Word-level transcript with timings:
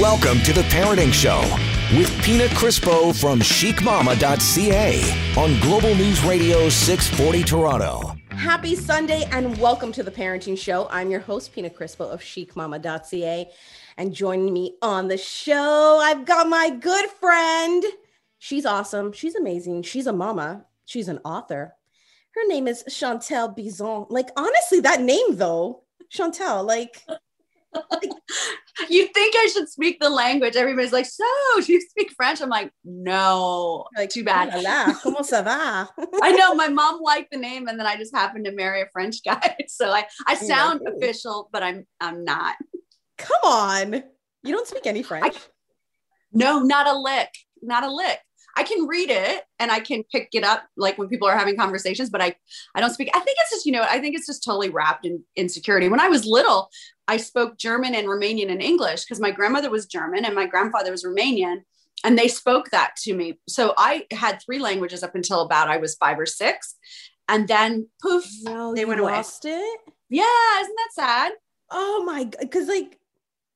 Welcome 0.00 0.40
to 0.44 0.54
the 0.54 0.62
Parenting 0.62 1.12
Show 1.12 1.42
with 1.94 2.10
Pina 2.22 2.46
Crispo 2.46 3.14
from 3.14 3.38
chicmama.ca 3.40 5.34
on 5.36 5.60
Global 5.60 5.94
News 5.94 6.24
Radio 6.24 6.70
640 6.70 7.44
Toronto. 7.44 8.16
Happy 8.30 8.74
Sunday 8.74 9.28
and 9.30 9.58
welcome 9.58 9.92
to 9.92 10.02
the 10.02 10.10
Parenting 10.10 10.56
Show. 10.56 10.88
I'm 10.90 11.10
your 11.10 11.20
host, 11.20 11.52
Pina 11.52 11.68
Crispo 11.68 12.10
of 12.10 12.22
chicmama.ca. 12.22 13.50
And 13.98 14.14
joining 14.14 14.54
me 14.54 14.78
on 14.80 15.08
the 15.08 15.18
show, 15.18 16.00
I've 16.02 16.24
got 16.24 16.48
my 16.48 16.70
good 16.70 17.10
friend. 17.10 17.84
She's 18.38 18.64
awesome. 18.64 19.12
She's 19.12 19.34
amazing. 19.34 19.82
She's 19.82 20.06
a 20.06 20.14
mama. 20.14 20.64
She's 20.86 21.08
an 21.08 21.18
author. 21.26 21.74
Her 22.34 22.48
name 22.48 22.66
is 22.68 22.84
Shantelle 22.88 23.54
Bisson. 23.54 24.06
Like, 24.08 24.30
honestly, 24.34 24.80
that 24.80 25.02
name 25.02 25.36
though, 25.36 25.82
Shantelle, 26.10 26.64
like, 26.64 27.04
you 28.88 29.06
think 29.08 29.34
I 29.36 29.48
should 29.52 29.68
speak 29.68 30.00
the 30.00 30.10
language. 30.10 30.56
Everybody's 30.56 30.92
like, 30.92 31.06
so 31.06 31.24
do 31.62 31.72
you 31.72 31.80
speak 31.80 32.12
French? 32.12 32.40
I'm 32.40 32.48
like, 32.48 32.70
no, 32.84 33.86
like 33.96 34.10
too 34.10 34.24
bad. 34.24 34.50
¿Cómo 35.02 35.24
se 35.24 35.42
va? 35.42 35.88
I 36.22 36.32
know 36.32 36.54
my 36.54 36.68
mom 36.68 37.00
liked 37.00 37.30
the 37.30 37.38
name 37.38 37.68
and 37.68 37.78
then 37.78 37.86
I 37.86 37.96
just 37.96 38.14
happened 38.14 38.46
to 38.46 38.52
marry 38.52 38.82
a 38.82 38.86
French 38.92 39.22
guy. 39.24 39.56
So 39.68 39.90
I, 39.90 40.06
I 40.26 40.38
oh 40.40 40.46
sound 40.46 40.82
official, 40.86 41.48
but 41.52 41.62
I'm 41.62 41.86
I'm 42.00 42.24
not. 42.24 42.56
Come 43.18 43.40
on. 43.44 44.02
You 44.42 44.54
don't 44.54 44.66
speak 44.66 44.86
any 44.86 45.02
French? 45.02 45.36
I, 45.36 45.40
no, 46.32 46.60
not 46.60 46.86
a 46.86 46.98
lick. 46.98 47.28
Not 47.62 47.84
a 47.84 47.92
lick. 47.92 48.18
I 48.56 48.62
can 48.62 48.86
read 48.86 49.10
it 49.10 49.42
and 49.58 49.70
I 49.70 49.80
can 49.80 50.04
pick 50.10 50.28
it 50.32 50.44
up 50.44 50.64
like 50.76 50.98
when 50.98 51.08
people 51.08 51.28
are 51.28 51.36
having 51.36 51.56
conversations, 51.56 52.10
but 52.10 52.20
I 52.20 52.34
I 52.74 52.80
don't 52.80 52.92
speak. 52.92 53.10
I 53.14 53.20
think 53.20 53.36
it's 53.40 53.50
just, 53.50 53.66
you 53.66 53.72
know, 53.72 53.82
I 53.88 54.00
think 54.00 54.16
it's 54.16 54.26
just 54.26 54.44
totally 54.44 54.70
wrapped 54.70 55.06
in 55.06 55.22
insecurity. 55.36 55.88
When 55.88 56.00
I 56.00 56.08
was 56.08 56.26
little, 56.26 56.68
I 57.10 57.16
spoke 57.16 57.58
German 57.58 57.96
and 57.96 58.06
Romanian 58.06 58.52
and 58.52 58.62
English 58.62 59.04
because 59.04 59.18
my 59.18 59.32
grandmother 59.32 59.68
was 59.68 59.86
German 59.86 60.24
and 60.24 60.32
my 60.32 60.46
grandfather 60.46 60.92
was 60.92 61.02
Romanian 61.04 61.62
and 62.04 62.16
they 62.16 62.28
spoke 62.28 62.70
that 62.70 62.92
to 63.02 63.14
me. 63.14 63.40
So 63.48 63.74
I 63.76 64.06
had 64.12 64.40
three 64.40 64.60
languages 64.60 65.02
up 65.02 65.16
until 65.16 65.40
about 65.40 65.68
I 65.68 65.78
was 65.78 65.96
5 65.96 66.20
or 66.20 66.26
6 66.26 66.76
and 67.26 67.48
then 67.48 67.88
poof, 68.00 68.24
no, 68.44 68.76
they 68.76 68.84
went 68.84 69.02
lost 69.02 69.44
away. 69.44 69.54
it. 69.54 69.80
Yeah, 70.08 70.60
isn't 70.60 70.76
that 70.76 70.92
sad? 70.94 71.32
Oh 71.72 72.04
my 72.06 72.22
god, 72.24 72.48
cuz 72.48 72.68
like 72.68 72.96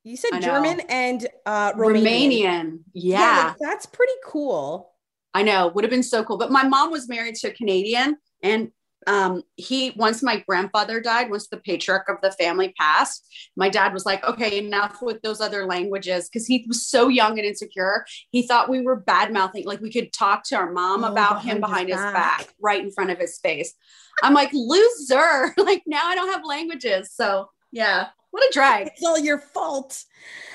you 0.03 0.17
said 0.17 0.41
German 0.41 0.81
and 0.89 1.25
uh, 1.47 1.75
Romanian. 1.75 2.03
Romanian. 2.03 2.79
Yeah. 2.93 3.21
yeah 3.21 3.47
like, 3.47 3.57
that's 3.61 3.87
pretty 3.87 4.19
cool. 4.27 4.91
I 5.33 5.45
know. 5.45 5.69
Would 5.69 5.85
have 5.85 5.93
been 5.93 6.03
so 6.03 6.25
cool. 6.25 6.39
But 6.39 6.51
my 6.51 6.65
mom 6.65 6.91
was 6.91 7.09
married 7.09 7.37
to 7.37 7.51
a 7.51 7.53
Canadian. 7.53 8.17
And 8.43 8.73
um, 9.07 9.43
he, 9.57 9.93
once 9.97 10.23
my 10.23 10.43
grandfather 10.47 11.01
died, 11.01 11.31
once 11.31 11.49
the 11.49 11.59
patriarch 11.59 12.09
of 12.09 12.17
the 12.23 12.33
family 12.33 12.75
passed, 12.79 13.27
my 13.57 13.69
dad 13.69 13.93
was 13.93 14.07
like, 14.07 14.25
okay, 14.25 14.59
enough 14.59 15.03
with 15.03 15.23
those 15.23 15.41
other 15.41 15.67
languages. 15.67 16.29
Cause 16.33 16.47
he 16.47 16.65
was 16.69 16.87
so 16.87 17.09
young 17.09 17.39
and 17.39 17.47
insecure. 17.47 18.05
He 18.31 18.47
thought 18.47 18.69
we 18.69 18.81
were 18.81 18.97
bad 18.97 19.33
mouthing. 19.33 19.65
Like 19.65 19.81
we 19.81 19.93
could 19.93 20.13
talk 20.13 20.45
to 20.45 20.57
our 20.57 20.73
mom 20.73 21.05
oh, 21.05 21.09
about 21.09 21.43
him 21.43 21.61
behind 21.61 21.89
his, 21.89 21.97
his 21.97 22.05
back. 22.05 22.39
back, 22.39 22.55
right 22.61 22.83
in 22.83 22.91
front 22.91 23.11
of 23.11 23.19
his 23.19 23.39
face. 23.39 23.75
I'm 24.23 24.35
like, 24.35 24.51
loser. 24.53 25.55
like 25.57 25.83
now 25.87 26.07
I 26.07 26.15
don't 26.15 26.33
have 26.33 26.45
languages. 26.45 27.13
So 27.13 27.51
yeah. 27.73 28.09
What 28.31 28.43
a 28.43 28.53
drag. 28.53 28.89
It's 28.89 29.05
all 29.05 29.19
your 29.19 29.39
fault. 29.39 30.03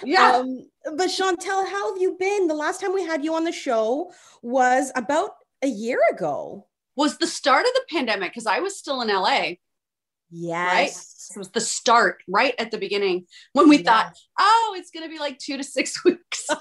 Yeah. 0.04 0.38
Um, 0.38 0.68
but 0.84 1.10
Shantelle, 1.10 1.66
how 1.66 1.94
have 1.94 2.02
you 2.02 2.18
been? 2.20 2.48
The 2.48 2.54
last 2.54 2.82
time 2.82 2.94
we 2.94 3.06
had 3.06 3.24
you 3.24 3.36
on 3.36 3.46
the 3.46 3.54
show 3.54 4.12
was 4.42 4.92
about 4.96 5.32
a 5.62 5.68
year 5.68 6.00
ago. 6.12 6.68
Was 7.00 7.18
the 7.18 7.28
start 7.28 7.66
of 7.66 7.72
the 7.76 7.86
pandemic 7.90 8.34
because 8.34 8.46
I 8.46 8.60
was 8.60 8.78
still 8.78 9.02
in 9.02 9.08
LA. 9.08 9.54
Yes. 10.32 10.74
Right? 10.74 10.92
It 11.36 11.40
was 11.40 11.50
the 11.50 11.62
start 11.62 12.22
right 12.28 12.54
at 12.60 12.72
the 12.72 12.78
beginning 12.78 13.26
when 13.54 13.70
we 13.70 13.78
yes. 13.78 13.86
thought, 13.86 14.18
oh, 14.38 14.76
it's 14.78 14.92
going 14.92 15.06
to 15.06 15.10
be 15.10 15.18
like 15.18 15.40
two 15.40 15.56
to 15.56 15.64
six 15.64 16.04
weeks. 16.04 16.46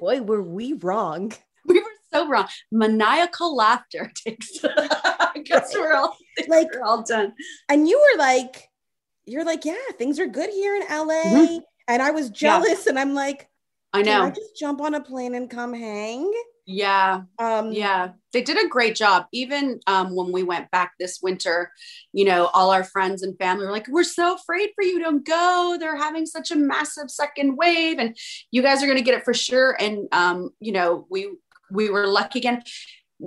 Boy, 0.00 0.20
were 0.20 0.42
we 0.42 0.72
wrong. 0.72 1.32
We 1.64 1.78
were 1.78 1.86
so 2.12 2.26
wrong. 2.26 2.48
Maniacal 2.72 3.54
laughter 3.54 4.10
takes 4.26 4.58
because 5.32 5.72
we're 5.72 5.94
all 5.94 6.16
like 6.48 6.66
we're 6.74 6.82
all 6.82 7.04
done. 7.04 7.34
And 7.68 7.88
you 7.88 7.98
were 7.98 8.18
like, 8.18 8.68
you're 9.26 9.44
like, 9.44 9.64
yeah, 9.64 9.76
things 9.96 10.18
are 10.18 10.26
good 10.26 10.50
here 10.50 10.74
in 10.74 10.82
LA. 10.82 11.22
Mm-hmm. 11.22 11.58
And 11.86 12.02
I 12.02 12.10
was 12.10 12.30
jealous, 12.30 12.86
yeah. 12.86 12.90
and 12.90 12.98
I'm 12.98 13.14
like, 13.14 13.48
I 13.92 14.02
know. 14.02 14.24
I 14.24 14.30
just 14.30 14.58
jump 14.58 14.80
on 14.80 14.94
a 14.94 15.00
plane 15.00 15.36
and 15.36 15.48
come 15.48 15.72
hang. 15.72 16.32
Yeah. 16.64 17.22
Um, 17.38 17.72
yeah. 17.72 18.12
They 18.32 18.42
did 18.42 18.64
a 18.64 18.68
great 18.68 18.94
job. 18.94 19.26
Even 19.32 19.80
um, 19.86 20.14
when 20.14 20.30
we 20.32 20.42
went 20.42 20.70
back 20.70 20.92
this 20.98 21.20
winter, 21.20 21.72
you 22.12 22.24
know, 22.24 22.46
all 22.54 22.70
our 22.70 22.84
friends 22.84 23.22
and 23.22 23.36
family 23.38 23.66
were 23.66 23.72
like, 23.72 23.88
we're 23.88 24.04
so 24.04 24.34
afraid 24.34 24.70
for 24.74 24.84
you 24.84 25.02
to 25.04 25.20
go. 25.20 25.76
They're 25.78 25.96
having 25.96 26.24
such 26.24 26.50
a 26.50 26.56
massive 26.56 27.10
second 27.10 27.56
wave 27.56 27.98
and 27.98 28.16
you 28.50 28.62
guys 28.62 28.82
are 28.82 28.86
going 28.86 28.98
to 28.98 29.04
get 29.04 29.14
it 29.14 29.24
for 29.24 29.34
sure. 29.34 29.76
And, 29.80 30.06
um, 30.12 30.50
you 30.60 30.72
know, 30.72 31.06
we, 31.10 31.30
we 31.70 31.90
were 31.90 32.06
lucky 32.06 32.38
again 32.38 32.62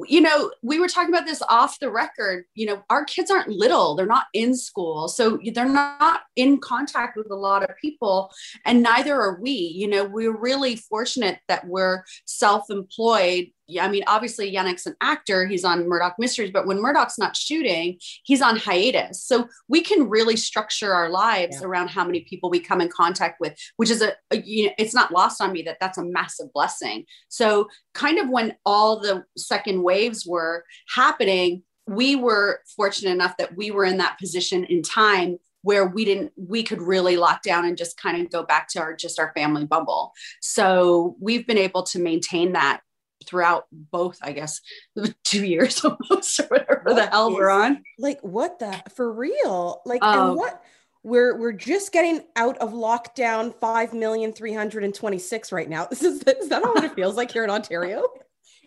you 0.07 0.19
know, 0.21 0.51
we 0.61 0.79
were 0.79 0.87
talking 0.87 1.13
about 1.13 1.25
this 1.25 1.41
off 1.49 1.79
the 1.79 1.89
record. 1.89 2.45
You 2.53 2.67
know, 2.67 2.83
our 2.89 3.05
kids 3.05 3.31
aren't 3.31 3.49
little, 3.49 3.95
they're 3.95 4.05
not 4.05 4.25
in 4.33 4.55
school. 4.55 5.07
So 5.07 5.39
they're 5.53 5.65
not 5.67 6.21
in 6.35 6.59
contact 6.59 7.15
with 7.15 7.31
a 7.31 7.35
lot 7.35 7.63
of 7.63 7.75
people, 7.81 8.31
and 8.65 8.83
neither 8.83 9.15
are 9.15 9.39
we. 9.41 9.51
You 9.51 9.87
know, 9.87 10.03
we're 10.03 10.35
really 10.35 10.75
fortunate 10.75 11.39
that 11.47 11.67
we're 11.67 12.03
self 12.25 12.69
employed 12.69 13.47
yeah, 13.67 13.85
I 13.85 13.89
mean, 13.89 14.03
obviously 14.07 14.53
Yannick's 14.53 14.85
an 14.85 14.95
actor, 15.01 15.47
he's 15.47 15.63
on 15.63 15.87
Murdoch 15.87 16.15
Mysteries, 16.19 16.51
but 16.51 16.67
when 16.67 16.79
Murdoch's 16.79 17.17
not 17.17 17.35
shooting, 17.35 17.97
he's 18.23 18.41
on 18.41 18.57
hiatus. 18.57 19.23
So 19.23 19.47
we 19.67 19.81
can 19.81 20.07
really 20.07 20.37
structure 20.37 20.93
our 20.93 21.09
lives 21.09 21.57
yeah. 21.59 21.67
around 21.67 21.89
how 21.89 22.05
many 22.05 22.21
people 22.21 22.49
we 22.49 22.59
come 22.59 22.81
in 22.81 22.89
contact 22.89 23.39
with, 23.39 23.57
which 23.77 23.89
is 23.89 24.01
a, 24.01 24.13
a, 24.31 24.41
you 24.41 24.67
know, 24.67 24.73
it's 24.77 24.93
not 24.93 25.11
lost 25.11 25.41
on 25.41 25.51
me 25.51 25.63
that 25.63 25.77
that's 25.79 25.97
a 25.97 26.05
massive 26.05 26.53
blessing. 26.53 27.05
So 27.27 27.67
kind 27.93 28.19
of 28.19 28.29
when 28.29 28.55
all 28.65 28.99
the 28.99 29.23
second 29.35 29.81
waves 29.81 30.25
were 30.25 30.63
happening, 30.93 31.63
we 31.87 32.15
were 32.15 32.61
fortunate 32.75 33.11
enough 33.11 33.37
that 33.37 33.55
we 33.55 33.71
were 33.71 33.85
in 33.85 33.97
that 33.97 34.19
position 34.19 34.63
in 34.65 34.81
time 34.83 35.37
where 35.61 35.87
we 35.87 36.05
didn't 36.05 36.31
we 36.37 36.61
could 36.61 36.81
really 36.81 37.17
lock 37.17 37.41
down 37.41 37.65
and 37.65 37.75
just 37.75 37.99
kind 37.99 38.21
of 38.21 38.31
go 38.31 38.43
back 38.43 38.67
to 38.67 38.79
our 38.79 38.95
just 38.95 39.19
our 39.19 39.31
family 39.35 39.65
bubble 39.65 40.11
so 40.39 41.15
we've 41.19 41.47
been 41.47 41.57
able 41.57 41.81
to 41.81 41.99
maintain 41.99 42.53
that 42.53 42.81
throughout 43.25 43.65
both, 43.71 44.19
I 44.21 44.31
guess, 44.31 44.61
two 45.23 45.45
years 45.45 45.83
almost 45.85 46.39
or 46.39 46.47
whatever 46.47 46.81
what 46.85 46.95
the 46.95 47.07
hell 47.07 47.29
is, 47.29 47.35
we're 47.35 47.49
on. 47.49 47.83
Like 47.99 48.21
what 48.21 48.59
the 48.59 48.81
for 48.95 49.11
real? 49.11 49.81
Like 49.85 50.03
um, 50.03 50.29
and 50.29 50.37
what 50.37 50.63
we're 51.03 51.37
we're 51.37 51.51
just 51.51 51.91
getting 51.91 52.21
out 52.35 52.57
of 52.57 52.73
lockdown 52.73 53.53
five 53.59 53.93
million 53.93 54.33
three 54.33 54.53
hundred 54.53 54.83
and 54.83 54.93
twenty 54.93 55.19
six 55.19 55.51
right 55.51 55.69
now. 55.69 55.85
This 55.89 56.03
is 56.03 56.23
is 56.23 56.49
that 56.49 56.61
what 56.61 56.83
it 56.83 56.93
feels 56.95 57.15
like 57.15 57.31
here 57.31 57.43
in 57.43 57.49
Ontario? 57.49 58.05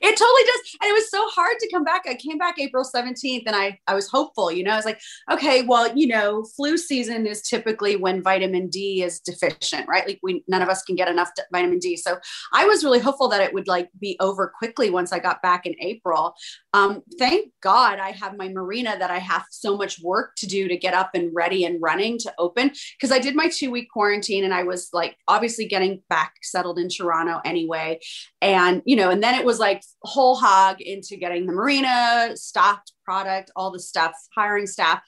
It 0.01 0.17
totally 0.17 0.43
does. 0.45 0.77
And 0.83 0.91
it 0.91 0.93
was 0.93 1.11
so 1.11 1.29
hard 1.31 1.59
to 1.61 1.71
come 1.71 1.85
back. 1.85 2.03
I 2.09 2.15
came 2.15 2.39
back 2.39 2.59
April 2.59 2.85
17th 2.85 3.43
and 3.47 3.57
I, 3.57 3.79
I 3.87 3.95
was 3.95 4.09
hopeful, 4.09 4.51
you 4.53 4.65
know, 4.65 4.73
I 4.73 4.77
was 4.77 4.85
like, 4.85 5.01
okay, 5.31 5.63
well, 5.63 5.97
you 5.97 6.07
know, 6.07 6.45
flu 6.57 6.77
season 6.77 7.27
is 7.27 7.43
typically 7.43 7.97
when 7.97 8.23
vitamin 8.23 8.69
D 8.69 9.03
is 9.03 9.21
deficient, 9.21 9.89
right? 9.89 10.07
Like 10.07 10.21
we, 10.23 10.45
none 10.49 10.63
of 10.63 10.69
us 10.69 10.83
can 10.83 10.97
get 10.97 11.09
enough 11.09 11.31
vitamin 11.53 11.79
D. 11.79 11.97
So 11.97 12.19
I 12.53 12.65
was 12.65 12.85
really 12.85 13.01
hopeful 13.01 13.29
that 13.29 13.41
it 13.41 13.53
would 13.53 13.69
like 13.69 13.89
be 14.01 14.17
over 14.21 14.53
quickly 14.57 14.91
once 14.91 15.13
I 15.13 15.19
got 15.19 15.43
back 15.43 15.67
in 15.67 15.75
April. 15.81 16.35
Um, 16.73 17.03
thank 17.19 17.51
God 17.61 17.99
I 17.99 18.11
have 18.13 18.37
my 18.37 18.49
marina 18.49 18.97
that 18.99 19.11
I 19.11 19.19
have 19.19 19.45
so 19.51 19.77
much 19.77 20.01
work 20.01 20.35
to 20.37 20.47
do 20.47 20.69
to 20.69 20.77
get 20.77 20.95
up 20.95 21.11
and 21.15 21.35
ready 21.35 21.65
and 21.65 21.81
running 21.81 22.19
to 22.19 22.33
open. 22.39 22.73
Cause 23.01 23.13
I 23.13 23.19
did 23.19 23.35
my 23.35 23.49
two 23.49 23.71
week 23.71 23.89
quarantine 23.91 24.45
and 24.45 24.55
I 24.55 24.63
was 24.63 24.91
like, 24.93 25.17
obviously 25.27 25.67
getting 25.67 26.03
back 26.09 26.35
settled 26.43 26.79
in 26.79 26.89
Toronto 26.89 27.41
anyway. 27.45 28.01
And, 28.41 28.83
you 28.85 28.97
know, 28.97 29.11
and 29.11 29.23
then 29.23 29.35
it 29.35 29.45
was 29.45 29.59
like, 29.59 29.83
whole 30.03 30.37
hog 30.37 30.81
into 30.81 31.17
getting 31.17 31.47
the 31.47 31.53
marina, 31.53 32.33
stocked 32.35 32.93
product, 33.05 33.51
all 33.57 33.71
the 33.71 33.81
stuff, 33.81 34.13
hiring 34.35 34.67
staff. 34.67 35.03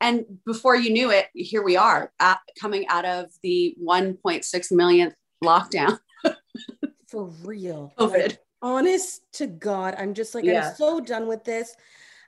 And 0.00 0.24
before 0.44 0.76
you 0.76 0.90
knew 0.90 1.10
it, 1.10 1.26
here 1.34 1.62
we 1.62 1.76
are 1.76 2.12
at, 2.20 2.38
coming 2.60 2.86
out 2.88 3.04
of 3.04 3.26
the 3.42 3.76
1.6 3.82 4.72
millionth 4.72 5.14
lockdown. 5.42 5.98
For 7.08 7.26
real. 7.44 7.92
COVID. 7.98 8.28
Like, 8.28 8.38
honest 8.60 9.22
to 9.34 9.46
God, 9.46 9.94
I'm 9.98 10.14
just 10.14 10.34
like, 10.34 10.44
yeah. 10.44 10.68
I'm 10.68 10.74
so 10.74 11.00
done 11.00 11.28
with 11.28 11.44
this. 11.44 11.76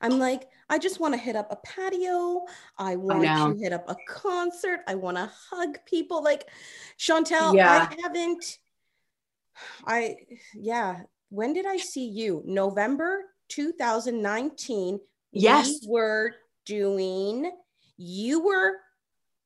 I'm 0.01 0.19
like, 0.19 0.49
I 0.69 0.79
just 0.79 1.01
want 1.01 1.15
to 1.15 1.21
hit 1.21 1.37
up 1.37 1.51
a 1.51 1.57
patio. 1.57 2.45
I 2.79 2.97
want 2.97 3.27
I 3.27 3.53
to 3.53 3.59
hit 3.59 3.73
up 3.73 3.89
a 3.89 3.97
concert. 4.09 4.81
I 4.87 4.95
want 4.95 5.17
to 5.17 5.31
hug 5.51 5.79
people. 5.87 6.23
Like 6.23 6.49
Shantelle, 6.99 7.55
yeah. 7.55 7.89
I 7.91 7.97
haven't. 8.03 8.59
I 9.87 10.17
yeah, 10.55 11.03
when 11.31 11.53
did 11.53 11.67
I 11.67 11.77
see 11.77 12.07
you? 12.07 12.43
November 12.45 13.25
2019. 13.49 15.01
Yes. 15.33 15.69
We 15.83 15.89
were 15.89 16.35
doing, 16.65 17.51
you 17.97 18.45
were, 18.45 18.73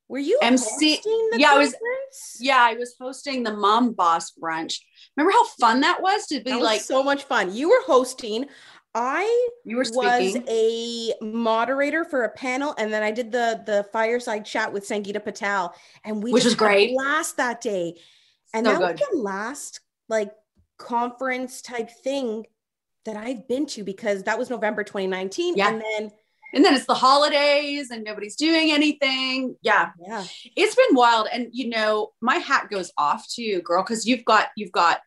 were 0.08 0.18
you 0.18 0.38
MC? 0.42 1.00
yeah, 1.32 1.50
conference? 1.50 1.50
I 1.50 1.58
was. 1.58 2.36
Yeah, 2.40 2.58
I 2.58 2.74
was 2.74 2.94
hosting 3.00 3.42
the 3.42 3.52
Mom 3.52 3.92
Boss 3.92 4.32
brunch. 4.32 4.80
Remember 5.16 5.32
how 5.32 5.46
fun 5.60 5.80
that 5.82 6.02
was 6.02 6.26
to 6.26 6.40
be 6.40 6.50
that 6.50 6.62
like 6.62 6.80
so 6.80 7.02
much 7.02 7.24
fun. 7.24 7.54
You 7.54 7.70
were 7.70 7.82
hosting. 7.86 8.46
I 8.92 9.48
you 9.64 9.76
were 9.76 9.86
was 9.92 10.36
a 10.48 11.14
moderator 11.22 12.04
for 12.04 12.24
a 12.24 12.30
panel, 12.30 12.74
and 12.76 12.92
then 12.92 13.04
I 13.04 13.12
did 13.12 13.30
the 13.30 13.62
the 13.64 13.86
fireside 13.92 14.44
chat 14.44 14.72
with 14.72 14.88
Sangeeta 14.88 15.22
Patel, 15.22 15.74
and 16.04 16.20
we 16.22 16.32
which 16.32 16.44
was 16.44 16.56
great 16.56 16.96
last 16.96 17.36
that 17.36 17.60
day, 17.60 17.94
and 18.52 18.66
so 18.66 18.72
that 18.72 18.78
good. 18.80 19.00
was 19.00 19.08
the 19.12 19.16
last 19.16 19.80
like 20.08 20.32
conference 20.80 21.62
type 21.62 21.90
thing 22.02 22.46
that 23.04 23.16
I've 23.16 23.46
been 23.46 23.66
to 23.66 23.84
because 23.84 24.24
that 24.24 24.38
was 24.38 24.50
November 24.50 24.82
2019, 24.82 25.56
yeah. 25.56 25.68
and 25.68 25.80
then 25.82 26.10
and 26.52 26.64
then 26.64 26.74
it's 26.74 26.86
the 26.86 26.94
holidays 26.94 27.90
and 27.90 28.02
nobody's 28.02 28.36
doing 28.36 28.72
anything. 28.72 29.56
Yeah. 29.62 29.90
Yeah. 30.04 30.24
It's 30.56 30.74
been 30.74 30.94
wild. 30.94 31.28
And 31.32 31.48
you 31.52 31.68
know, 31.68 32.10
my 32.20 32.36
hat 32.36 32.68
goes 32.70 32.90
off 32.98 33.24
to 33.34 33.42
you, 33.42 33.62
girl, 33.62 33.82
because 33.82 34.06
you've 34.06 34.24
got 34.24 34.48
you've 34.56 34.72
got 34.72 35.00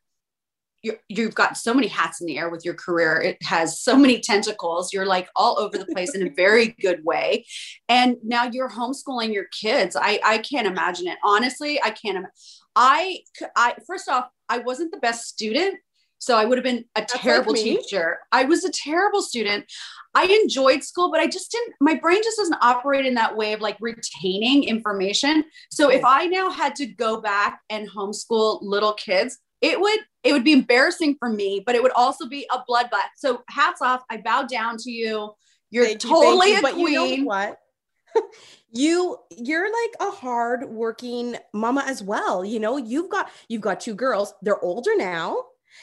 you 0.84 1.24
have 1.24 1.34
got 1.34 1.58
so 1.58 1.74
many 1.74 1.88
hats 1.88 2.20
in 2.20 2.28
the 2.28 2.38
air 2.38 2.50
with 2.50 2.66
your 2.66 2.74
career. 2.74 3.22
It 3.22 3.38
has 3.44 3.80
so 3.80 3.96
many 3.96 4.20
tentacles. 4.20 4.92
You're 4.92 5.06
like 5.06 5.30
all 5.34 5.58
over 5.58 5.78
the 5.78 5.86
place 5.86 6.14
in 6.14 6.28
a 6.28 6.30
very 6.30 6.76
good 6.82 7.06
way. 7.06 7.46
And 7.88 8.18
now 8.22 8.50
you're 8.52 8.70
homeschooling 8.70 9.34
your 9.34 9.46
kids. 9.46 9.96
I, 9.96 10.20
I 10.24 10.40
can't 10.40 10.68
imagine 10.68 11.08
it. 11.08 11.18
Honestly, 11.24 11.82
I 11.82 11.92
can't. 11.92 12.18
Im- 12.18 12.28
I, 12.76 13.20
I, 13.56 13.76
first 13.86 14.10
off, 14.10 14.30
I 14.50 14.60
wasn't 14.60 14.92
the 14.92 15.00
best 15.00 15.28
student. 15.28 15.80
So 16.20 16.38
I 16.38 16.46
would 16.46 16.58
have 16.58 16.64
been 16.64 16.86
a 16.96 17.02
That's 17.02 17.20
terrible 17.20 17.52
like 17.52 17.64
teacher. 17.64 18.20
I 18.32 18.46
was 18.46 18.64
a 18.64 18.72
terrible 18.72 19.22
student. 19.22 19.66
I 20.16 20.24
enjoyed 20.26 20.82
school, 20.82 21.12
but 21.12 21.20
I 21.20 21.28
just 21.28 21.52
didn't, 21.52 21.74
my 21.82 21.96
brain 21.96 22.24
just 22.24 22.38
doesn't 22.38 22.58
operate 22.62 23.06
in 23.06 23.16
that 23.16 23.36
way 23.36 23.52
of 23.52 23.60
like 23.60 23.76
retaining 23.82 24.64
information. 24.64 25.44
So 25.70 25.90
if 25.92 26.06
I 26.06 26.28
now 26.28 26.50
had 26.50 26.76
to 26.76 26.86
go 26.86 27.20
back 27.20 27.60
and 27.70 27.90
homeschool 27.90 28.60
little 28.62 28.94
kids, 28.94 29.38
it 29.64 29.80
would 29.80 30.00
it 30.24 30.34
would 30.34 30.44
be 30.44 30.54
embarrassing 30.54 31.16
for 31.20 31.30
me, 31.30 31.64
but 31.66 31.76
it 31.76 31.82
would 31.82 31.92
also 31.94 32.28
be 32.28 32.48
a 32.52 32.60
bloodbath. 32.70 33.12
So 33.18 33.44
hats 33.50 33.82
off. 33.82 34.04
I 34.10 34.18
bow 34.18 34.44
down 34.44 34.78
to 34.78 34.92
you. 34.92 35.34
You're 35.72 35.86
thank 35.86 36.00
totally 36.00 36.50
you, 36.50 36.54
you. 36.54 36.60
a 36.60 36.62
but 36.62 36.74
queen. 36.74 36.88
You 36.88 37.18
know 37.18 37.24
what? 37.26 37.58
you 38.72 39.18
you're 39.38 39.66
like 39.66 40.10
a 40.10 40.12
hard 40.12 40.70
working 40.70 41.38
mama 41.54 41.84
as 41.88 42.04
well. 42.04 42.44
You 42.44 42.60
know, 42.60 42.78
you've 42.78 43.10
got 43.10 43.30
you've 43.48 43.62
got 43.62 43.80
two 43.80 43.96
girls. 43.96 44.34
They're 44.42 44.64
older 44.64 44.96
now. 44.96 45.38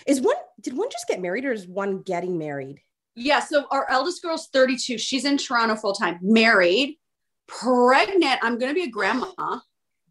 Is 0.06 0.20
one 0.20 0.36
did 0.60 0.76
one 0.76 0.88
just 0.90 1.08
get 1.08 1.20
married 1.20 1.44
or 1.44 1.52
is 1.52 1.66
one 1.66 2.02
getting 2.02 2.38
married? 2.38 2.80
Yeah, 3.16 3.40
so 3.40 3.66
our 3.70 3.90
eldest 3.90 4.22
girl's 4.22 4.48
32. 4.52 4.98
She's 4.98 5.24
in 5.24 5.36
Toronto 5.36 5.76
full 5.76 5.92
time, 5.92 6.18
married, 6.22 6.98
pregnant. 7.46 8.38
I'm 8.42 8.58
going 8.58 8.70
to 8.70 8.74
be 8.74 8.84
a 8.84 8.90
grandma. 8.90 9.26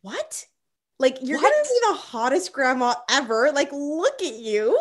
What? 0.01 0.45
Like 0.99 1.17
you're 1.21 1.39
what? 1.39 1.51
gonna 1.51 1.63
be 1.63 1.79
the 1.87 1.97
hottest 1.97 2.51
grandma 2.51 2.93
ever. 3.09 3.51
Like, 3.53 3.71
look 3.71 4.21
at 4.21 4.35
you. 4.35 4.77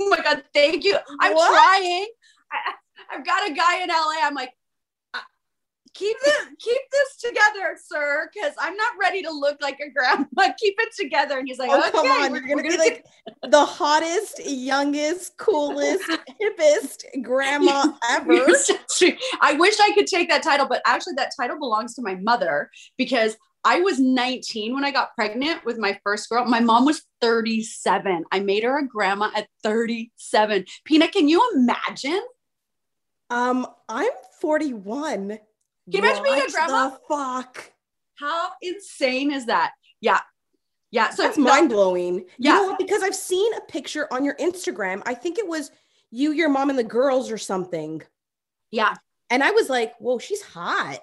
Oh 0.00 0.08
my 0.08 0.16
god, 0.22 0.42
thank 0.54 0.84
you. 0.84 0.96
I'm 1.20 1.34
what? 1.34 1.50
trying. 1.50 2.06
I, 2.50 3.16
have 3.16 3.26
got 3.26 3.50
a 3.50 3.52
guy 3.52 3.82
in 3.82 3.88
LA. 3.88 4.14
I'm 4.22 4.34
like, 4.34 4.52
keep 5.98 6.16
this, 6.24 6.46
keep 6.58 6.80
this 6.92 7.16
together, 7.16 7.76
sir, 7.84 8.30
because 8.32 8.52
I'm 8.58 8.76
not 8.76 8.92
ready 9.00 9.22
to 9.22 9.30
look 9.30 9.58
like 9.60 9.78
a 9.80 9.90
grandma. 9.90 10.24
Keep 10.58 10.76
it 10.78 10.94
together. 10.96 11.38
And 11.38 11.48
he's 11.48 11.58
like, 11.58 11.70
oh, 11.70 11.80
okay, 11.80 11.90
come 11.90 12.06
on, 12.06 12.32
you're 12.32 12.40
gonna 12.42 12.62
be 12.62 12.68
gonna 12.68 12.82
like 12.82 13.04
the 13.42 13.64
hottest, 13.64 14.40
youngest, 14.44 15.36
coolest, 15.36 16.02
hippest 16.40 17.22
grandma 17.22 17.92
ever. 18.10 18.46
I 19.40 19.52
wish 19.54 19.74
I 19.80 19.92
could 19.94 20.06
take 20.06 20.28
that 20.30 20.42
title, 20.42 20.66
but 20.66 20.82
actually, 20.86 21.14
that 21.14 21.32
title 21.38 21.58
belongs 21.58 21.94
to 21.94 22.02
my 22.02 22.14
mother 22.16 22.70
because 22.96 23.36
I 23.64 23.80
was 23.80 23.98
19 23.98 24.74
when 24.74 24.84
I 24.84 24.90
got 24.90 25.14
pregnant 25.14 25.64
with 25.64 25.78
my 25.78 25.98
first 26.04 26.28
girl. 26.28 26.44
My 26.44 26.60
mom 26.60 26.84
was 26.84 27.02
37. 27.20 28.24
I 28.30 28.40
made 28.40 28.62
her 28.62 28.78
a 28.78 28.86
grandma 28.86 29.30
at 29.34 29.48
37. 29.62 30.64
Pina, 30.84 31.08
can 31.08 31.28
you 31.28 31.50
imagine? 31.54 32.22
Um, 33.30 33.66
I'm 33.88 34.10
41. 34.40 35.38
Can 35.90 36.04
you 36.04 36.10
imagine 36.10 36.24
being 36.24 36.42
a 36.42 36.50
grandma? 36.50 36.90
The 36.90 36.98
fuck. 37.08 37.72
How 38.18 38.50
insane 38.62 39.32
is 39.32 39.46
that? 39.46 39.72
Yeah. 40.00 40.20
Yeah. 40.90 41.10
So 41.10 41.22
that's 41.22 41.38
mind 41.38 41.70
blowing. 41.70 42.24
Yeah. 42.38 42.54
You 42.54 42.62
know 42.62 42.68
what? 42.68 42.78
Because 42.78 43.02
I've 43.02 43.14
seen 43.14 43.52
a 43.54 43.60
picture 43.62 44.06
on 44.12 44.24
your 44.24 44.36
Instagram. 44.36 45.02
I 45.06 45.14
think 45.14 45.38
it 45.38 45.46
was 45.46 45.70
you, 46.10 46.32
your 46.32 46.48
mom, 46.48 46.70
and 46.70 46.78
the 46.78 46.84
girls 46.84 47.30
or 47.30 47.38
something. 47.38 48.02
Yeah. 48.70 48.94
And 49.30 49.42
I 49.42 49.50
was 49.50 49.68
like, 49.68 49.94
whoa, 49.98 50.18
she's 50.18 50.42
hot. 50.42 51.00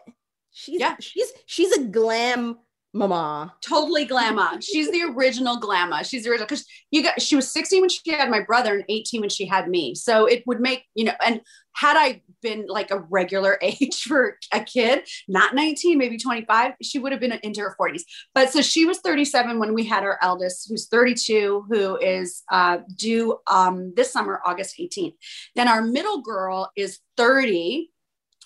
She's 0.51 0.79
yeah. 0.79 0.95
she's 0.99 1.31
she's 1.45 1.71
a 1.73 1.83
glam 1.83 2.57
mama. 2.93 3.53
Totally 3.61 4.07
glamma. 4.07 4.63
she's 4.63 4.89
the 4.89 5.03
original 5.03 5.59
glamma. 5.59 6.03
She's 6.05 6.23
the 6.23 6.29
original 6.29 6.47
because 6.47 6.65
you 6.91 7.03
got 7.03 7.21
she 7.21 7.35
was 7.35 7.51
16 7.51 7.81
when 7.81 7.89
she 7.89 8.11
had 8.11 8.29
my 8.29 8.41
brother 8.41 8.75
and 8.75 8.85
18 8.87 9.21
when 9.21 9.29
she 9.29 9.45
had 9.45 9.67
me. 9.67 9.93
So 9.95 10.25
it 10.25 10.43
would 10.47 10.61
make, 10.61 10.85
you 10.95 11.05
know, 11.05 11.13
and 11.23 11.41
had 11.75 11.97
I 11.97 12.21
been 12.41 12.65
like 12.67 12.91
a 12.91 12.99
regular 12.99 13.57
age 13.61 14.03
for 14.03 14.37
a 14.51 14.61
kid, 14.61 15.07
not 15.27 15.55
19, 15.55 15.97
maybe 15.97 16.17
25, 16.17 16.73
she 16.81 16.99
would 16.99 17.11
have 17.11 17.21
been 17.21 17.33
into 17.43 17.61
her 17.61 17.75
40s. 17.79 18.03
But 18.33 18.51
so 18.51 18.61
she 18.61 18.85
was 18.85 18.99
37 18.99 19.59
when 19.59 19.73
we 19.73 19.85
had 19.85 20.03
our 20.03 20.17
eldest, 20.21 20.67
who's 20.69 20.87
32, 20.87 21.65
who 21.69 21.97
is 21.97 22.43
uh, 22.51 22.79
due 22.95 23.39
um, 23.47 23.93
this 23.95 24.11
summer, 24.11 24.41
August 24.45 24.75
18th. 24.79 25.15
Then 25.55 25.67
our 25.67 25.81
middle 25.81 26.21
girl 26.21 26.71
is 26.75 26.99
30 27.17 27.91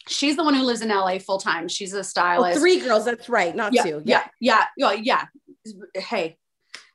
she's 0.07 0.35
the 0.35 0.43
one 0.43 0.55
who 0.55 0.63
lives 0.63 0.81
in 0.81 0.89
LA 0.89 1.19
full 1.19 1.37
time. 1.37 1.67
She's 1.67 1.93
a 1.93 2.03
stylist. 2.03 2.57
Oh, 2.57 2.59
three 2.59 2.79
girls. 2.79 3.05
That's 3.05 3.29
right. 3.29 3.55
Not 3.55 3.73
yeah, 3.73 3.83
two. 3.83 4.01
Yeah. 4.05 4.23
Yeah. 4.39 4.65
Yeah. 4.75 4.93
Yeah. 4.93 5.25
Hey, 5.93 6.37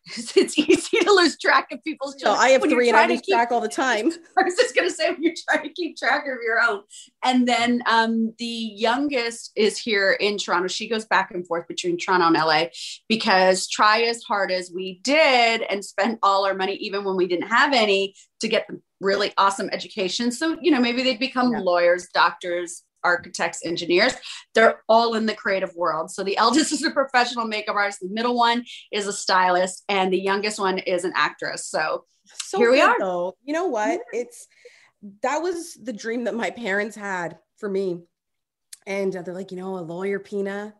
it's 0.06 0.58
easy 0.58 0.98
to 0.98 1.12
lose 1.12 1.38
track 1.38 1.68
of 1.72 1.82
people's 1.82 2.16
children. 2.16 2.38
No, 2.38 2.40
I 2.40 2.50
have 2.50 2.62
three 2.62 2.88
and 2.88 2.96
I 2.96 3.06
lose 3.06 3.22
keep, 3.22 3.34
track 3.34 3.50
all 3.50 3.60
the 3.60 3.68
time. 3.68 4.10
I 4.38 4.42
was 4.42 4.54
just 4.54 4.74
going 4.74 4.88
to 4.88 4.94
say, 4.94 5.10
when 5.10 5.22
you're 5.22 5.34
trying 5.48 5.66
to 5.66 5.72
keep 5.72 5.96
track 5.96 6.24
of 6.24 6.38
your 6.44 6.60
own. 6.60 6.82
And 7.22 7.48
then 7.48 7.82
um, 7.86 8.34
the 8.38 8.44
youngest 8.44 9.52
is 9.56 9.78
here 9.78 10.12
in 10.12 10.36
Toronto. 10.36 10.68
She 10.68 10.88
goes 10.88 11.06
back 11.06 11.30
and 11.30 11.46
forth 11.46 11.66
between 11.68 11.96
Toronto 11.96 12.26
and 12.26 12.36
LA 12.36 12.66
because 13.08 13.66
try 13.66 14.02
as 14.02 14.22
hard 14.22 14.50
as 14.52 14.70
we 14.74 15.00
did 15.02 15.62
and 15.62 15.84
spent 15.84 16.18
all 16.22 16.44
our 16.44 16.54
money, 16.54 16.74
even 16.74 17.04
when 17.04 17.16
we 17.16 17.26
didn't 17.26 17.48
have 17.48 17.72
any, 17.72 18.14
to 18.40 18.48
get 18.48 18.66
the 18.68 18.80
really 19.00 19.32
awesome 19.38 19.70
education. 19.72 20.30
So, 20.30 20.58
you 20.60 20.70
know, 20.70 20.80
maybe 20.80 21.02
they'd 21.02 21.18
become 21.18 21.52
yeah. 21.52 21.60
lawyers, 21.60 22.08
doctors, 22.12 22.82
architects, 23.04 23.64
engineers. 23.64 24.14
They're 24.54 24.80
all 24.88 25.14
in 25.14 25.26
the 25.26 25.34
creative 25.34 25.74
world. 25.76 26.10
So 26.10 26.24
the 26.24 26.36
eldest 26.38 26.72
is 26.72 26.84
a 26.84 26.90
professional 26.90 27.46
makeup 27.46 27.76
artist, 27.76 28.00
the 28.00 28.08
middle 28.08 28.36
one 28.36 28.64
is 28.90 29.06
a 29.06 29.12
stylist, 29.12 29.84
and 29.88 30.12
the 30.12 30.20
youngest 30.20 30.58
one 30.58 30.78
is 30.78 31.04
an 31.04 31.12
actress. 31.14 31.66
So, 31.66 32.04
so 32.24 32.58
here 32.58 32.72
we 32.72 32.80
are. 32.80 32.98
Though. 32.98 33.36
You 33.44 33.52
know 33.52 33.66
what? 33.66 34.00
It's 34.12 34.48
that 35.22 35.38
was 35.38 35.74
the 35.74 35.92
dream 35.92 36.24
that 36.24 36.34
my 36.34 36.50
parents 36.50 36.96
had 36.96 37.38
for 37.58 37.68
me. 37.68 38.00
And 38.86 39.12
they're 39.12 39.34
like, 39.34 39.50
you 39.50 39.56
know, 39.56 39.78
a 39.78 39.80
lawyer, 39.80 40.18
Pina. 40.18 40.74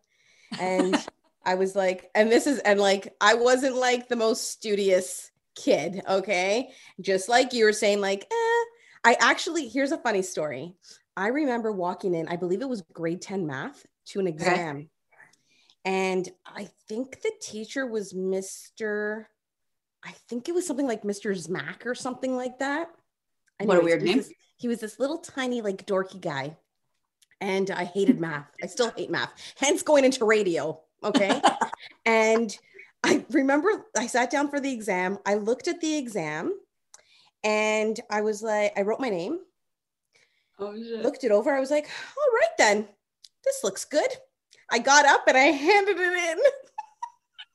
And 0.59 0.97
I 1.44 1.55
was 1.55 1.76
like, 1.76 2.11
and 2.15 2.31
this 2.31 2.47
is, 2.47 2.59
and 2.61 2.81
like, 2.81 3.15
I 3.21 3.35
wasn't 3.35 3.76
like 3.76 4.09
the 4.09 4.17
most 4.17 4.50
studious 4.50 5.31
kid. 5.54 6.02
Okay. 6.09 6.71
Just 7.00 7.28
like 7.28 7.52
you 7.52 7.64
were 7.64 7.73
saying, 7.73 8.00
like, 8.00 8.23
eh. 8.23 8.64
I 9.07 9.16
actually, 9.21 9.69
here's 9.69 9.93
a 9.93 9.99
funny 9.99 10.23
story. 10.23 10.75
I 11.16 11.28
remember 11.28 11.71
walking 11.73 12.14
in, 12.14 12.28
I 12.28 12.37
believe 12.37 12.61
it 12.61 12.68
was 12.68 12.83
grade 12.92 13.23
10 13.23 13.47
math 13.47 13.87
to 14.06 14.21
an 14.21 14.26
exam. 14.26 14.76
Okay. 14.76 14.88
And 15.85 16.28
I 16.47 16.68
think 16.88 17.21
the 17.23 17.33
teacher 17.40 17.87
was 17.87 18.12
Mr. 18.12 19.26
I 20.04 20.12
think 20.28 20.49
it 20.49 20.54
was 20.54 20.66
something 20.66 20.87
like 20.87 21.02
Mr. 21.02 21.30
Zmack 21.35 21.87
or 21.87 21.94
something 21.94 22.37
like 22.37 22.59
that. 22.59 22.88
Anyways, 23.61 23.76
what 23.76 23.83
a 23.83 23.85
weird 23.85 24.02
name. 24.02 24.12
He 24.12 24.16
was, 24.16 24.33
he 24.56 24.68
was 24.68 24.80
this 24.80 24.99
little 24.99 25.18
tiny, 25.18 25.62
like 25.62 25.87
dorky 25.87 26.21
guy. 26.21 26.56
And 27.40 27.71
I 27.71 27.85
hated 27.85 28.21
math. 28.21 28.50
I 28.62 28.66
still 28.66 28.92
hate 28.97 29.11
math, 29.11 29.33
hence 29.56 29.83
going 29.83 30.04
into 30.04 30.25
radio. 30.25 30.80
Okay. 31.02 31.40
and 32.06 32.56
I 33.02 33.25
remember 33.30 33.85
I 33.97 34.06
sat 34.06 34.30
down 34.30 34.49
for 34.49 34.61
the 34.61 34.73
exam. 34.73 35.18
I 35.26 35.35
looked 35.35 35.68
at 35.68 35.80
the 35.80 35.97
exam 35.97 36.59
and 37.42 37.99
I 38.11 38.23
was 38.23 38.42
like, 38.42 38.73
I 38.76 38.83
wrote 38.83 39.00
my 39.00 39.11
name 39.11 39.40
Oh, 40.58 40.75
shit. 40.75 41.02
Looked 41.02 41.25
it 41.25 41.32
over. 41.32 41.52
I 41.52 41.61
was 41.61 41.70
like, 41.70 41.88
all 42.16 42.34
right 42.34 42.56
then, 42.58 42.88
this 43.44 43.61
looks 43.64 43.84
good. 43.84 44.08
I 44.70 44.78
got 44.78 45.06
up 45.06 45.25
and 45.26 45.37
I 45.37 45.40
handed 45.66 45.96
it 45.99 46.12
in. 46.12 46.38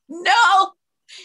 no, 0.24 0.72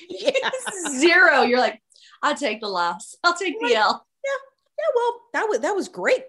yeah. 0.09 0.51
zero. 0.99 1.43
You're 1.43 1.61
like, 1.61 1.81
I'll 2.23 2.37
take 2.37 2.61
the 2.61 2.69
loss. 2.69 3.17
I'll 3.23 3.37
take 3.37 3.59
the 3.61 3.75
L. 3.75 4.07
Yeah, 4.25 4.31
yeah. 4.79 4.93
Well, 4.95 5.21
that 5.35 5.49
was 5.49 5.61
that 5.61 5.75
was 5.75 5.89
great. 5.89 6.25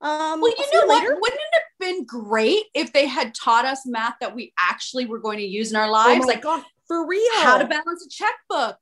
Um, 0.00 0.40
well, 0.40 0.52
you 0.56 0.66
know 0.72 0.86
what? 0.86 1.02
Later. 1.02 1.16
Wouldn't 1.20 1.40
it 1.40 1.54
have 1.54 1.62
been 1.80 2.04
great 2.04 2.64
if 2.74 2.92
they 2.92 3.06
had 3.06 3.34
taught 3.34 3.64
us 3.64 3.86
math 3.86 4.14
that 4.20 4.34
we 4.34 4.52
actually 4.58 5.06
were 5.06 5.18
going 5.18 5.38
to 5.38 5.44
use 5.44 5.70
in 5.70 5.76
our 5.76 5.90
lives? 5.90 6.24
Oh 6.24 6.28
like, 6.28 6.42
God, 6.42 6.62
for 6.86 7.06
real, 7.06 7.42
how 7.42 7.58
to 7.58 7.66
balance 7.66 8.06
a 8.06 8.08
checkbook, 8.08 8.78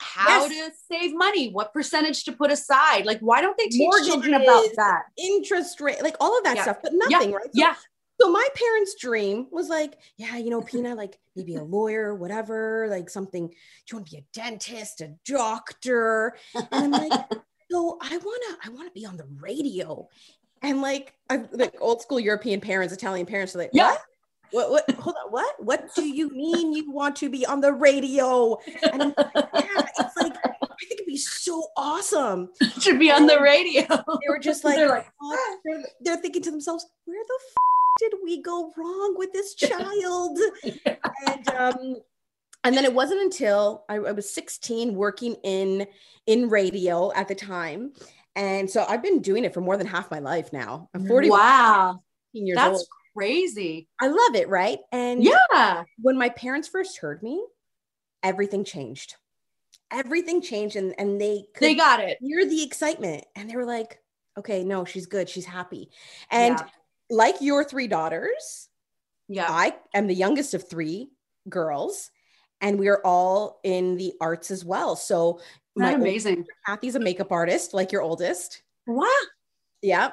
how 0.00 0.46
yes. 0.46 0.70
to 0.70 0.76
save 0.90 1.16
money, 1.16 1.50
what 1.50 1.72
percentage 1.72 2.24
to 2.24 2.32
put 2.32 2.50
aside. 2.50 3.06
Like, 3.06 3.20
why 3.20 3.40
don't 3.40 3.56
they 3.58 3.66
teach 3.66 3.80
Mortgages, 3.80 4.08
children 4.08 4.34
about 4.34 4.68
that? 4.76 5.02
Interest 5.16 5.80
rate, 5.80 6.02
like 6.02 6.16
all 6.20 6.36
of 6.36 6.44
that 6.44 6.56
yeah. 6.56 6.62
stuff, 6.62 6.78
but 6.82 6.92
nothing, 6.94 7.30
yeah. 7.30 7.36
right? 7.36 7.46
So, 7.46 7.50
yeah. 7.54 7.74
So 8.20 8.32
my 8.32 8.46
parents' 8.54 8.96
dream 8.98 9.46
was 9.52 9.68
like, 9.68 9.96
yeah, 10.16 10.36
you 10.38 10.50
know, 10.50 10.60
Pina, 10.60 10.94
like 10.94 11.18
maybe 11.36 11.54
a 11.54 11.62
lawyer, 11.62 12.14
whatever, 12.14 12.88
like 12.90 13.08
something. 13.08 13.46
Do 13.48 13.54
you 13.90 13.96
want 13.98 14.06
to 14.08 14.16
be 14.16 14.18
a 14.18 14.24
dentist, 14.32 15.00
a 15.00 15.14
doctor? 15.24 16.36
And 16.54 16.66
I'm 16.72 16.90
like, 16.90 17.12
So 17.70 17.98
I 18.00 18.16
wanna, 18.16 18.58
I 18.64 18.70
wanna 18.70 18.90
be 18.90 19.04
on 19.04 19.16
the 19.16 19.26
radio. 19.40 20.08
And 20.62 20.80
like, 20.80 21.14
I, 21.30 21.44
like 21.52 21.74
old 21.80 22.02
school 22.02 22.18
European 22.18 22.60
parents, 22.60 22.92
Italian 22.92 23.26
parents 23.26 23.54
are 23.54 23.58
like, 23.58 23.70
yeah. 23.72 23.90
What? 23.90 24.02
What? 24.50 24.70
What? 24.70 24.90
Hold 24.96 25.16
on. 25.24 25.32
What? 25.32 25.64
What 25.64 25.94
do 25.94 26.06
you 26.06 26.30
mean 26.30 26.72
you 26.72 26.90
want 26.90 27.16
to 27.16 27.28
be 27.28 27.44
on 27.46 27.60
the 27.60 27.72
radio? 27.72 28.58
And 28.82 29.02
I'm 29.02 29.14
like, 29.16 29.30
yeah, 29.34 29.86
it's 29.98 30.16
like 30.16 30.36
I 30.44 30.66
think 30.78 30.92
it'd 30.92 31.06
be 31.06 31.16
so 31.16 31.68
awesome 31.76 32.50
to 32.80 32.98
be 32.98 33.10
on 33.10 33.26
the 33.26 33.38
radio. 33.40 33.86
They 33.86 34.28
were 34.28 34.38
just 34.38 34.64
like, 34.64 34.76
they're, 34.76 34.88
like 34.88 35.06
oh, 35.22 35.58
they're, 35.64 35.84
they're, 36.00 36.16
thinking 36.16 36.42
to 36.42 36.50
themselves, 36.50 36.86
where 37.04 37.22
the 37.26 37.38
f- 37.48 38.10
did 38.10 38.18
we 38.24 38.42
go 38.42 38.72
wrong 38.76 39.14
with 39.16 39.32
this 39.32 39.54
child? 39.56 40.38
yeah. 40.64 40.96
And 41.26 41.48
um, 41.50 41.96
and 42.64 42.76
then 42.76 42.84
it 42.84 42.94
wasn't 42.94 43.20
until 43.22 43.84
I, 43.88 43.96
I 43.96 44.12
was 44.12 44.32
16 44.34 44.94
working 44.94 45.36
in 45.44 45.86
in 46.26 46.48
radio 46.48 47.12
at 47.14 47.28
the 47.28 47.34
time 47.34 47.92
and 48.38 48.70
so 48.70 48.84
I've 48.88 49.02
been 49.02 49.20
doing 49.20 49.44
it 49.44 49.52
for 49.52 49.60
more 49.60 49.76
than 49.76 49.88
half 49.88 50.12
my 50.12 50.20
life 50.20 50.52
now. 50.52 50.88
I'm 50.94 51.04
40. 51.08 51.28
Wow. 51.28 52.04
Years 52.32 52.54
That's 52.54 52.78
old. 52.78 52.86
Crazy. 53.18 53.88
I 54.00 54.08
love 54.08 54.34
it, 54.34 54.48
right? 54.48 54.78
And 54.92 55.22
yeah, 55.22 55.84
when 56.00 56.16
my 56.16 56.28
parents 56.30 56.68
first 56.68 56.98
heard 56.98 57.22
me, 57.22 57.44
everything 58.22 58.64
changed. 58.64 59.16
Everything 59.90 60.42
changed 60.42 60.76
and, 60.76 60.94
and 60.98 61.20
they 61.20 61.44
they 61.58 61.74
got 61.74 62.00
it. 62.00 62.18
Hear 62.20 62.46
the 62.46 62.62
excitement. 62.62 63.24
And 63.34 63.48
they 63.48 63.56
were 63.56 63.64
like, 63.64 63.98
okay, 64.36 64.62
no, 64.62 64.84
she's 64.84 65.06
good. 65.06 65.28
She's 65.28 65.46
happy. 65.46 65.90
And 66.30 66.58
yeah. 66.58 66.66
like 67.10 67.36
your 67.40 67.64
three 67.64 67.88
daughters, 67.88 68.68
yeah, 69.28 69.46
I 69.48 69.74
am 69.94 70.06
the 70.06 70.14
youngest 70.14 70.54
of 70.54 70.68
three 70.68 71.10
girls 71.48 72.10
and 72.60 72.78
we 72.78 72.88
are 72.88 73.00
all 73.04 73.60
in 73.64 73.96
the 73.96 74.12
arts 74.20 74.50
as 74.50 74.64
well. 74.64 74.96
So 74.96 75.40
my 75.76 75.92
amazing. 75.92 76.44
Kathy's 76.66 76.96
a 76.96 77.00
makeup 77.00 77.32
artist, 77.32 77.72
like 77.72 77.92
your 77.92 78.02
oldest. 78.02 78.62
Wow. 78.86 79.06
Yeah. 79.82 80.12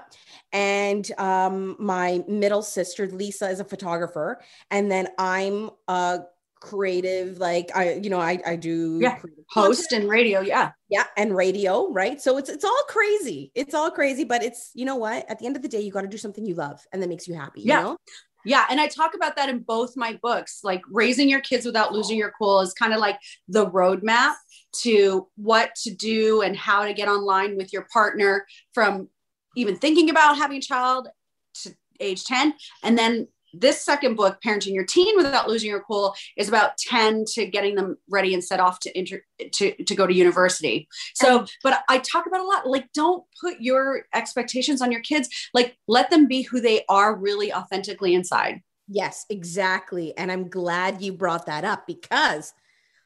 And 0.51 1.09
um, 1.17 1.75
my 1.79 2.23
middle 2.27 2.61
sister, 2.61 3.07
Lisa, 3.07 3.49
is 3.49 3.59
a 3.59 3.65
photographer. 3.65 4.41
And 4.69 4.91
then 4.91 5.07
I'm 5.17 5.71
a 5.87 6.21
creative, 6.59 7.37
like 7.37 7.75
I, 7.75 7.93
you 7.95 8.09
know, 8.09 8.19
I, 8.19 8.39
I 8.45 8.55
do 8.55 8.99
yeah. 9.01 9.19
host 9.49 9.91
and 9.91 10.09
radio. 10.09 10.41
Yeah. 10.41 10.71
Yeah. 10.89 11.05
And 11.17 11.35
radio. 11.35 11.91
Right. 11.91 12.21
So 12.21 12.37
it's, 12.37 12.49
it's 12.49 12.63
all 12.63 12.83
crazy. 12.87 13.51
It's 13.55 13.73
all 13.73 13.91
crazy, 13.91 14.23
but 14.23 14.43
it's, 14.43 14.71
you 14.73 14.85
know 14.85 14.95
what, 14.95 15.29
at 15.29 15.39
the 15.39 15.45
end 15.45 15.55
of 15.55 15.61
the 15.61 15.67
day, 15.67 15.81
you 15.81 15.91
got 15.91 16.01
to 16.01 16.07
do 16.07 16.17
something 16.17 16.45
you 16.45 16.55
love 16.55 16.85
and 16.91 17.01
that 17.01 17.09
makes 17.09 17.27
you 17.27 17.35
happy. 17.35 17.61
yeah. 17.61 17.81
know? 17.81 17.97
Yeah. 18.45 18.65
And 18.69 18.79
I 18.79 18.87
talk 18.87 19.15
about 19.15 19.35
that 19.37 19.49
in 19.49 19.59
both 19.59 19.97
my 19.97 20.19
books. 20.21 20.59
Like 20.63 20.83
raising 20.89 21.27
your 21.27 21.41
kids 21.41 21.65
without 21.65 21.91
losing 21.91 22.15
your 22.15 22.31
cool 22.37 22.61
is 22.61 22.73
kind 22.73 22.93
of 22.93 22.99
like 22.99 23.17
the 23.47 23.69
roadmap 23.71 24.35
to 24.81 25.27
what 25.35 25.73
to 25.83 25.93
do 25.93 26.41
and 26.41 26.55
how 26.55 26.85
to 26.85 26.93
get 26.93 27.07
online 27.07 27.57
with 27.57 27.73
your 27.73 27.87
partner 27.91 28.45
from 28.73 29.09
even 29.55 29.75
thinking 29.75 30.09
about 30.09 30.37
having 30.37 30.57
a 30.57 30.61
child 30.61 31.07
to 31.55 31.75
age 31.99 32.23
10 32.25 32.53
and 32.83 32.97
then 32.97 33.27
this 33.59 33.83
second 33.83 34.15
book 34.15 34.37
parenting 34.45 34.73
your 34.73 34.85
teen 34.85 35.15
without 35.17 35.47
losing 35.47 35.69
your 35.69 35.81
cool 35.81 36.15
is 36.37 36.47
about 36.47 36.77
10 36.77 37.25
to 37.33 37.45
getting 37.45 37.75
them 37.75 37.97
ready 38.09 38.33
and 38.33 38.43
set 38.43 38.59
off 38.59 38.79
to 38.79 38.97
inter 38.97 39.21
to, 39.53 39.83
to 39.83 39.95
go 39.95 40.05
to 40.05 40.13
university. 40.13 40.87
So 41.13 41.45
but 41.63 41.83
i 41.89 41.97
talk 41.99 42.25
about 42.27 42.41
a 42.41 42.45
lot 42.45 42.67
like 42.67 42.91
don't 42.93 43.23
put 43.39 43.59
your 43.59 44.05
expectations 44.13 44.81
on 44.81 44.91
your 44.91 45.01
kids. 45.01 45.29
Like 45.53 45.77
let 45.87 46.09
them 46.09 46.27
be 46.27 46.43
who 46.43 46.59
they 46.59 46.83
are 46.89 47.15
really 47.15 47.53
authentically 47.53 48.13
inside. 48.13 48.61
Yes 48.87 49.25
exactly. 49.29 50.15
And 50.17 50.31
i'm 50.31 50.49
glad 50.49 51.01
you 51.01 51.13
brought 51.13 51.45
that 51.45 51.63
up 51.63 51.87
because 51.87 52.53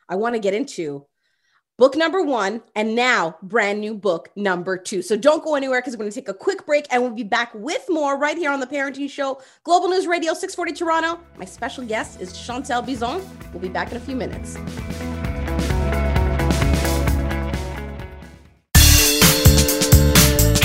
i 0.07 0.15
want 0.15 0.35
to 0.35 0.39
get 0.39 0.53
into 0.53 1.05
book 1.79 1.95
number 1.95 2.21
one, 2.21 2.61
and 2.75 2.93
now 2.93 3.37
brand 3.41 3.79
new 3.79 3.95
book 3.95 4.29
number 4.35 4.77
two. 4.77 5.01
So 5.01 5.17
don't 5.17 5.43
go 5.43 5.55
anywhere 5.55 5.79
because 5.79 5.93
we're 5.93 6.03
going 6.03 6.11
to 6.11 6.15
take 6.15 6.29
a 6.29 6.33
quick 6.33 6.65
break 6.65 6.85
and 6.91 7.01
we'll 7.01 7.11
be 7.11 7.23
back 7.23 7.51
with 7.55 7.83
more 7.89 8.17
right 8.17 8.37
here 8.37 8.51
on 8.51 8.59
the 8.59 8.67
Parenting 8.67 9.09
Show, 9.09 9.41
Global 9.63 9.87
News 9.87 10.05
Radio 10.05 10.33
640 10.33 10.73
Toronto. 10.73 11.19
My 11.37 11.45
special 11.45 11.85
guest 11.85 12.19
is 12.21 12.33
Shantelle 12.33 12.85
Bisson. 12.85 13.21
We'll 13.53 13.61
be 13.61 13.69
back 13.69 13.91
in 13.91 13.97
a 13.97 13.99
few 13.99 14.15
minutes. 14.15 14.55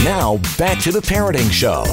Now 0.05 0.37
back 0.59 0.81
to 0.81 0.93
the 0.93 1.01
Parenting 1.01 1.51
Show 1.51 1.85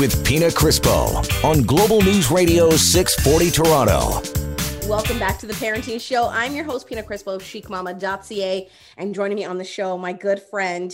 with 0.00 0.24
Pina 0.24 0.46
Crispo 0.46 1.44
on 1.44 1.62
Global 1.62 2.00
News 2.00 2.30
Radio 2.30 2.70
640 2.70 3.50
Toronto. 3.50 4.41
Welcome 4.88 5.20
back 5.20 5.38
to 5.38 5.46
the 5.46 5.54
Parenting 5.54 6.00
Show. 6.00 6.28
I'm 6.28 6.56
your 6.56 6.64
host, 6.64 6.88
Pina 6.88 7.04
Crispo 7.04 7.36
of 7.36 7.42
chicmama.ca. 7.42 8.68
And 8.98 9.14
joining 9.14 9.36
me 9.36 9.44
on 9.44 9.56
the 9.56 9.64
show, 9.64 9.96
my 9.96 10.12
good 10.12 10.42
friend, 10.42 10.92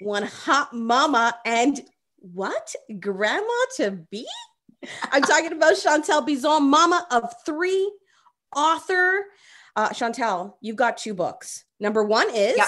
one 0.00 0.22
hot 0.22 0.72
mama 0.72 1.34
and 1.44 1.80
what? 2.18 2.74
Grandma 3.00 3.52
to 3.76 3.90
be? 4.10 4.26
I'm 5.10 5.22
talking 5.22 5.52
about 5.52 5.74
Shantelle 5.74 6.24
Bisson, 6.24 6.62
mama 6.70 7.06
of 7.10 7.34
three, 7.44 7.92
author. 8.54 9.26
Uh, 9.74 9.90
Shantelle, 9.90 10.54
you've 10.60 10.76
got 10.76 10.96
two 10.96 11.12
books. 11.12 11.64
Number 11.80 12.04
one 12.04 12.32
is 12.32 12.56
yeah. 12.56 12.66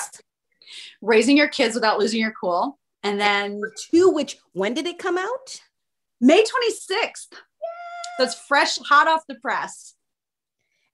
Raising 1.01 1.37
Your 1.37 1.49
Kids 1.49 1.77
Without 1.77 2.01
Losing 2.01 2.21
Your 2.21 2.35
Cool. 2.39 2.77
And 3.05 3.21
then 3.21 3.61
two, 3.91 4.11
which 4.11 4.37
when 4.53 4.75
did 4.75 4.87
it 4.87 4.99
come 4.99 5.17
out? 5.17 5.61
May 6.21 6.43
26th. 6.43 7.29
That's 8.19 8.35
fresh, 8.35 8.79
hot 8.79 9.07
off 9.07 9.23
the 9.29 9.37
press. 9.37 9.96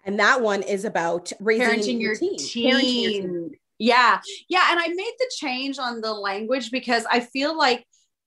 And 0.04 0.18
that 0.18 0.42
one 0.42 0.62
is 0.62 0.85
about 0.85 1.32
raising 1.40 1.66
parenting 1.66 2.00
your 2.00 2.16
teen. 2.16 2.37
teen. 2.37 2.75
Parenting 2.75 3.02
your 3.02 3.23
teen. 3.23 3.50
Yeah. 3.78 4.21
Yeah. 4.49 4.68
And 4.71 4.80
I 4.80 4.88
made 4.88 5.14
the 5.18 5.30
change 5.37 5.78
on 5.78 6.00
the 6.00 6.12
language 6.12 6.71
because 6.71 7.04
I 7.11 7.21
feel 7.21 7.56
like 7.56 7.87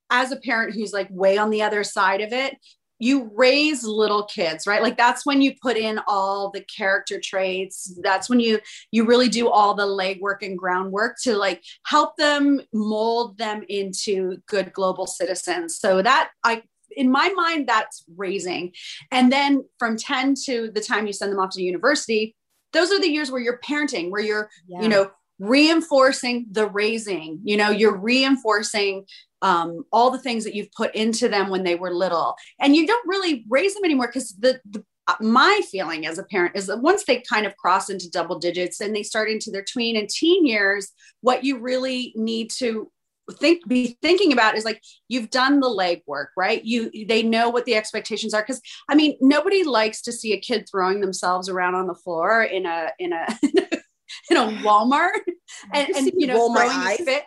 as 0.10 0.32
a 0.32 0.38
parent 0.38 0.74
who's 0.74 0.94
like 0.94 1.08
way 1.10 1.38
on 1.38 1.50
the 1.50 1.62
other 1.62 1.84
side 1.84 2.22
of 2.22 2.34
it, 2.34 2.58
you 3.00 3.30
raise 3.36 3.84
little 3.84 4.24
kids 4.24 4.66
right 4.66 4.82
like 4.82 4.96
that's 4.96 5.26
when 5.26 5.42
you 5.42 5.54
put 5.62 5.76
in 5.76 6.00
all 6.08 6.50
the 6.52 6.62
character 6.62 7.20
traits 7.22 7.94
that's 8.02 8.30
when 8.30 8.40
you 8.40 8.60
you 8.92 9.06
really 9.06 9.28
do 9.28 9.50
all 9.50 9.74
the 9.74 9.86
legwork 9.86 10.42
and 10.42 10.58
groundwork 10.58 11.18
to 11.22 11.36
like 11.36 11.62
help 11.86 12.16
them 12.16 12.62
mold 12.74 13.38
them 13.38 13.64
into 13.68 14.38
good 14.48 14.72
global 14.72 15.06
citizens 15.06 15.78
so 15.78 16.02
that 16.02 16.30
i 16.44 16.62
in 16.96 17.12
my 17.12 17.30
mind, 17.36 17.68
that's 17.68 18.04
raising. 18.16 18.74
And 19.12 19.32
then 19.32 19.66
from 19.80 19.98
10 19.98 20.36
to 20.46 20.72
the 20.74 20.82
time 20.82 21.08
you 21.08 21.14
send 21.14 21.32
them 21.32 21.40
off 21.40 21.52
to 21.52 21.62
university, 21.62 22.36
those 22.74 22.92
are 22.92 23.00
the 23.00 23.10
years 23.10 23.32
where 23.32 23.42
you're 23.42 23.60
parenting, 23.60 24.12
where 24.12 24.22
you're, 24.22 24.50
yeah. 24.68 24.82
you 24.82 24.90
know, 24.90 25.12
reinforcing 25.40 26.48
the 26.52 26.68
raising, 26.68 27.40
you 27.44 27.58
know, 27.58 27.70
you're 27.70 27.98
reinforcing 27.98 29.06
um, 29.42 29.84
all 29.92 30.12
the 30.12 30.20
things 30.20 30.44
that 30.44 30.56
you've 30.56 30.72
put 30.72 30.94
into 30.96 31.30
them 31.30 31.50
when 31.50 31.64
they 31.64 31.76
were 31.76 31.94
little. 31.94 32.36
And 32.60 32.76
you 32.76 32.88
don't 32.88 33.08
really 33.08 33.46
raise 33.50 33.74
them 33.74 33.86
anymore 33.86 34.08
because 34.08 34.32
the, 34.40 34.60
the 34.70 34.84
uh, 35.08 35.14
my 35.22 35.62
feeling 35.70 36.08
as 36.08 36.18
a 36.18 36.24
parent 36.24 36.56
is 36.56 36.66
that 36.66 36.82
once 36.82 37.04
they 37.04 37.22
kind 37.22 37.46
of 37.46 37.56
cross 37.58 37.90
into 37.90 38.10
double 38.10 38.40
digits 38.40 38.82
and 38.82 38.96
they 38.96 39.04
start 39.04 39.30
into 39.30 39.52
their 39.52 39.64
tween 39.64 39.96
and 39.96 40.10
teen 40.10 40.48
years, 40.48 40.92
what 41.22 41.44
you 41.44 41.60
really 41.60 42.12
need 42.16 42.50
to 42.50 42.92
think 43.34 43.68
be 43.68 43.98
thinking 44.02 44.32
about 44.32 44.56
is 44.56 44.66
like 44.66 44.82
you've 45.08 45.30
done 45.30 45.60
the 45.60 45.68
legwork 45.68 46.28
right? 46.38 46.64
You 46.64 46.92
they 47.08 47.24
know 47.24 47.50
what 47.50 47.66
the 47.66 47.76
expectations 47.76 48.34
are 48.34 48.42
because 48.42 48.62
i 48.90 48.96
mean 48.96 49.18
nobody 49.22 49.64
likes 49.64 50.02
to 50.04 50.12
see 50.12 50.34
a 50.34 50.40
kid 50.40 50.68
throwing 50.70 51.02
themselves 51.02 51.50
around 51.50 51.76
on 51.76 51.88
the 51.88 51.96
floor 51.96 52.44
in 52.44 52.66
a 52.66 52.90
in 53.00 53.14
a 53.14 53.26
in 54.30 54.38
a 54.38 54.48
walmart 54.64 55.20
and, 55.74 55.90
and 55.96 56.12
you 56.16 56.28
know 56.28 56.54
throwing 56.54 56.98
fit. 56.98 57.24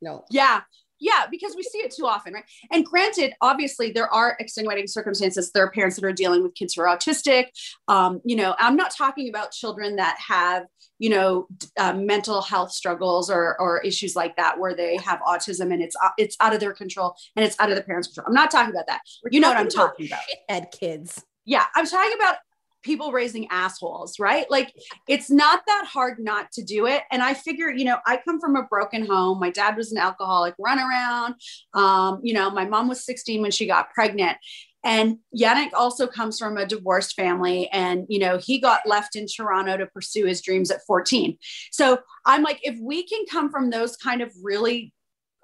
No. 0.00 0.24
Yeah 0.30 0.62
yeah, 1.02 1.26
because 1.28 1.56
we 1.56 1.64
see 1.64 1.78
it 1.78 1.90
too 1.90 2.06
often, 2.06 2.32
right? 2.32 2.44
And 2.70 2.86
granted, 2.86 3.34
obviously, 3.40 3.90
there 3.90 4.08
are 4.14 4.36
extenuating 4.38 4.86
circumstances. 4.86 5.50
There 5.50 5.64
are 5.64 5.70
parents 5.70 5.96
that 5.96 6.04
are 6.04 6.12
dealing 6.12 6.44
with 6.44 6.54
kids 6.54 6.74
who 6.74 6.82
are 6.82 6.96
autistic. 6.96 7.46
Um, 7.88 8.20
you 8.24 8.36
know, 8.36 8.54
I'm 8.60 8.76
not 8.76 8.94
talking 8.96 9.28
about 9.28 9.50
children 9.50 9.96
that 9.96 10.16
have, 10.26 10.62
you 11.00 11.10
know, 11.10 11.48
uh, 11.76 11.92
mental 11.94 12.40
health 12.40 12.70
struggles 12.70 13.30
or, 13.30 13.60
or 13.60 13.80
issues 13.80 14.14
like 14.14 14.36
that, 14.36 14.60
where 14.60 14.76
they 14.76 14.96
have 14.98 15.18
autism 15.26 15.72
and 15.72 15.82
it's 15.82 15.96
uh, 16.00 16.10
it's 16.18 16.36
out 16.38 16.54
of 16.54 16.60
their 16.60 16.72
control 16.72 17.16
and 17.34 17.44
it's 17.44 17.58
out 17.58 17.70
of 17.70 17.74
the 17.74 17.82
parents' 17.82 18.06
control. 18.06 18.28
I'm 18.28 18.34
not 18.34 18.52
talking 18.52 18.72
about 18.72 18.86
that. 18.86 19.00
We're 19.24 19.30
you 19.32 19.40
know 19.40 19.48
what 19.48 19.56
I'm 19.56 19.68
talking 19.68 20.06
about? 20.06 20.20
Ed 20.48 20.68
kids. 20.70 21.24
Yeah, 21.44 21.64
I'm 21.74 21.86
talking 21.86 22.14
about 22.14 22.36
people 22.82 23.12
raising 23.12 23.48
assholes, 23.50 24.18
right? 24.18 24.50
Like 24.50 24.72
it's 25.08 25.30
not 25.30 25.62
that 25.66 25.86
hard 25.86 26.18
not 26.18 26.50
to 26.52 26.62
do 26.62 26.86
it. 26.86 27.02
And 27.10 27.22
I 27.22 27.34
figure, 27.34 27.70
you 27.70 27.84
know, 27.84 27.98
I 28.06 28.18
come 28.18 28.40
from 28.40 28.56
a 28.56 28.64
broken 28.64 29.06
home. 29.06 29.40
My 29.40 29.50
dad 29.50 29.76
was 29.76 29.92
an 29.92 29.98
alcoholic, 29.98 30.54
run 30.58 30.78
around. 30.78 31.34
Um, 31.74 32.20
you 32.22 32.34
know, 32.34 32.50
my 32.50 32.64
mom 32.64 32.88
was 32.88 33.04
16 33.04 33.42
when 33.42 33.50
she 33.50 33.66
got 33.66 33.90
pregnant. 33.90 34.36
And 34.84 35.18
Yannick 35.36 35.72
also 35.74 36.06
comes 36.06 36.38
from 36.38 36.56
a 36.56 36.66
divorced 36.66 37.14
family. 37.14 37.68
And, 37.70 38.04
you 38.08 38.18
know, 38.18 38.38
he 38.38 38.58
got 38.58 38.80
left 38.84 39.14
in 39.14 39.26
Toronto 39.26 39.76
to 39.76 39.86
pursue 39.86 40.26
his 40.26 40.42
dreams 40.42 40.70
at 40.70 40.84
14. 40.86 41.38
So 41.70 41.98
I'm 42.26 42.42
like, 42.42 42.58
if 42.62 42.76
we 42.80 43.06
can 43.06 43.24
come 43.30 43.50
from 43.50 43.70
those 43.70 43.96
kind 43.96 44.22
of 44.22 44.32
really 44.42 44.92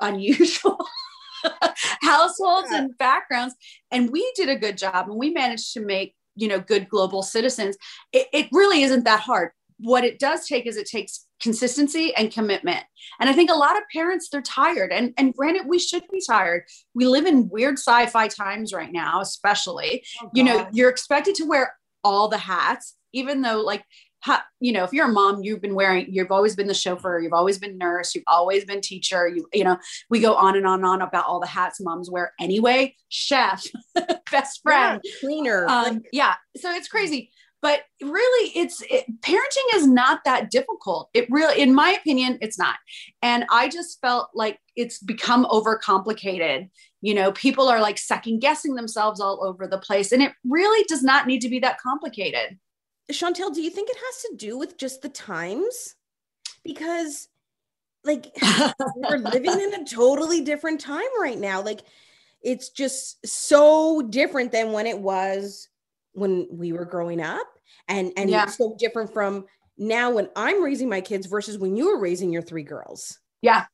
unusual 0.01 0.79
households 2.03 2.71
and 2.73 2.97
backgrounds, 2.99 3.55
and 3.93 4.11
we 4.11 4.31
did 4.35 4.49
a 4.49 4.57
good 4.57 4.77
job 4.77 5.09
and 5.09 5.17
we 5.17 5.31
managed 5.31 5.73
to 5.75 5.81
make 5.81 6.15
you 6.39 6.49
know 6.49 6.61
good 6.61 6.89
global 6.89 7.23
citizens 7.23 7.77
it, 8.13 8.27
it 8.33 8.47
really 8.53 8.83
isn't 8.83 9.05
that 9.05 9.21
hard 9.21 9.51
what 9.79 10.05
it 10.05 10.19
does 10.19 10.47
take 10.47 10.67
is 10.67 10.77
it 10.77 10.87
takes 10.87 11.27
consistency 11.41 12.15
and 12.17 12.33
commitment. 12.33 12.85
And 13.21 13.31
I 13.31 13.33
think 13.33 13.51
a 13.51 13.55
lot 13.55 13.77
of 13.77 13.85
parents, 13.93 14.29
they're 14.29 14.43
tired. 14.43 14.93
And, 14.93 15.15
and 15.17 15.35
granted, 15.35 15.67
we 15.67 15.79
should 15.79 16.03
be 16.11 16.21
tired. 16.27 16.65
We 16.95 17.07
live 17.07 17.27
in 17.27 17.49
weird 17.49 17.79
sci 17.79 18.07
fi 18.07 18.29
times 18.29 18.73
right 18.73 18.93
now, 18.93 19.21
especially. 19.21 20.05
Oh, 20.23 20.31
you 20.35 20.43
know, 20.43 20.69
you're 20.73 20.91
expected 20.91 21.35
to 21.37 21.45
wear 21.45 21.75
all 22.03 22.29
the 22.29 22.39
hats, 22.39 22.97
even 23.13 23.43
though, 23.43 23.61
like, 23.61 23.85
ha, 24.21 24.45
you 24.61 24.73
know, 24.73 24.85
if 24.85 24.93
you're 24.93 25.09
a 25.09 25.13
mom, 25.13 25.43
you've 25.43 25.61
been 25.61 25.75
wearing, 25.75 26.07
you've 26.09 26.33
always 26.33 26.57
been 26.57 26.67
the 26.67 26.75
chauffeur, 26.75 27.21
you've 27.21 27.33
always 27.33 27.59
been 27.59 27.79
nurse, 27.79 28.15
you've 28.15 28.25
always 28.27 28.65
been 28.65 28.81
teacher. 28.81 29.29
You, 29.29 29.49
you 29.53 29.65
know, 29.65 29.79
we 30.11 30.21
go 30.21 30.35
on 30.35 30.57
and 30.57 30.67
on 30.67 30.81
and 30.81 30.87
on 30.87 31.03
about 31.03 31.27
all 31.27 31.41
the 31.41 31.47
hats 31.47 31.81
moms 31.81 32.11
wear 32.11 32.33
anyway. 32.41 32.95
Chef, 33.09 33.65
best 34.31 34.63
friend, 34.63 35.01
yeah, 35.05 35.13
cleaner. 35.21 35.67
Um, 35.69 36.03
yeah. 36.13 36.35
So 36.57 36.73
it's 36.73 36.89
crazy 36.89 37.31
but 37.61 37.81
really 38.01 38.53
it's 38.57 38.83
it, 38.89 39.05
parenting 39.21 39.75
is 39.75 39.87
not 39.87 40.21
that 40.25 40.51
difficult 40.51 41.09
it 41.15 41.27
really 41.31 41.61
in 41.61 41.75
my 41.75 41.91
opinion 41.91 42.39
it's 42.41 42.59
not 42.59 42.77
and 43.23 43.45
i 43.51 43.69
just 43.69 44.01
felt 44.01 44.29
like 44.35 44.59
it's 44.77 44.99
become 44.99 45.45
overcomplicated 45.47 46.69
you 47.01 47.15
know 47.15 47.33
people 47.33 47.69
are 47.69 47.81
like 47.81 47.99
second 47.99 48.41
guessing 48.41 48.75
themselves 48.75 49.21
all 49.21 49.45
over 49.45 49.67
the 49.67 49.79
place 49.79 50.13
and 50.13 50.23
it 50.23 50.33
really 50.45 50.85
does 50.89 51.03
not 51.03 51.27
need 51.27 51.41
to 51.41 51.49
be 51.49 51.59
that 51.59 51.81
complicated 51.81 52.59
shantelle 53.13 53.55
do 53.55 53.63
you 53.63 53.71
think 53.71 53.89
it 53.91 53.97
has 53.97 54.23
to 54.23 54.37
do 54.37 54.59
with 54.59 54.77
just 54.77 55.03
the 55.03 55.09
times 55.09 55.95
because 56.63 57.29
like 58.05 58.27
we're 58.97 59.19
living 59.19 59.61
in 59.61 59.75
a 59.75 59.85
totally 59.85 60.43
different 60.43 60.81
time 60.81 61.09
right 61.21 61.39
now 61.39 61.63
like 61.63 61.81
it's 62.43 62.71
just 62.71 63.27
so 63.27 64.03
different 64.03 64.53
than 64.53 64.73
when 64.73 64.87
it 64.87 64.99
was 64.99 65.69
when 66.13 66.47
we 66.51 66.73
were 66.73 66.85
growing 66.85 67.21
up 67.21 67.47
and 67.89 68.13
and 68.17 68.31
yeah. 68.31 68.47
so 68.47 68.77
different 68.79 69.13
from 69.13 69.45
now 69.79 70.11
when 70.11 70.29
I'm 70.37 70.63
raising 70.63 70.89
my 70.89 71.01
kids 71.01 71.27
versus 71.27 71.59
when 71.59 71.77
you 71.77 71.87
were 71.87 72.01
raising 72.01 72.33
your 72.33 72.43
three 72.43 72.65
girls. 72.65 73.19
Yeah. 73.41 73.67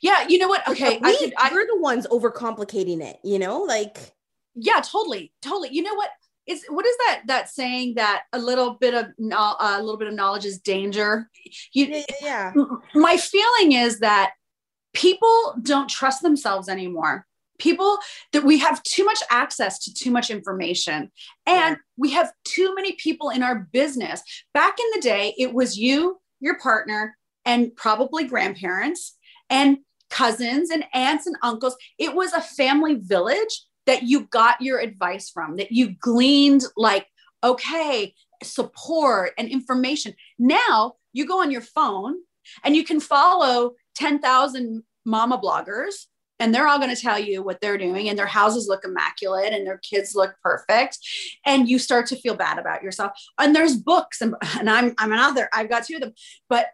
Yeah, 0.00 0.26
you 0.28 0.38
know 0.38 0.48
what? 0.48 0.66
Okay, 0.68 0.98
we, 1.02 1.10
I 1.10 1.16
could, 1.16 1.34
I, 1.36 1.50
we're 1.52 1.66
the 1.66 1.80
ones 1.80 2.06
overcomplicating 2.06 3.02
it, 3.02 3.18
you 3.24 3.38
know? 3.38 3.62
Like 3.62 4.14
Yeah, 4.54 4.80
totally. 4.80 5.32
Totally. 5.42 5.70
You 5.72 5.82
know 5.82 5.94
what? 5.94 6.10
Is 6.46 6.64
what 6.68 6.86
is 6.86 6.96
that 6.98 7.22
that 7.26 7.48
saying 7.48 7.94
that 7.96 8.22
a 8.32 8.38
little 8.38 8.74
bit 8.74 8.94
of 8.94 9.06
uh, 9.32 9.54
a 9.58 9.82
little 9.82 9.98
bit 9.98 10.08
of 10.08 10.14
knowledge 10.14 10.44
is 10.44 10.58
danger? 10.58 11.28
You, 11.72 12.04
yeah. 12.22 12.52
My 12.94 13.16
feeling 13.16 13.72
is 13.72 14.00
that 14.00 14.32
people 14.94 15.54
don't 15.62 15.88
trust 15.88 16.22
themselves 16.22 16.68
anymore 16.68 17.26
people 17.58 17.98
that 18.32 18.44
we 18.44 18.58
have 18.58 18.82
too 18.82 19.04
much 19.04 19.20
access 19.30 19.78
to 19.78 19.94
too 19.94 20.10
much 20.10 20.30
information 20.30 21.10
and 21.46 21.76
we 21.96 22.10
have 22.10 22.32
too 22.44 22.74
many 22.74 22.92
people 22.92 23.30
in 23.30 23.42
our 23.42 23.68
business 23.72 24.22
back 24.54 24.76
in 24.78 24.86
the 24.94 25.00
day 25.00 25.34
it 25.38 25.52
was 25.52 25.78
you 25.78 26.20
your 26.40 26.58
partner 26.58 27.16
and 27.44 27.74
probably 27.76 28.24
grandparents 28.24 29.16
and 29.50 29.78
cousins 30.10 30.70
and 30.70 30.84
aunts 30.94 31.26
and 31.26 31.36
uncles 31.42 31.76
it 31.98 32.14
was 32.14 32.32
a 32.32 32.40
family 32.40 32.94
village 32.94 33.62
that 33.86 34.02
you 34.02 34.24
got 34.26 34.60
your 34.60 34.78
advice 34.78 35.30
from 35.30 35.56
that 35.56 35.72
you 35.72 35.94
gleaned 36.00 36.64
like 36.76 37.06
okay 37.42 38.14
support 38.42 39.32
and 39.38 39.48
information. 39.48 40.14
Now 40.38 40.94
you 41.12 41.26
go 41.26 41.40
on 41.40 41.50
your 41.50 41.60
phone 41.60 42.16
and 42.64 42.76
you 42.76 42.84
can 42.84 43.00
follow 43.00 43.72
10,000 43.94 44.82
mama 45.04 45.38
bloggers 45.38 46.06
and 46.38 46.54
they're 46.54 46.68
all 46.68 46.78
going 46.78 46.94
to 46.94 47.00
tell 47.00 47.18
you 47.18 47.42
what 47.42 47.60
they're 47.60 47.78
doing 47.78 48.08
and 48.08 48.18
their 48.18 48.26
houses 48.26 48.68
look 48.68 48.84
immaculate 48.84 49.52
and 49.52 49.66
their 49.66 49.78
kids 49.78 50.14
look 50.14 50.34
perfect 50.42 50.98
and 51.46 51.68
you 51.68 51.78
start 51.78 52.06
to 52.06 52.16
feel 52.16 52.34
bad 52.34 52.58
about 52.58 52.82
yourself. 52.82 53.12
And 53.38 53.56
there's 53.56 53.76
books 53.76 54.20
and, 54.20 54.34
and 54.58 54.68
i'm 54.68 54.94
i'm 54.98 55.12
an 55.12 55.18
author 55.18 55.48
i've 55.52 55.68
got 55.68 55.86
two 55.86 55.96
of 55.96 56.00
them 56.02 56.12
but 56.48 56.66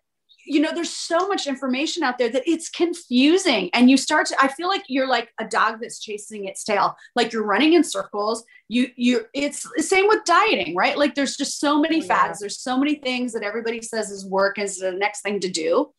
you 0.44 0.60
know 0.60 0.70
there's 0.74 0.90
so 0.90 1.28
much 1.28 1.46
information 1.46 2.02
out 2.02 2.18
there 2.18 2.28
that 2.28 2.42
it's 2.46 2.68
confusing. 2.68 3.70
And 3.72 3.90
you 3.90 3.96
start 3.96 4.26
to 4.26 4.36
i 4.42 4.48
feel 4.48 4.68
like 4.68 4.84
you're 4.88 5.08
like 5.08 5.30
a 5.38 5.46
dog 5.46 5.80
that's 5.80 6.00
chasing 6.00 6.46
its 6.46 6.64
tail. 6.64 6.96
Like 7.14 7.32
you're 7.32 7.44
running 7.44 7.74
in 7.74 7.84
circles. 7.84 8.44
You 8.68 8.88
you 8.96 9.26
it's 9.34 9.66
the 9.76 9.82
same 9.82 10.08
with 10.08 10.24
dieting 10.24 10.74
right? 10.74 10.98
Like 10.98 11.14
there's 11.14 11.36
just 11.36 11.60
so 11.60 11.80
many 11.80 12.02
oh, 12.02 12.06
fads. 12.06 12.40
There's 12.40 12.60
so 12.60 12.76
many 12.76 12.96
things 12.96 13.32
that 13.32 13.42
everybody 13.42 13.82
says 13.82 14.10
is 14.10 14.26
work 14.26 14.58
is 14.58 14.78
the 14.78 14.92
next 14.92 15.22
thing 15.22 15.40
to 15.40 15.48
do. 15.48 15.92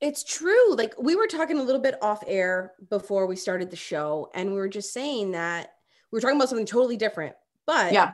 It's 0.00 0.24
true. 0.24 0.74
Like 0.74 0.94
we 0.98 1.14
were 1.14 1.28
talking 1.28 1.58
a 1.58 1.62
little 1.62 1.80
bit 1.80 2.02
off 2.02 2.24
air 2.26 2.72
before 2.90 3.26
we 3.26 3.36
started 3.36 3.70
the 3.70 3.76
show, 3.76 4.30
and 4.34 4.50
we 4.50 4.56
were 4.56 4.68
just 4.68 4.92
saying 4.92 5.32
that 5.32 5.70
we 6.10 6.16
were 6.16 6.20
talking 6.20 6.36
about 6.36 6.48
something 6.48 6.66
totally 6.66 6.96
different. 6.96 7.36
But 7.66 7.92
yeah, 7.92 8.12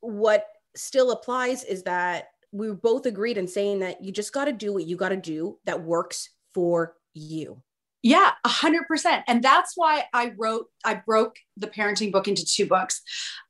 what 0.00 0.46
still 0.76 1.10
applies 1.12 1.64
is 1.64 1.84
that 1.84 2.28
we 2.52 2.70
both 2.70 3.06
agreed 3.06 3.38
in 3.38 3.48
saying 3.48 3.80
that 3.80 4.02
you 4.04 4.12
just 4.12 4.32
got 4.32 4.44
to 4.44 4.52
do 4.52 4.72
what 4.72 4.86
you 4.86 4.96
got 4.96 5.08
to 5.08 5.16
do 5.16 5.58
that 5.64 5.82
works 5.82 6.30
for 6.54 6.94
you. 7.14 7.62
Yeah, 8.04 8.32
a 8.44 8.48
hundred 8.48 8.88
percent. 8.88 9.22
And 9.28 9.44
that's 9.44 9.74
why 9.76 10.06
I 10.12 10.32
wrote, 10.36 10.66
I 10.84 10.94
broke 10.94 11.36
the 11.56 11.68
parenting 11.68 12.10
book 12.10 12.26
into 12.26 12.44
two 12.44 12.66
books. 12.66 13.00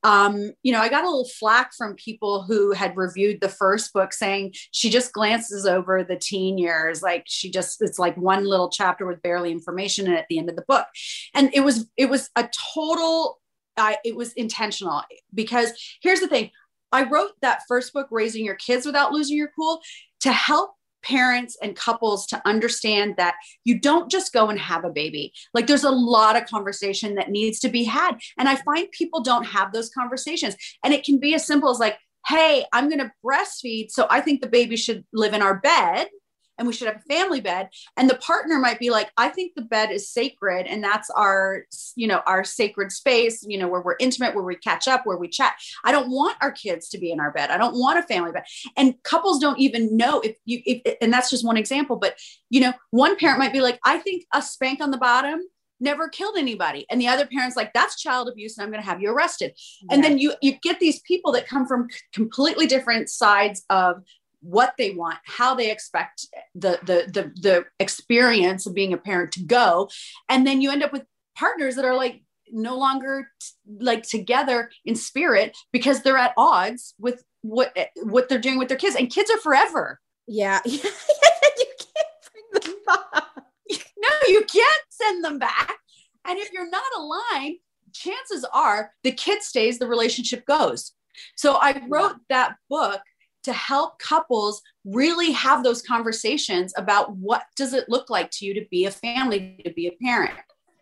Um, 0.03 0.51
you 0.61 0.71
know, 0.71 0.79
I 0.79 0.89
got 0.89 1.03
a 1.03 1.07
little 1.07 1.27
flack 1.39 1.71
from 1.75 1.95
people 1.95 2.43
who 2.43 2.71
had 2.71 2.95
reviewed 2.95 3.41
the 3.41 3.49
first 3.49 3.91
book 3.93 4.13
saying 4.13 4.53
she 4.69 4.91
just 4.91 5.11
glances 5.11 5.65
over 5.65 6.03
the 6.03 6.17
teen 6.17 6.59
years. 6.59 7.01
Like 7.01 7.23
she 7.25 7.49
just, 7.49 7.81
it's 7.81 7.97
like 7.97 8.15
one 8.15 8.45
little 8.45 8.69
chapter 8.69 9.07
with 9.07 9.23
barely 9.23 9.51
information 9.51 10.05
in 10.05 10.13
at 10.13 10.27
the 10.29 10.37
end 10.37 10.51
of 10.51 10.55
the 10.55 10.65
book. 10.67 10.85
And 11.33 11.49
it 11.51 11.61
was, 11.61 11.89
it 11.97 12.11
was 12.11 12.29
a 12.35 12.47
total, 12.75 13.39
I, 13.75 13.97
it 14.05 14.15
was 14.15 14.33
intentional 14.33 15.01
because 15.33 15.71
here's 16.03 16.19
the 16.19 16.27
thing. 16.27 16.51
I 16.93 17.09
wrote 17.09 17.31
that 17.41 17.63
first 17.67 17.91
book, 17.91 18.07
Raising 18.11 18.45
Your 18.45 18.55
Kids 18.55 18.85
Without 18.85 19.11
Losing 19.11 19.35
Your 19.35 19.51
Cool, 19.55 19.81
to 20.21 20.31
help 20.31 20.71
parents 21.03 21.57
and 21.61 21.75
couples 21.75 22.25
to 22.27 22.41
understand 22.47 23.15
that 23.17 23.35
you 23.65 23.79
don't 23.79 24.09
just 24.09 24.31
go 24.31 24.49
and 24.49 24.57
have 24.57 24.85
a 24.85 24.89
baby. 24.89 25.33
Like 25.53 25.67
there's 25.67 25.83
a 25.83 25.91
lot 25.91 26.35
of 26.35 26.47
conversation 26.47 27.15
that 27.15 27.29
needs 27.29 27.59
to 27.59 27.69
be 27.69 27.83
had. 27.83 28.13
And 28.37 28.47
I 28.47 28.55
find 28.55 28.89
people 28.91 29.21
don't 29.21 29.43
have 29.43 29.73
those 29.73 29.89
conversations. 29.89 30.55
And 30.83 30.93
it 30.93 31.03
can 31.03 31.19
be 31.19 31.35
as 31.35 31.45
simple 31.45 31.69
as 31.69 31.79
like, 31.79 31.97
hey, 32.25 32.65
I'm 32.71 32.87
going 32.87 33.01
to 33.01 33.11
breastfeed. 33.25 33.91
So 33.91 34.07
I 34.09 34.21
think 34.21 34.41
the 34.41 34.47
baby 34.47 34.77
should 34.77 35.03
live 35.11 35.33
in 35.33 35.41
our 35.41 35.59
bed 35.59 36.07
and 36.57 36.67
we 36.67 36.73
should 36.73 36.87
have 36.87 36.97
a 36.97 37.13
family 37.13 37.41
bed. 37.41 37.69
And 37.97 38.09
the 38.09 38.15
partner 38.15 38.59
might 38.59 38.79
be 38.79 38.89
like 38.89 39.11
i 39.17 39.29
think 39.29 39.53
the 39.55 39.61
bed 39.61 39.91
is 39.91 40.09
sacred 40.09 40.67
and 40.67 40.83
that's 40.83 41.09
our 41.11 41.63
you 41.95 42.07
know 42.07 42.21
our 42.25 42.43
sacred 42.43 42.91
space 42.91 43.43
you 43.47 43.57
know 43.57 43.67
where 43.67 43.81
we're 43.81 43.95
intimate 43.99 44.35
where 44.35 44.43
we 44.43 44.55
catch 44.55 44.87
up 44.87 45.05
where 45.05 45.17
we 45.17 45.27
chat. 45.27 45.53
I 45.83 45.91
don't 45.91 46.09
want 46.09 46.37
our 46.41 46.51
kids 46.51 46.89
to 46.89 46.97
be 46.97 47.11
in 47.11 47.19
our 47.19 47.31
bed. 47.31 47.49
I 47.49 47.57
don't 47.57 47.75
want 47.77 47.99
a 47.99 48.03
family 48.03 48.31
bed. 48.31 48.43
And 48.77 48.95
couples 49.03 49.39
don't 49.39 49.59
even 49.59 49.95
know 49.95 50.21
if 50.21 50.35
you 50.45 50.61
if, 50.65 50.97
and 51.01 51.11
that's 51.11 51.29
just 51.29 51.45
one 51.45 51.57
example 51.57 51.95
but 51.95 52.17
you 52.49 52.61
know 52.61 52.73
one 52.91 53.15
parent 53.17 53.39
might 53.39 53.53
be 53.53 53.61
like 53.61 53.79
i 53.85 53.97
think 53.97 54.25
a 54.33 54.41
spank 54.41 54.81
on 54.81 54.91
the 54.91 54.97
bottom 54.97 55.41
never 55.83 56.07
killed 56.07 56.37
anybody. 56.37 56.85
And 56.89 56.99
the 56.99 57.07
other 57.07 57.27
parents 57.27 57.55
like 57.55 57.73
that's 57.73 58.01
child 58.01 58.29
abuse 58.29 58.57
and 58.57 58.63
i'm 58.63 58.71
going 58.71 58.81
to 58.81 58.89
have 58.89 59.01
you 59.01 59.11
arrested. 59.11 59.53
And 59.91 60.03
then 60.03 60.17
you 60.17 60.33
you 60.41 60.53
get 60.63 60.79
these 60.79 61.01
people 61.01 61.31
that 61.33 61.47
come 61.47 61.67
from 61.67 61.89
completely 62.13 62.65
different 62.65 63.09
sides 63.09 63.63
of 63.69 64.03
what 64.43 64.75
they 64.77 64.91
want, 64.91 65.17
how 65.25 65.55
they 65.55 65.71
expect 65.71 66.27
the, 66.53 66.79
the 66.83 67.09
the 67.11 67.31
the 67.41 67.65
experience 67.79 68.65
of 68.65 68.73
being 68.73 68.93
a 68.93 68.97
parent 68.97 69.31
to 69.33 69.43
go, 69.43 69.89
and 70.29 70.45
then 70.45 70.61
you 70.61 70.71
end 70.71 70.83
up 70.83 70.93
with 70.93 71.05
partners 71.35 71.75
that 71.75 71.85
are 71.85 71.95
like 71.95 72.21
no 72.51 72.77
longer 72.77 73.29
t- 73.39 73.47
like 73.79 74.03
together 74.03 74.69
in 74.85 74.95
spirit 74.95 75.57
because 75.71 76.01
they're 76.01 76.17
at 76.17 76.33
odds 76.37 76.93
with 76.99 77.23
what 77.41 77.75
what 78.03 78.29
they're 78.29 78.39
doing 78.39 78.57
with 78.57 78.67
their 78.67 78.77
kids, 78.77 78.95
and 78.95 79.09
kids 79.09 79.31
are 79.31 79.39
forever. 79.39 79.99
Yeah, 80.27 80.59
you 80.65 80.79
can't 80.79 80.91
bring 82.31 82.61
them 82.61 82.75
back. 82.85 83.27
no, 83.97 84.09
you 84.27 84.43
can't 84.45 84.85
send 84.89 85.23
them 85.23 85.39
back, 85.39 85.75
and 86.25 86.37
if 86.37 86.51
you're 86.51 86.69
not 86.69 86.83
aligned, 86.97 87.57
chances 87.93 88.45
are 88.53 88.91
the 89.03 89.11
kid 89.11 89.41
stays, 89.41 89.79
the 89.79 89.87
relationship 89.87 90.45
goes. 90.45 90.91
So 91.35 91.53
I 91.53 91.81
wrote 91.87 92.15
that 92.29 92.55
book 92.69 93.01
to 93.43 93.53
help 93.53 93.99
couples 93.99 94.61
really 94.85 95.31
have 95.31 95.63
those 95.63 95.81
conversations 95.81 96.73
about 96.77 97.15
what 97.17 97.43
does 97.55 97.73
it 97.73 97.89
look 97.89 98.09
like 98.09 98.31
to 98.31 98.45
you 98.45 98.53
to 98.53 98.65
be 98.71 98.85
a 98.85 98.91
family 98.91 99.59
to 99.65 99.71
be 99.73 99.87
a 99.87 100.03
parent? 100.03 100.33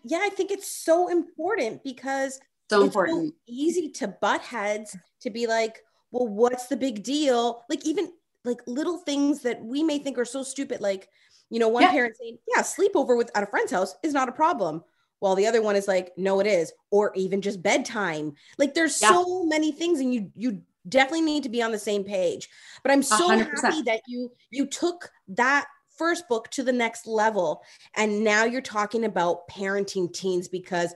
Yeah 0.04 0.20
i 0.22 0.30
think 0.30 0.52
it's 0.52 0.72
so 0.72 1.10
important 1.10 1.84
because 1.84 2.40
so 2.70 2.84
important 2.84 3.30
so 3.30 3.36
easy 3.48 3.90
to 3.90 4.08
butt 4.08 4.42
heads 4.42 4.98
to 5.22 5.30
be 5.30 5.46
like 5.46 5.84
well 6.12 6.28
what's 6.28 6.68
the 6.68 6.78
big 6.78 7.04
deal? 7.04 7.64
Like 7.70 7.86
even 7.86 8.12
like 8.44 8.62
little 8.68 8.98
things 8.98 9.42
that 9.42 9.64
we 9.64 9.84
may 9.84 10.00
think 10.00 10.18
are 10.18 10.26
so 10.26 10.44
stupid 10.44 10.82
like 10.82 11.08
you 11.50 11.60
know 11.60 11.68
one 11.68 11.84
yeah. 11.84 11.92
parent 11.92 12.16
saying 12.18 12.38
yeah 12.54 12.62
sleepover 12.62 13.18
with 13.18 13.32
at 13.36 13.44
a 13.44 13.48
friend's 13.48 13.72
house 13.72 13.96
is 14.04 14.14
not 14.14 14.30
a 14.30 14.34
problem. 14.34 14.84
While 15.20 15.36
the 15.36 15.46
other 15.46 15.62
one 15.62 15.76
is 15.76 15.88
like 15.88 16.12
no 16.18 16.40
it 16.40 16.48
is 16.48 16.74
or 16.90 17.12
even 17.16 17.42
just 17.42 17.62
bedtime. 17.62 18.34
Like 18.58 18.74
there's 18.74 19.00
yeah. 19.02 19.10
so 19.10 19.44
many 19.46 19.72
things 19.72 20.00
and 20.00 20.14
you 20.14 20.32
you 20.36 20.62
definitely 20.88 21.22
need 21.22 21.44
to 21.44 21.50
be 21.50 21.62
on 21.62 21.72
the 21.72 21.80
same 21.80 22.04
page 22.04 22.50
but 22.84 22.92
i'm 22.92 23.04
so 23.04 23.30
100%. 23.30 23.62
happy 23.64 23.82
that 23.84 24.02
you 24.08 24.32
you 24.50 24.66
took 24.66 25.10
that 25.28 25.66
first 25.98 26.28
book 26.28 26.50
to 26.50 26.64
the 26.64 26.72
next 26.72 27.06
level 27.06 27.62
and 27.96 28.24
now 28.24 28.44
you're 28.44 28.62
talking 28.62 29.06
about 29.06 29.48
parenting 29.50 30.12
teens 30.12 30.48
because 30.48 30.94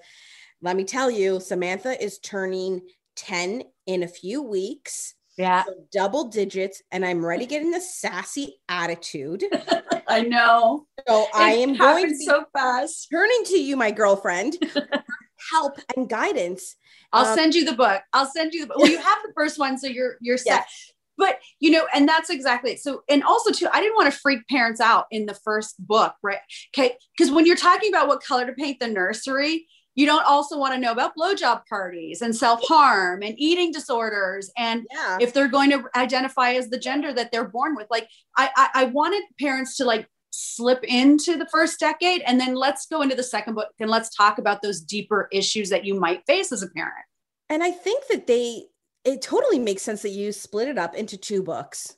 let 0.61 0.75
me 0.75 0.83
tell 0.83 1.11
you 1.11 1.39
samantha 1.39 2.01
is 2.03 2.19
turning 2.19 2.81
10 3.15 3.63
in 3.85 4.03
a 4.03 4.07
few 4.07 4.41
weeks 4.41 5.15
Yeah. 5.37 5.63
So 5.65 5.73
double 5.91 6.29
digits, 6.29 6.81
and 6.91 7.05
I'm 7.05 7.25
ready 7.25 7.45
getting 7.45 7.71
the 7.71 7.81
sassy 7.81 8.55
attitude. 8.69 9.43
I 10.07 10.21
know. 10.21 10.87
So 11.07 11.23
it 11.23 11.29
I 11.33 11.51
am 11.51 11.75
going 11.75 12.07
to 12.07 12.15
so 12.15 12.45
fast. 12.53 13.07
Turning 13.11 13.43
to 13.47 13.59
you, 13.59 13.75
my 13.75 13.91
girlfriend, 13.91 14.55
help 15.51 15.77
and 15.95 16.09
guidance. 16.09 16.75
I'll 17.13 17.27
um, 17.27 17.37
send 17.37 17.55
you 17.55 17.65
the 17.65 17.73
book. 17.73 18.01
I'll 18.13 18.25
send 18.25 18.53
you 18.53 18.61
the 18.61 18.67
book. 18.67 18.77
Well, 18.77 18.89
you 18.91 18.99
have 18.99 19.19
the 19.23 19.33
first 19.35 19.59
one, 19.59 19.77
so 19.77 19.87
you're 19.87 20.17
you're 20.21 20.37
set. 20.37 20.65
Yes. 20.65 20.91
But 21.17 21.39
you 21.59 21.71
know, 21.71 21.87
and 21.93 22.07
that's 22.07 22.29
exactly 22.29 22.71
it. 22.71 22.79
So, 22.79 23.03
and 23.09 23.23
also 23.23 23.51
too, 23.51 23.67
I 23.71 23.79
didn't 23.79 23.95
want 23.95 24.11
to 24.11 24.19
freak 24.19 24.47
parents 24.49 24.81
out 24.81 25.05
in 25.11 25.25
the 25.25 25.33
first 25.33 25.75
book, 25.79 26.13
right? 26.21 26.39
Okay, 26.75 26.95
because 27.17 27.31
when 27.31 27.45
you're 27.45 27.55
talking 27.55 27.89
about 27.89 28.07
what 28.07 28.21
color 28.21 28.45
to 28.45 28.53
paint 28.53 28.79
the 28.79 28.87
nursery, 28.87 29.65
you 29.95 30.05
don't 30.05 30.25
also 30.25 30.57
want 30.57 30.73
to 30.73 30.79
know 30.79 30.91
about 30.91 31.15
blowjob 31.17 31.61
parties 31.67 32.21
and 32.21 32.35
self-harm 32.35 33.23
and 33.23 33.35
eating 33.37 33.71
disorders 33.71 34.51
and 34.57 34.85
yeah. 34.91 35.17
if 35.19 35.33
they're 35.33 35.47
going 35.47 35.69
to 35.71 35.85
identify 35.95 36.51
as 36.51 36.69
the 36.69 36.77
gender 36.77 37.13
that 37.13 37.31
they're 37.31 37.47
born 37.47 37.75
with 37.75 37.87
like 37.89 38.07
I, 38.37 38.49
I 38.55 38.69
i 38.73 38.83
wanted 38.85 39.23
parents 39.39 39.77
to 39.77 39.85
like 39.85 40.07
slip 40.35 40.83
into 40.83 41.37
the 41.37 41.47
first 41.51 41.79
decade 41.79 42.21
and 42.25 42.39
then 42.39 42.55
let's 42.55 42.85
go 42.87 43.01
into 43.01 43.15
the 43.15 43.23
second 43.23 43.55
book 43.55 43.69
and 43.79 43.89
let's 43.89 44.15
talk 44.15 44.37
about 44.37 44.61
those 44.61 44.81
deeper 44.81 45.27
issues 45.31 45.69
that 45.69 45.85
you 45.85 45.99
might 45.99 46.25
face 46.25 46.51
as 46.51 46.63
a 46.63 46.69
parent. 46.69 47.05
And 47.49 47.63
i 47.63 47.71
think 47.71 48.03
that 48.09 48.27
they 48.27 48.65
it 49.03 49.21
totally 49.21 49.59
makes 49.59 49.83
sense 49.83 50.01
that 50.01 50.09
you 50.09 50.31
split 50.31 50.67
it 50.67 50.77
up 50.77 50.95
into 50.95 51.15
two 51.15 51.43
books. 51.43 51.95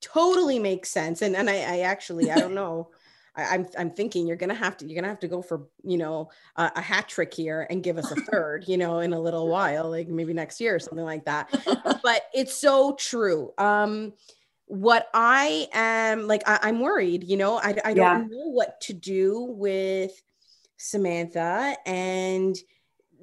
Totally 0.00 0.58
makes 0.58 0.90
sense. 0.90 1.22
And 1.22 1.36
and 1.36 1.50
i, 1.50 1.56
I 1.56 1.78
actually 1.80 2.30
i 2.30 2.38
don't 2.38 2.54
know. 2.54 2.90
I, 3.36 3.42
am 3.42 3.48
I'm, 3.62 3.66
I'm 3.78 3.90
thinking 3.90 4.28
you're 4.28 4.36
gonna 4.36 4.54
have 4.54 4.76
to 4.76 4.86
you're 4.86 4.94
gonna 4.94 5.08
have 5.08 5.20
to 5.20 5.28
go 5.28 5.42
for 5.42 5.66
you 5.82 5.98
know 5.98 6.30
a, 6.56 6.70
a 6.76 6.80
hat 6.80 7.08
trick 7.08 7.34
here 7.34 7.66
and 7.68 7.82
give 7.82 7.98
us 7.98 8.12
a 8.12 8.14
third 8.14 8.64
you 8.68 8.76
know 8.76 9.00
in 9.00 9.12
a 9.12 9.20
little 9.20 9.48
while 9.48 9.90
like 9.90 10.06
maybe 10.06 10.32
next 10.32 10.60
year 10.60 10.76
or 10.76 10.78
something 10.78 11.04
like 11.04 11.24
that. 11.24 11.50
But 12.04 12.22
it's 12.32 12.54
so 12.54 12.94
true. 12.94 13.52
Um 13.58 14.12
what 14.66 15.08
i 15.14 15.68
am 15.72 16.26
like 16.26 16.42
I, 16.46 16.68
am 16.68 16.80
worried 16.80 17.24
you 17.24 17.36
know? 17.36 17.58
I, 17.58 17.76
I 17.84 17.94
don't 17.94 17.96
yeah. 17.96 18.18
know 18.18 18.50
what 18.50 18.80
to 18.82 18.92
do 18.92 19.42
with 19.42 20.20
samantha 20.76 21.76
and 21.86 22.56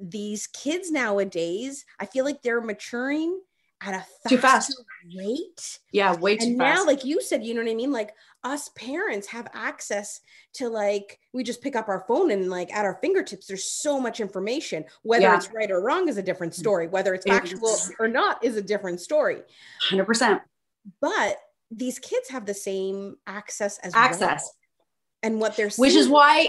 these 0.00 0.46
kids 0.46 0.90
nowadays 0.90 1.84
i 1.98 2.06
feel 2.06 2.24
like 2.24 2.42
they're 2.42 2.60
maturing 2.60 3.40
at 3.84 3.94
a 3.94 4.28
too 4.28 4.38
fast. 4.38 4.80
rate. 5.16 5.78
Yeah 5.90 6.14
way 6.14 6.36
too 6.36 6.46
and 6.46 6.58
fast. 6.58 6.78
now 6.78 6.86
like 6.86 7.04
you 7.04 7.20
said 7.20 7.44
you 7.44 7.54
know 7.54 7.62
what 7.62 7.70
i 7.70 7.74
mean? 7.74 7.92
Like 7.92 8.14
us 8.44 8.70
parents 8.70 9.26
have 9.28 9.46
access 9.54 10.20
to 10.54 10.68
like 10.68 11.20
we 11.32 11.44
just 11.44 11.62
pick 11.62 11.76
up 11.76 11.88
our 11.88 12.04
phone 12.08 12.30
and 12.30 12.50
like 12.50 12.72
at 12.74 12.84
our 12.84 12.98
fingertips 13.00 13.46
there's 13.46 13.64
so 13.64 14.00
much 14.00 14.20
information. 14.20 14.84
Whether 15.02 15.24
yeah. 15.24 15.36
it's 15.36 15.52
right 15.52 15.70
or 15.70 15.80
wrong 15.80 16.08
is 16.08 16.16
a 16.16 16.22
different 16.22 16.52
mm. 16.52 16.58
story. 16.58 16.88
Whether 16.88 17.14
it's 17.14 17.26
factual 17.26 17.76
or 17.98 18.08
not 18.08 18.42
is 18.44 18.56
a 18.56 18.62
different 18.62 19.00
story. 19.00 19.42
100% 19.90 20.40
but 21.00 21.36
these 21.70 21.98
kids 21.98 22.28
have 22.28 22.46
the 22.46 22.54
same 22.54 23.16
access 23.26 23.78
as 23.78 23.94
access. 23.94 24.42
well. 24.42 24.50
and 25.22 25.40
what 25.40 25.56
they're 25.56 25.70
which 25.70 25.94
is 25.94 26.08
why 26.08 26.48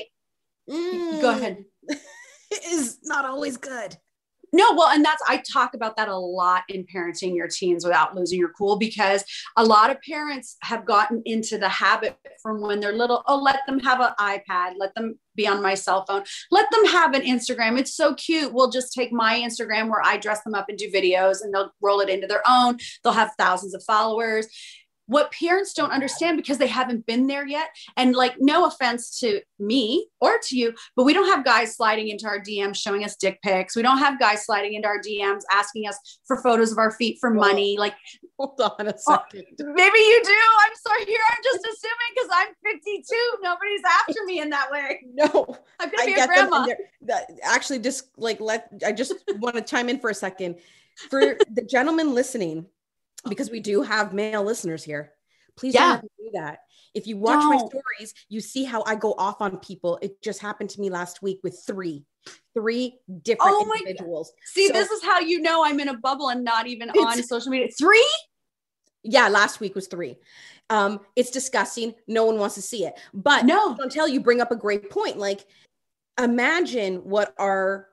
mm, 0.70 1.22
go 1.22 1.30
ahead. 1.32 1.66
Is 2.68 3.00
not 3.04 3.26
always 3.26 3.58
good 3.58 3.98
no, 4.54 4.74
well, 4.74 4.90
and 4.90 5.04
that's 5.04 5.22
I 5.28 5.38
talk 5.38 5.74
about 5.74 5.98
that 5.98 6.08
a 6.08 6.16
lot 6.16 6.64
in 6.70 6.86
parenting 6.86 7.36
your 7.36 7.48
teens 7.48 7.84
without 7.84 8.16
losing 8.16 8.40
your 8.40 8.52
cool 8.58 8.78
because 8.78 9.24
a 9.58 9.66
lot 9.66 9.90
of 9.90 9.98
parents 10.02 10.58
have 10.62 10.86
gotten 10.86 11.24
into 11.26 11.58
the 11.58 11.68
habit 11.68 12.18
from 12.42 12.62
when 12.62 12.80
they're 12.80 12.94
little. 12.94 13.24
Oh, 13.28 13.38
let 13.38 13.62
them 13.66 13.80
have 13.80 14.00
an 14.00 14.12
iPad, 14.20 14.74
let 14.78 14.94
them 14.94 15.18
be 15.36 15.48
on 15.48 15.64
my 15.64 15.74
cell 15.74 16.06
phone, 16.06 16.24
let 16.52 16.70
them 16.72 16.86
have 16.86 17.16
an 17.16 17.24
Instagram. 17.24 17.80
It's 17.80 17.96
so 17.96 18.14
cute. 18.14 18.54
We'll 18.54 18.70
just 18.70 18.94
take 18.94 19.12
my 19.12 19.40
Instagram 19.40 19.90
where 19.90 20.04
I 20.06 20.18
dress 20.18 20.44
them 20.44 20.54
up 20.54 20.70
and 20.70 20.78
do 20.78 20.92
videos 20.92 21.42
and 21.42 21.52
they'll 21.52 21.74
roll 21.82 22.00
it 22.02 22.10
into 22.10 22.28
their 22.28 22.44
own. 22.48 22.78
They'll 23.04 23.14
have 23.14 23.32
thousands 23.38 23.74
of 23.74 23.84
followers 23.84 24.48
what 25.08 25.32
parents 25.32 25.74
don't 25.74 25.92
understand 25.92 26.38
because 26.38 26.58
they 26.58 26.68
haven't 26.68 27.06
been 27.06 27.28
there 27.28 27.46
yet. 27.46 27.70
And 27.98 28.16
like, 28.16 28.36
no 28.40 28.66
offense 28.66 29.20
to 29.20 29.42
me 29.60 30.08
or 30.22 30.40
to 30.44 30.58
you, 30.58 30.74
but 30.96 31.04
we 31.04 31.14
don't 31.14 31.28
have 31.28 31.44
guys 31.46 31.76
sliding 31.76 32.10
into 32.10 32.26
our 32.26 32.40
DMs 32.40 32.78
showing 32.78 33.04
us 33.04 33.16
dick 33.16 33.42
pics. 33.42 33.76
We 33.76 33.82
don't 33.82 33.98
have 33.98 34.20
guys 34.20 34.46
sliding 34.46 34.74
into 34.74 34.88
our 34.88 35.00
DMs 35.00 35.42
asking 35.52 35.88
us 35.88 36.20
for 36.26 36.42
photos 36.42 36.72
of 36.72 36.78
our 36.78 36.92
feet 36.92 37.18
for 37.20 37.30
money. 37.30 37.78
Like, 37.78 37.96
hold 38.38 38.60
on 38.62 38.88
a 38.88 38.94
oh, 39.08 39.20
second. 39.32 39.46
maybe 39.60 40.00
you 40.00 40.22
do. 40.24 40.36
I'm 40.66 40.76
sorry. 40.88 41.06
Here, 41.06 41.20
I'm 41.32 41.44
just 41.44 41.66
assuming 41.66 42.12
because 42.16 42.30
I'm 42.34 42.48
52. 42.64 43.16
Nobody's 43.42 43.82
after 43.86 44.26
me 44.26 44.40
in 44.40 44.50
that 44.50 44.72
way. 44.72 45.02
No, 45.16 45.46
I'm 45.80 45.92
gonna 45.92 46.06
be 46.08 46.14
a 46.14 46.26
grandma. 46.26 46.66
Actually, 47.44 47.80
just 47.80 48.10
like 48.18 48.42
let 48.42 48.70
I 48.86 48.92
just 48.92 49.14
want 49.38 49.56
to 49.56 49.62
chime 49.62 49.88
in 49.90 50.00
for 50.00 50.10
a 50.10 50.14
second 50.14 50.56
for 51.10 51.38
the 51.54 51.62
gentleman 51.62 52.14
listening 52.14 52.66
because 53.28 53.50
we 53.50 53.60
do 53.60 53.82
have 53.82 54.14
male 54.14 54.44
listeners 54.44 54.84
here. 54.84 55.14
Please 55.56 55.74
yeah. 55.74 55.98
don't 55.98 56.12
do 56.18 56.30
that. 56.34 56.60
If 56.94 57.08
you 57.08 57.18
watch 57.18 57.40
don't. 57.40 57.50
my 57.50 57.58
stories, 57.58 58.14
you 58.30 58.40
see 58.40 58.64
how 58.64 58.84
I 58.86 58.96
go 58.96 59.14
off 59.18 59.42
on 59.42 59.58
people. 59.58 59.98
It 60.02 60.22
just 60.22 60.42
happened 60.42 60.70
to 60.72 60.82
me 60.82 60.90
last 60.90 61.22
week 61.22 61.40
with 61.44 61.62
three, 61.66 62.06
three 62.54 63.00
different 63.24 63.56
oh 63.56 63.74
individuals. 63.78 64.30
God. 64.30 64.36
See, 64.46 64.68
so, 64.68 64.74
this 64.74 64.92
is 64.92 65.04
how 65.04 65.20
you 65.20 65.42
know 65.42 65.66
I'm 65.66 65.80
in 65.80 65.90
a 65.90 65.98
bubble 65.98 66.30
and 66.30 66.44
not 66.44 66.68
even 66.68 66.90
on 66.92 67.22
social 67.24 67.50
media. 67.50 67.70
Three? 67.78 68.08
Yeah, 69.04 69.28
last 69.28 69.60
week 69.60 69.76
was 69.76 69.88
three. 69.88 70.18
Um, 70.70 71.00
it's 71.16 71.32
disgusting. 71.32 71.96
No 72.08 72.26
one 72.26 72.38
wants 72.38 72.56
to 72.56 72.62
see 72.62 72.86
it. 72.86 72.94
But 73.14 73.46
no, 73.46 73.76
until 73.80 74.08
you 74.08 74.22
bring 74.22 74.40
up 74.40 74.52
a 74.52 74.56
great 74.56 74.90
point. 74.90 75.18
Like, 75.18 75.46
imagine 76.22 76.98
what 76.98 77.34
our 77.38 77.90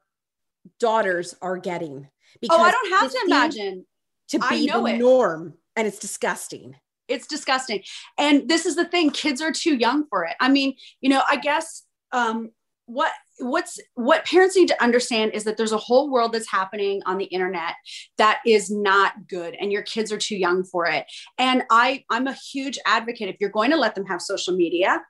daughters 0.78 1.34
are 1.42 1.58
getting. 1.58 2.08
Because 2.40 2.58
oh, 2.60 2.62
I 2.62 2.70
don't 2.70 2.90
have 2.92 3.10
to 3.10 3.18
imagine 3.26 3.86
to 4.30 4.38
be 4.48 4.66
the 4.66 4.84
it. 4.84 4.98
norm 4.98 5.54
and 5.76 5.86
it's 5.86 5.98
disgusting. 5.98 6.76
It's 7.08 7.26
disgusting. 7.26 7.82
And 8.18 8.48
this 8.48 8.66
is 8.66 8.76
the 8.76 8.84
thing 8.84 9.10
kids 9.10 9.42
are 9.42 9.52
too 9.52 9.76
young 9.76 10.06
for 10.08 10.24
it. 10.24 10.34
I 10.40 10.48
mean 10.48 10.74
you 11.00 11.10
know 11.10 11.22
i 11.28 11.36
guess 11.36 11.84
um 12.12 12.50
what 12.86 13.12
what's 13.38 13.78
what 13.94 14.26
parents 14.26 14.56
need 14.56 14.68
to 14.68 14.82
understand 14.82 15.32
is 15.32 15.44
that 15.44 15.56
there's 15.56 15.72
a 15.72 15.78
whole 15.78 16.10
world 16.10 16.32
that's 16.32 16.50
happening 16.50 17.00
on 17.06 17.18
the 17.18 17.24
internet 17.26 17.74
that 18.18 18.40
is 18.44 18.70
not 18.70 19.12
good 19.28 19.56
and 19.60 19.72
your 19.72 19.82
kids 19.82 20.12
are 20.12 20.18
too 20.18 20.36
young 20.36 20.64
for 20.64 20.86
it. 20.86 21.06
And 21.38 21.62
i 21.70 22.04
i'm 22.10 22.26
a 22.26 22.32
huge 22.34 22.78
advocate. 22.86 23.28
If 23.28 23.36
you're 23.40 23.50
going 23.50 23.70
to 23.70 23.76
let 23.76 23.94
them 23.94 24.06
have 24.06 24.20
social 24.20 24.54
media 24.54 25.00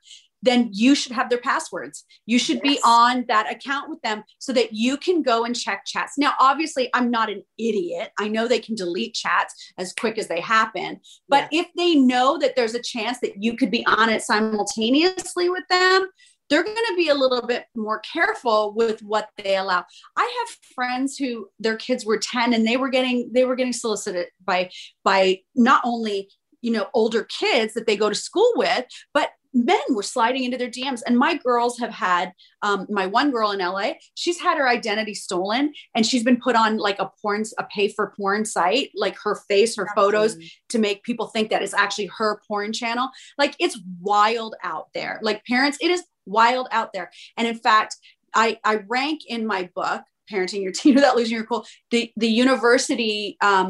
then 0.41 0.69
you 0.71 0.95
should 0.95 1.11
have 1.11 1.29
their 1.29 1.39
passwords. 1.39 2.03
You 2.25 2.39
should 2.39 2.61
yes. 2.63 2.75
be 2.75 2.79
on 2.83 3.25
that 3.27 3.51
account 3.51 3.89
with 3.89 4.01
them 4.01 4.23
so 4.39 4.53
that 4.53 4.73
you 4.73 4.97
can 4.97 5.21
go 5.21 5.45
and 5.45 5.55
check 5.55 5.83
chats. 5.85 6.17
Now, 6.17 6.33
obviously, 6.39 6.89
I'm 6.93 7.11
not 7.11 7.29
an 7.29 7.43
idiot. 7.57 8.11
I 8.19 8.27
know 8.27 8.47
they 8.47 8.59
can 8.59 8.75
delete 8.75 9.13
chats 9.13 9.73
as 9.77 9.93
quick 9.93 10.17
as 10.17 10.27
they 10.27 10.41
happen. 10.41 10.99
But 11.29 11.47
if 11.51 11.67
they 11.77 11.95
know 11.95 12.37
that 12.39 12.55
there's 12.55 12.75
a 12.75 12.81
chance 12.81 13.19
that 13.19 13.41
you 13.43 13.55
could 13.55 13.71
be 13.71 13.85
on 13.85 14.09
it 14.09 14.21
simultaneously 14.21 15.49
with 15.49 15.63
them, 15.69 16.07
they're 16.49 16.63
going 16.63 16.75
to 16.75 16.95
be 16.97 17.07
a 17.07 17.15
little 17.15 17.47
bit 17.47 17.65
more 17.75 17.99
careful 17.99 18.73
with 18.75 19.01
what 19.01 19.29
they 19.37 19.55
allow. 19.55 19.85
I 20.17 20.21
have 20.39 20.57
friends 20.75 21.15
who 21.15 21.47
their 21.59 21.77
kids 21.77 22.05
were 22.05 22.17
10 22.17 22.53
and 22.53 22.67
they 22.67 22.75
were 22.75 22.89
getting 22.89 23.31
they 23.33 23.45
were 23.45 23.55
getting 23.55 23.71
solicited 23.71 24.27
by 24.43 24.69
by 25.05 25.39
not 25.55 25.81
only 25.85 26.29
you 26.61 26.71
know 26.71 26.87
older 26.93 27.23
kids 27.23 27.73
that 27.73 27.87
they 27.87 27.95
go 27.95 28.09
to 28.09 28.15
school 28.15 28.51
with 28.57 28.85
but 29.13 29.31
men 29.53 29.79
were 29.89 30.03
sliding 30.03 30.43
into 30.43 30.57
their 30.57 30.69
DMs. 30.69 31.01
And 31.05 31.17
my 31.17 31.35
girls 31.35 31.77
have 31.79 31.91
had, 31.91 32.33
um, 32.61 32.87
my 32.89 33.05
one 33.05 33.31
girl 33.31 33.51
in 33.51 33.59
LA, 33.59 33.93
she's 34.15 34.39
had 34.39 34.57
her 34.57 34.67
identity 34.67 35.13
stolen 35.13 35.73
and 35.95 36.05
she's 36.05 36.23
been 36.23 36.39
put 36.39 36.55
on 36.55 36.77
like 36.77 36.99
a 36.99 37.11
porn, 37.21 37.43
a 37.57 37.63
pay 37.65 37.87
for 37.87 38.13
porn 38.17 38.45
site, 38.45 38.91
like 38.95 39.17
her 39.23 39.35
face, 39.47 39.75
her 39.75 39.87
photos 39.95 40.37
to 40.69 40.79
make 40.79 41.03
people 41.03 41.27
think 41.27 41.49
that 41.49 41.61
it's 41.61 41.73
actually 41.73 42.09
her 42.17 42.41
porn 42.47 42.71
channel. 42.73 43.09
Like 43.37 43.55
it's 43.59 43.79
wild 43.99 44.55
out 44.63 44.87
there. 44.93 45.19
Like 45.21 45.45
parents, 45.45 45.77
it 45.81 45.91
is 45.91 46.03
wild 46.25 46.67
out 46.71 46.93
there. 46.93 47.11
And 47.37 47.47
in 47.47 47.55
fact, 47.55 47.97
I, 48.33 48.59
I 48.63 48.81
rank 48.87 49.21
in 49.27 49.45
my 49.45 49.69
book, 49.75 50.03
Parenting 50.31 50.63
Your 50.63 50.71
Teen 50.71 50.95
Without 50.95 51.17
Losing 51.17 51.35
Your 51.35 51.45
Cool, 51.45 51.65
the, 51.89 52.11
the 52.15 52.29
university 52.29 53.37
um, 53.41 53.67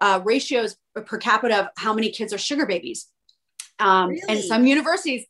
uh, 0.00 0.20
ratios 0.24 0.76
per 0.94 1.18
capita 1.18 1.60
of 1.60 1.66
how 1.76 1.94
many 1.94 2.10
kids 2.10 2.32
are 2.32 2.38
sugar 2.38 2.66
babies 2.66 3.06
um, 3.78 4.10
really? 4.10 4.22
And 4.28 4.40
some 4.40 4.66
universities, 4.66 5.26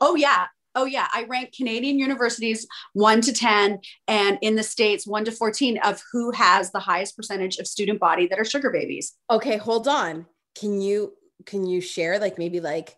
oh, 0.00 0.14
yeah. 0.14 0.46
Oh, 0.74 0.86
yeah. 0.86 1.06
I 1.12 1.24
rank 1.24 1.52
Canadian 1.54 1.98
universities 1.98 2.66
one 2.94 3.20
to 3.22 3.32
10, 3.32 3.80
and 4.08 4.38
in 4.40 4.54
the 4.54 4.62
States, 4.62 5.06
one 5.06 5.24
to 5.26 5.32
14 5.32 5.78
of 5.78 6.02
who 6.12 6.30
has 6.32 6.72
the 6.72 6.80
highest 6.80 7.16
percentage 7.16 7.58
of 7.58 7.66
student 7.66 8.00
body 8.00 8.26
that 8.28 8.38
are 8.38 8.44
sugar 8.44 8.70
babies. 8.70 9.14
Okay, 9.30 9.58
hold 9.58 9.86
on. 9.86 10.26
Can 10.58 10.80
you 10.80 11.12
can 11.44 11.66
you 11.66 11.80
share 11.80 12.18
like 12.18 12.38
maybe 12.38 12.60
like 12.60 12.96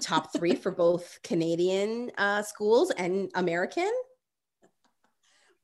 top 0.00 0.32
three 0.32 0.54
for 0.54 0.70
both 0.70 1.18
Canadian 1.22 2.10
uh, 2.16 2.42
schools 2.42 2.90
and 2.90 3.30
American? 3.34 3.90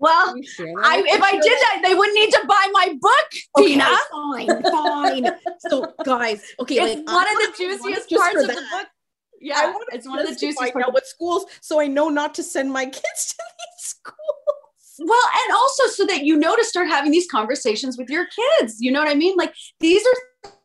Well, 0.03 0.35
I, 0.83 1.05
if 1.07 1.23
I 1.23 1.31
did 1.31 1.45
that, 1.45 1.81
they 1.85 1.95
wouldn't 1.95 2.17
need 2.17 2.31
to 2.33 2.45
buy 2.49 2.69
my 2.73 2.99
book, 3.01 3.29
okay, 3.57 3.69
Pina. 3.69 3.87
Fine, 4.11 4.63
fine. 4.65 5.31
so, 5.61 5.95
guys, 6.05 6.43
okay, 6.59 6.75
it's 6.75 6.97
like, 6.97 7.07
one 7.07 7.29
of 7.29 7.39
the 7.39 7.55
juiciest 7.57 8.11
parts 8.11 8.43
of 8.43 8.49
that. 8.49 8.57
the 8.57 8.67
book. 8.73 8.89
Yeah, 9.41 9.73
it's 9.93 10.09
one 10.09 10.19
of 10.19 10.27
the 10.27 10.35
juiciest 10.35 10.73
parts. 10.73 10.89
What 10.91 11.07
schools? 11.07 11.47
So 11.61 11.81
I 11.81 11.87
know 11.87 12.09
not 12.09 12.35
to 12.35 12.43
send 12.43 12.73
my 12.73 12.85
kids 13.01 13.03
to 13.29 13.37
these 13.39 13.77
schools. 13.79 14.99
Well, 14.99 15.31
and 15.45 15.55
also 15.55 15.87
so 15.87 16.05
that 16.07 16.25
you 16.25 16.37
know 16.37 16.57
to 16.57 16.65
start 16.65 16.89
having 16.89 17.13
these 17.13 17.31
conversations 17.31 17.97
with 17.97 18.11
your 18.11 18.27
kids. 18.27 18.81
You 18.81 18.91
know 18.91 19.01
what 19.01 19.09
I 19.09 19.15
mean? 19.15 19.37
Like 19.37 19.55
these 19.79 20.05
are 20.05 20.19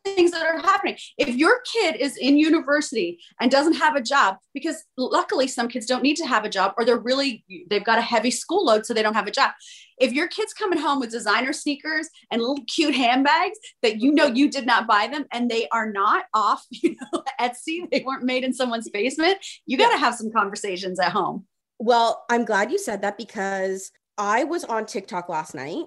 things 0.04 0.30
that 0.32 0.46
are 0.46 0.58
happening. 0.58 0.96
If 1.16 1.36
your 1.36 1.60
kid 1.72 1.96
is 1.96 2.16
in 2.16 2.38
university 2.38 3.20
and 3.40 3.50
doesn't 3.50 3.74
have 3.74 3.96
a 3.96 4.02
job, 4.02 4.36
because 4.54 4.84
luckily 4.96 5.46
some 5.46 5.68
kids 5.68 5.86
don't 5.86 6.02
need 6.02 6.16
to 6.16 6.26
have 6.26 6.44
a 6.44 6.48
job 6.48 6.74
or 6.76 6.84
they're 6.84 6.98
really, 6.98 7.44
they've 7.70 7.84
got 7.84 7.98
a 7.98 8.02
heavy 8.02 8.30
school 8.30 8.64
load, 8.64 8.86
so 8.86 8.94
they 8.94 9.02
don't 9.02 9.14
have 9.14 9.26
a 9.26 9.32
job. 9.32 9.52
If 9.98 10.12
your 10.12 10.28
kid's 10.28 10.54
coming 10.54 10.78
home 10.78 11.00
with 11.00 11.10
designer 11.10 11.52
sneakers 11.52 12.08
and 12.30 12.40
little 12.40 12.64
cute 12.66 12.94
handbags 12.94 13.58
that 13.82 14.00
you 14.00 14.12
know 14.12 14.26
you 14.26 14.50
did 14.50 14.66
not 14.66 14.86
buy 14.86 15.08
them 15.08 15.26
and 15.32 15.50
they 15.50 15.68
are 15.72 15.90
not 15.90 16.24
off, 16.34 16.64
you 16.70 16.96
know, 17.12 17.22
Etsy, 17.40 17.88
they 17.90 18.02
weren't 18.06 18.24
made 18.24 18.44
in 18.44 18.52
someone's 18.52 18.88
basement, 18.90 19.38
you 19.66 19.76
got 19.76 19.92
to 19.92 19.98
have 19.98 20.14
some 20.14 20.30
conversations 20.32 20.98
at 21.00 21.12
home. 21.12 21.46
Well, 21.78 22.24
I'm 22.28 22.44
glad 22.44 22.72
you 22.72 22.78
said 22.78 23.02
that 23.02 23.16
because 23.16 23.92
I 24.16 24.44
was 24.44 24.64
on 24.64 24.84
TikTok 24.84 25.28
last 25.28 25.54
night 25.54 25.84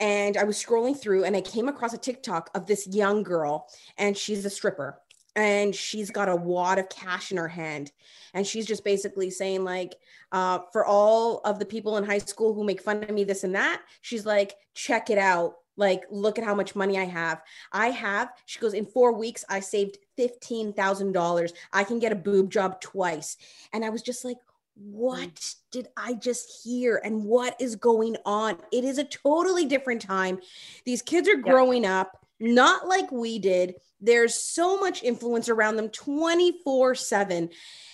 and 0.00 0.36
I 0.36 0.44
was 0.44 0.62
scrolling 0.62 0.98
through 0.98 1.24
and 1.24 1.36
I 1.36 1.40
came 1.40 1.68
across 1.68 1.94
a 1.94 1.98
TikTok 1.98 2.50
of 2.54 2.66
this 2.66 2.86
young 2.86 3.22
girl 3.22 3.68
and 3.96 4.16
she's 4.16 4.44
a 4.44 4.50
stripper 4.50 5.00
and 5.34 5.74
she's 5.74 6.10
got 6.10 6.28
a 6.28 6.36
wad 6.36 6.78
of 6.78 6.88
cash 6.88 7.30
in 7.30 7.36
her 7.36 7.48
hand 7.48 7.92
and 8.34 8.46
she's 8.46 8.66
just 8.66 8.84
basically 8.84 9.30
saying 9.30 9.64
like 9.64 9.94
uh, 10.32 10.58
for 10.72 10.84
all 10.84 11.40
of 11.44 11.58
the 11.58 11.64
people 11.64 11.96
in 11.96 12.04
high 12.04 12.18
school 12.18 12.54
who 12.54 12.64
make 12.64 12.82
fun 12.82 13.02
of 13.02 13.10
me 13.10 13.24
this 13.24 13.44
and 13.44 13.54
that 13.54 13.82
she's 14.00 14.26
like 14.26 14.54
check 14.74 15.10
it 15.10 15.18
out. 15.18 15.54
Like 15.78 16.04
look 16.10 16.38
at 16.38 16.44
how 16.44 16.54
much 16.54 16.74
money 16.74 16.98
i 16.98 17.04
have. 17.04 17.42
I 17.70 17.88
have 17.88 18.30
she 18.46 18.58
goes 18.58 18.72
in 18.72 18.86
four 18.86 19.12
weeks 19.12 19.44
i 19.48 19.60
saved 19.60 19.98
$15000 20.18 21.52
i 21.72 21.84
can 21.84 21.98
get 21.98 22.12
a 22.12 22.16
boob 22.16 22.50
job 22.50 22.80
twice. 22.80 23.36
And 23.72 23.84
i 23.84 23.90
was 23.90 24.02
just 24.02 24.24
like 24.24 24.38
what 24.76 25.34
mm. 25.34 25.54
did 25.72 25.88
I 25.96 26.14
just 26.14 26.62
hear 26.62 27.00
and 27.02 27.24
what 27.24 27.60
is 27.60 27.76
going 27.76 28.16
on? 28.24 28.58
It 28.72 28.84
is 28.84 28.98
a 28.98 29.04
totally 29.04 29.64
different 29.64 30.02
time. 30.02 30.38
These 30.84 31.02
kids 31.02 31.28
are 31.28 31.36
growing 31.36 31.84
yep. 31.84 31.92
up 31.92 32.26
not 32.38 32.86
like 32.86 33.10
we 33.10 33.38
did. 33.38 33.74
There's 34.00 34.34
so 34.34 34.78
much 34.78 35.02
influence 35.02 35.48
around 35.48 35.76
them 35.76 35.88
24 35.88 36.94
7. 36.94 37.48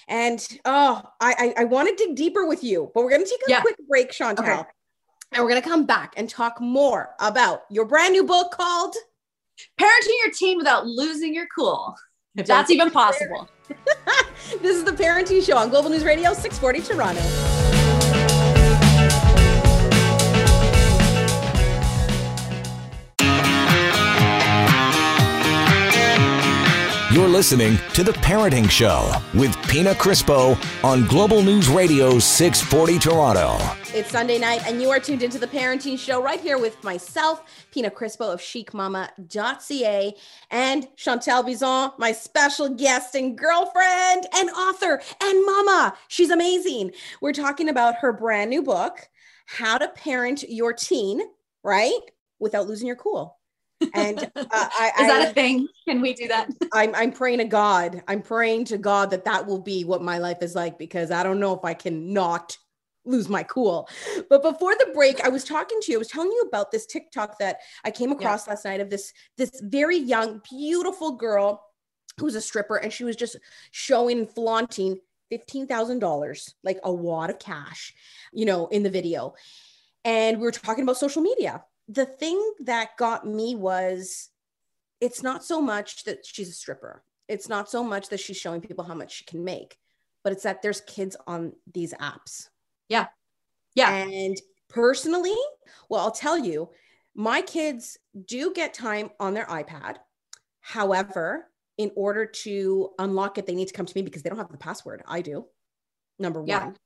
And 0.08 0.48
oh, 0.64 1.02
I, 1.20 1.54
I, 1.56 1.62
I 1.62 1.64
want 1.64 1.88
to 1.88 2.04
dig 2.04 2.16
deeper 2.16 2.46
with 2.46 2.64
you, 2.64 2.90
but 2.92 3.04
we're 3.04 3.10
going 3.10 3.24
to 3.24 3.30
take 3.30 3.40
a 3.46 3.50
yeah. 3.50 3.60
quick 3.60 3.76
break, 3.88 4.10
Shantelle. 4.10 4.40
Okay. 4.40 4.62
And 5.30 5.42
we're 5.42 5.48
going 5.48 5.62
to 5.62 5.68
come 5.68 5.86
back 5.86 6.14
and 6.16 6.28
talk 6.28 6.60
more 6.60 7.14
about 7.20 7.62
your 7.70 7.86
brand 7.86 8.12
new 8.12 8.24
book 8.24 8.50
called 8.50 8.94
Parenting 9.80 10.18
Your 10.24 10.32
Teen 10.32 10.58
Without 10.58 10.86
Losing 10.86 11.34
Your 11.34 11.46
Cool. 11.54 11.96
If 12.34 12.46
that's 12.46 12.70
even 12.70 12.90
possible. 12.90 13.46
this 14.62 14.76
is 14.76 14.84
the 14.84 14.92
Parenting 14.92 15.44
Show 15.44 15.56
on 15.56 15.68
Global 15.70 15.90
News 15.90 16.04
Radio 16.04 16.32
640 16.32 16.80
Toronto. 16.82 17.22
You're 27.12 27.28
listening 27.28 27.76
to 27.92 28.02
The 28.02 28.12
Parenting 28.12 28.70
Show 28.70 29.12
with 29.34 29.54
Pina 29.68 29.92
Crispo 29.92 30.56
on 30.82 31.06
Global 31.06 31.42
News 31.42 31.68
Radio 31.68 32.18
640 32.18 32.98
Toronto. 32.98 33.81
It's 33.94 34.10
Sunday 34.10 34.38
night, 34.38 34.66
and 34.66 34.80
you 34.80 34.88
are 34.88 34.98
tuned 34.98 35.22
into 35.22 35.38
The 35.38 35.46
Parenting 35.46 35.98
Show 35.98 36.22
right 36.22 36.40
here 36.40 36.56
with 36.56 36.82
myself, 36.82 37.66
Pina 37.70 37.90
Crispo 37.90 38.32
of 38.32 38.40
chicmama.ca, 38.40 40.14
and 40.50 40.88
Shantelle 40.96 41.44
Bisson, 41.44 41.90
my 41.98 42.12
special 42.12 42.70
guest 42.70 43.14
and 43.14 43.36
girlfriend 43.36 44.26
and 44.34 44.48
author 44.48 45.02
and 45.22 45.44
mama. 45.44 45.94
She's 46.08 46.30
amazing. 46.30 46.92
We're 47.20 47.34
talking 47.34 47.68
about 47.68 47.96
her 47.96 48.14
brand 48.14 48.48
new 48.48 48.62
book, 48.62 49.10
How 49.44 49.76
to 49.76 49.88
Parent 49.88 50.42
Your 50.48 50.72
Teen, 50.72 51.20
right? 51.62 52.00
Without 52.38 52.66
losing 52.66 52.86
your 52.86 52.96
cool. 52.96 53.36
And 53.92 54.20
uh, 54.22 54.28
I, 54.52 54.92
is 55.00 55.06
that 55.06 55.20
I, 55.20 55.30
a 55.30 55.34
thing? 55.34 55.68
Can 55.86 56.00
we 56.00 56.14
do 56.14 56.28
that? 56.28 56.48
I'm, 56.72 56.94
I'm 56.94 57.12
praying 57.12 57.38
to 57.38 57.44
God. 57.44 58.02
I'm 58.08 58.22
praying 58.22 58.64
to 58.66 58.78
God 58.78 59.10
that 59.10 59.26
that 59.26 59.46
will 59.46 59.60
be 59.60 59.84
what 59.84 60.00
my 60.00 60.16
life 60.16 60.38
is 60.40 60.54
like 60.54 60.78
because 60.78 61.10
I 61.10 61.22
don't 61.22 61.40
know 61.40 61.54
if 61.54 61.62
I 61.62 61.74
can 61.74 62.14
not 62.14 62.56
lose 63.04 63.28
my 63.28 63.42
cool. 63.42 63.88
But 64.28 64.42
before 64.42 64.74
the 64.74 64.90
break, 64.94 65.20
I 65.20 65.28
was 65.28 65.44
talking 65.44 65.78
to 65.82 65.92
you. 65.92 65.98
I 65.98 66.00
was 66.00 66.08
telling 66.08 66.30
you 66.30 66.44
about 66.48 66.70
this 66.70 66.86
TikTok 66.86 67.38
that 67.38 67.58
I 67.84 67.90
came 67.90 68.12
across 68.12 68.46
yeah. 68.46 68.52
last 68.52 68.64
night 68.64 68.80
of 68.80 68.90
this 68.90 69.12
this 69.36 69.60
very 69.62 69.98
young, 69.98 70.40
beautiful 70.48 71.12
girl 71.16 71.64
who's 72.18 72.34
a 72.34 72.40
stripper, 72.40 72.76
and 72.76 72.92
she 72.92 73.04
was 73.04 73.16
just 73.16 73.36
showing 73.70 74.26
flaunting 74.26 74.98
fifteen 75.30 75.66
thousand 75.66 75.98
dollars, 75.98 76.54
like 76.62 76.78
a 76.84 76.92
wad 76.92 77.30
of 77.30 77.38
cash, 77.38 77.94
you 78.32 78.44
know, 78.44 78.66
in 78.68 78.82
the 78.82 78.90
video. 78.90 79.34
And 80.04 80.38
we 80.38 80.44
were 80.44 80.52
talking 80.52 80.82
about 80.82 80.96
social 80.96 81.22
media 81.22 81.62
the 81.88 82.06
thing 82.06 82.54
that 82.60 82.96
got 82.96 83.26
me 83.26 83.54
was 83.54 84.30
it's 85.00 85.22
not 85.22 85.44
so 85.44 85.60
much 85.60 86.04
that 86.04 86.24
she's 86.24 86.48
a 86.48 86.52
stripper. 86.52 87.02
It's 87.28 87.48
not 87.48 87.70
so 87.70 87.82
much 87.82 88.08
that 88.08 88.20
she's 88.20 88.36
showing 88.36 88.60
people 88.60 88.84
how 88.84 88.94
much 88.94 89.12
she 89.12 89.24
can 89.24 89.44
make, 89.44 89.76
but 90.22 90.32
it's 90.32 90.44
that 90.44 90.62
there's 90.62 90.80
kids 90.82 91.16
on 91.26 91.52
these 91.72 91.92
apps. 91.94 92.48
Yeah. 92.92 93.06
Yeah. 93.74 93.90
And 93.90 94.36
personally, 94.68 95.34
well, 95.88 96.00
I'll 96.00 96.10
tell 96.10 96.38
you, 96.38 96.68
my 97.14 97.40
kids 97.40 97.98
do 98.26 98.52
get 98.52 98.74
time 98.74 99.10
on 99.18 99.32
their 99.32 99.46
iPad. 99.46 99.96
However, 100.60 101.48
in 101.78 101.90
order 101.96 102.26
to 102.26 102.90
unlock 102.98 103.38
it, 103.38 103.46
they 103.46 103.54
need 103.54 103.68
to 103.68 103.74
come 103.74 103.86
to 103.86 103.96
me 103.96 104.02
because 104.02 104.22
they 104.22 104.28
don't 104.28 104.38
have 104.38 104.52
the 104.52 104.58
password. 104.58 105.02
I 105.06 105.22
do. 105.22 105.46
Number 106.18 106.44
yeah. 106.46 106.66
one. 106.66 106.76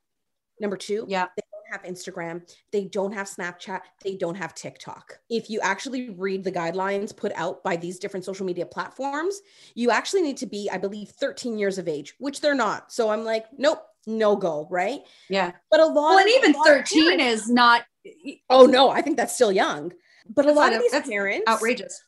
Number 0.60 0.76
two, 0.76 1.04
yeah. 1.06 1.26
they 1.36 1.42
don't 1.52 1.70
have 1.70 1.92
Instagram, 1.92 2.40
they 2.72 2.84
don't 2.84 3.12
have 3.12 3.28
Snapchat, 3.28 3.80
they 4.02 4.16
don't 4.16 4.36
have 4.36 4.54
TikTok. 4.54 5.18
If 5.28 5.50
you 5.50 5.60
actually 5.60 6.08
read 6.10 6.44
the 6.44 6.52
guidelines 6.52 7.14
put 7.14 7.30
out 7.34 7.62
by 7.62 7.76
these 7.76 7.98
different 7.98 8.24
social 8.24 8.46
media 8.46 8.64
platforms, 8.64 9.42
you 9.74 9.90
actually 9.90 10.22
need 10.22 10.38
to 10.38 10.46
be, 10.46 10.70
I 10.72 10.78
believe, 10.78 11.10
13 11.10 11.58
years 11.58 11.76
of 11.76 11.88
age, 11.88 12.14
which 12.18 12.40
they're 12.40 12.54
not. 12.54 12.90
So 12.90 13.10
I'm 13.10 13.22
like, 13.22 13.44
nope, 13.58 13.82
no 14.06 14.36
go, 14.36 14.68
right? 14.70 15.00
Yeah. 15.28 15.52
But 15.70 15.80
a 15.80 15.86
lot 15.86 15.94
well, 15.94 16.18
and 16.18 16.28
even 16.28 16.54
13 16.64 17.18
parents, 17.18 17.42
is 17.42 17.50
not 17.50 17.82
Oh 18.48 18.66
no, 18.66 18.90
I 18.90 19.02
think 19.02 19.16
that's 19.16 19.34
still 19.34 19.52
young. 19.52 19.92
But 20.28 20.46
a 20.46 20.52
lot 20.52 20.72
of 20.72 20.80
these 20.80 21.00
parents 21.08 21.48
outrageous 21.48 22.02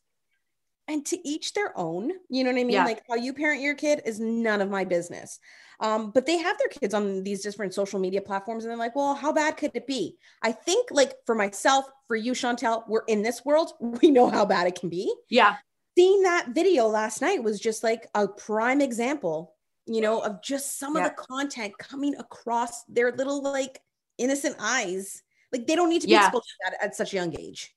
and 0.89 1.05
to 1.05 1.27
each 1.27 1.53
their 1.53 1.77
own 1.77 2.11
you 2.29 2.43
know 2.43 2.51
what 2.51 2.59
i 2.59 2.63
mean 2.63 2.71
yeah. 2.71 2.83
like 2.83 3.01
how 3.07 3.15
you 3.15 3.33
parent 3.33 3.61
your 3.61 3.75
kid 3.75 4.01
is 4.05 4.19
none 4.19 4.59
of 4.59 4.69
my 4.69 4.83
business 4.83 5.39
um, 5.81 6.11
but 6.11 6.25
they 6.25 6.37
have 6.37 6.57
their 6.57 6.67
kids 6.67 6.93
on 6.93 7.23
these 7.23 7.41
different 7.41 7.73
social 7.73 7.99
media 7.99 8.21
platforms 8.21 8.65
and 8.65 8.71
they're 8.71 8.77
like 8.77 8.95
well 8.95 9.13
how 9.13 9.31
bad 9.31 9.55
could 9.55 9.71
it 9.73 9.87
be 9.87 10.17
i 10.41 10.51
think 10.51 10.89
like 10.91 11.13
for 11.25 11.35
myself 11.35 11.85
for 12.07 12.17
you 12.17 12.33
shantelle 12.33 12.83
we're 12.89 13.05
in 13.07 13.21
this 13.21 13.45
world 13.45 13.71
we 13.79 14.11
know 14.11 14.29
how 14.29 14.43
bad 14.43 14.67
it 14.67 14.77
can 14.77 14.89
be 14.89 15.13
yeah 15.29 15.55
seeing 15.97 16.23
that 16.23 16.49
video 16.49 16.87
last 16.87 17.21
night 17.21 17.43
was 17.43 17.59
just 17.59 17.83
like 17.83 18.07
a 18.15 18.27
prime 18.27 18.81
example 18.81 19.55
you 19.89 20.01
know 20.01 20.19
of 20.19 20.41
just 20.41 20.77
some 20.77 20.95
yeah. 20.95 21.07
of 21.07 21.15
the 21.15 21.23
content 21.23 21.77
coming 21.77 22.15
across 22.17 22.83
their 22.83 23.11
little 23.11 23.41
like 23.41 23.81
innocent 24.17 24.55
eyes. 24.59 25.23
Like 25.51 25.65
they 25.65 25.75
don't 25.75 25.89
need 25.89 26.01
to 26.01 26.07
be 26.07 26.13
yeah. 26.13 26.27
exposed 26.27 26.47
to 26.47 26.55
that 26.65 26.83
at 26.83 26.95
such 26.95 27.13
a 27.13 27.15
young 27.15 27.35
age. 27.39 27.75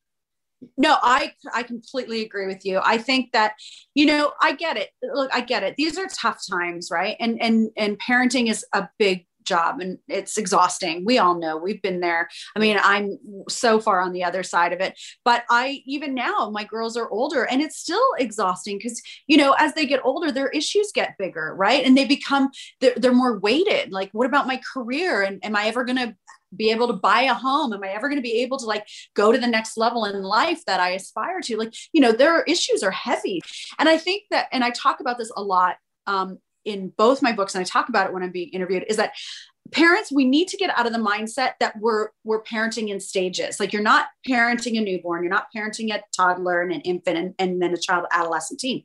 No 0.77 0.97
i 1.03 1.33
i 1.53 1.63
completely 1.63 2.23
agree 2.23 2.47
with 2.47 2.65
you. 2.65 2.81
I 2.85 2.99
think 2.99 3.33
that 3.33 3.55
you 3.95 4.07
know 4.07 4.33
i 4.41 4.53
get 4.53 4.77
it. 4.77 4.91
Look 5.03 5.31
i 5.35 5.41
get 5.41 5.63
it. 5.63 5.75
These 5.77 5.99
are 5.99 6.07
tough 6.07 6.41
times 6.49 6.89
right? 6.91 7.17
And 7.19 7.41
and 7.41 7.71
and 7.77 7.99
parenting 7.99 8.51
is 8.51 8.65
a 8.73 8.89
big 8.99 9.27
job 9.45 9.81
and 9.81 9.99
it's 10.09 10.37
exhausting. 10.37 11.05
We 11.05 11.19
all 11.19 11.39
know 11.39 11.57
we've 11.57 11.83
been 11.83 12.01
there. 12.01 12.29
I 12.57 12.59
mean 12.59 12.79
i'm 12.83 13.19
so 13.49 13.81
far 13.81 14.01
on 14.01 14.13
the 14.13 14.25
other 14.25 14.43
side 14.43 14.73
of 14.73 14.81
it 14.81 14.99
but 15.25 15.45
i 15.51 15.83
even 15.87 16.15
now 16.15 16.51
my 16.53 16.65
girls 16.65 16.97
are 16.97 17.09
older 17.11 17.45
and 17.45 17.61
it's 17.61 17.77
still 17.77 18.07
exhausting 18.19 18.79
because 18.79 19.01
you 19.27 19.37
know 19.37 19.55
as 19.59 19.75
they 19.75 19.87
get 19.87 20.01
older 20.05 20.31
their 20.31 20.49
issues 20.49 20.93
get 20.95 21.17
bigger 21.19 21.55
right? 21.57 21.85
And 21.85 21.97
they 21.97 22.05
become 22.05 22.51
they're, 22.81 22.95
they're 22.97 23.13
more 23.13 23.39
weighted. 23.39 23.93
Like 23.93 24.11
what 24.13 24.27
about 24.27 24.47
my 24.47 24.61
career? 24.73 25.23
And 25.23 25.45
am 25.45 25.57
i 25.57 25.67
ever 25.67 25.85
going 25.85 25.99
to 25.99 26.15
be 26.55 26.71
able 26.71 26.87
to 26.89 26.93
buy 26.93 27.23
a 27.23 27.35
home? 27.35 27.73
Am 27.73 27.83
i 27.83 27.89
ever 27.89 28.09
going 28.09 28.19
to 28.19 28.23
be 28.23 28.43
able 28.43 28.59
to 28.59 28.67
like 28.67 28.87
go 29.15 29.33
to 29.33 29.39
the 29.39 29.47
next 29.47 29.77
level 29.77 30.05
in 30.05 30.23
life 30.23 30.65
that 30.67 30.81
i 30.81 30.91
aspire 30.91 31.41
to? 31.43 31.57
Like 31.57 31.75
you 31.93 32.01
know 32.01 32.13
their 32.13 32.43
issues 32.43 32.83
are 32.83 32.91
heavy. 32.91 33.41
And 33.79 33.89
i 33.89 33.97
think 33.97 34.25
that 34.31 34.49
and 34.53 34.65
i 34.65 34.71
talk 34.71 35.01
about 35.01 35.19
this 35.19 35.33
a 35.37 35.43
lot 35.43 35.77
um, 36.07 36.39
in 36.65 36.93
both 36.97 37.23
my 37.23 37.33
books 37.33 37.55
and 37.55 37.61
i 37.61 37.65
talk 37.65 37.89
about 37.89 38.07
it 38.07 38.13
when 38.13 38.23
i'm 38.23 38.33
being 38.33 38.51
interviewed 38.51 38.85
is 38.89 38.97
that 38.97 39.13
parents 39.71 40.11
we 40.11 40.25
need 40.25 40.49
to 40.49 40.57
get 40.57 40.77
out 40.77 40.87
of 40.87 40.93
the 40.93 40.99
mindset 40.99 41.53
that 41.61 41.75
we're 41.79 42.09
we're 42.25 42.43
parenting 42.43 42.89
in 42.89 43.01
stages. 43.01 43.61
Like 43.61 43.73
you're 43.73 43.83
not 43.83 44.09
parenting 44.29 44.79
a 44.79 44.81
newborn 44.81 45.23
you're 45.23 45.33
not 45.33 45.47
parenting 45.55 45.95
a 45.95 46.03
toddler 46.17 46.63
and 46.63 46.73
an 46.73 46.81
infant 46.83 47.17
and, 47.17 47.35
and 47.39 47.63
then 47.63 47.73
a 47.73 47.77
child 47.77 48.07
adolescent 48.11 48.61
teen. 48.61 48.83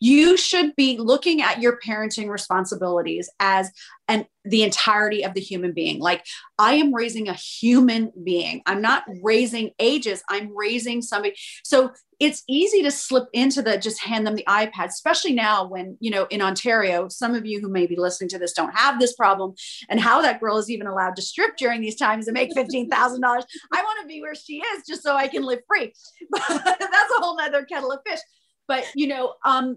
You 0.00 0.36
should 0.36 0.76
be 0.76 0.98
looking 0.98 1.42
at 1.42 1.60
your 1.60 1.78
parenting 1.84 2.28
responsibilities 2.28 3.30
as 3.40 3.70
and 4.06 4.26
the 4.48 4.62
entirety 4.62 5.24
of 5.24 5.34
the 5.34 5.40
human 5.40 5.72
being 5.72 6.00
like 6.00 6.24
i 6.58 6.74
am 6.74 6.94
raising 6.94 7.28
a 7.28 7.34
human 7.34 8.12
being 8.24 8.62
i'm 8.66 8.82
not 8.82 9.04
raising 9.22 9.70
ages 9.78 10.22
i'm 10.28 10.54
raising 10.56 11.02
somebody 11.02 11.34
so 11.64 11.90
it's 12.20 12.42
easy 12.48 12.82
to 12.82 12.90
slip 12.90 13.28
into 13.32 13.62
the 13.62 13.78
just 13.78 14.02
hand 14.02 14.26
them 14.26 14.34
the 14.34 14.44
iPad, 14.48 14.86
especially 14.86 15.32
now 15.32 15.66
when, 15.66 15.96
you 16.00 16.10
know, 16.10 16.26
in 16.30 16.42
Ontario, 16.42 17.08
some 17.08 17.34
of 17.34 17.46
you 17.46 17.60
who 17.60 17.68
may 17.68 17.86
be 17.86 17.96
listening 17.96 18.28
to 18.30 18.38
this 18.38 18.52
don't 18.52 18.76
have 18.76 18.98
this 18.98 19.14
problem 19.14 19.54
and 19.88 20.00
how 20.00 20.20
that 20.22 20.40
girl 20.40 20.58
is 20.58 20.68
even 20.68 20.88
allowed 20.88 21.14
to 21.16 21.22
strip 21.22 21.56
during 21.56 21.80
these 21.80 21.94
times 21.94 22.26
and 22.26 22.34
make 22.34 22.52
$15,000. 22.54 22.88
I 22.92 23.82
want 23.82 24.00
to 24.02 24.08
be 24.08 24.20
where 24.20 24.34
she 24.34 24.56
is 24.56 24.82
just 24.86 25.02
so 25.02 25.14
I 25.14 25.28
can 25.28 25.44
live 25.44 25.60
free. 25.68 25.92
But 26.30 26.42
that's 26.48 26.82
a 27.18 27.20
whole 27.20 27.36
nother 27.36 27.64
kettle 27.64 27.92
of 27.92 28.00
fish. 28.06 28.20
but 28.66 28.84
you 28.96 29.06
know, 29.06 29.34
um, 29.44 29.76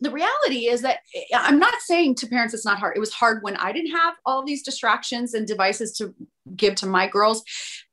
the 0.00 0.10
reality 0.10 0.68
is 0.68 0.82
that 0.82 0.98
eh, 1.14 1.24
I'm 1.34 1.58
not 1.58 1.74
saying 1.80 2.16
to 2.16 2.26
parents 2.26 2.54
it's 2.54 2.64
not 2.64 2.78
hard. 2.78 2.96
It 2.96 3.00
was 3.00 3.12
hard 3.12 3.42
when 3.42 3.56
I 3.56 3.72
didn't 3.72 3.92
have 3.92 4.14
all 4.24 4.44
these 4.44 4.62
distractions 4.62 5.34
and 5.34 5.46
devices 5.46 5.96
to 5.98 6.14
give 6.54 6.74
to 6.76 6.86
my 6.86 7.06
girls. 7.06 7.42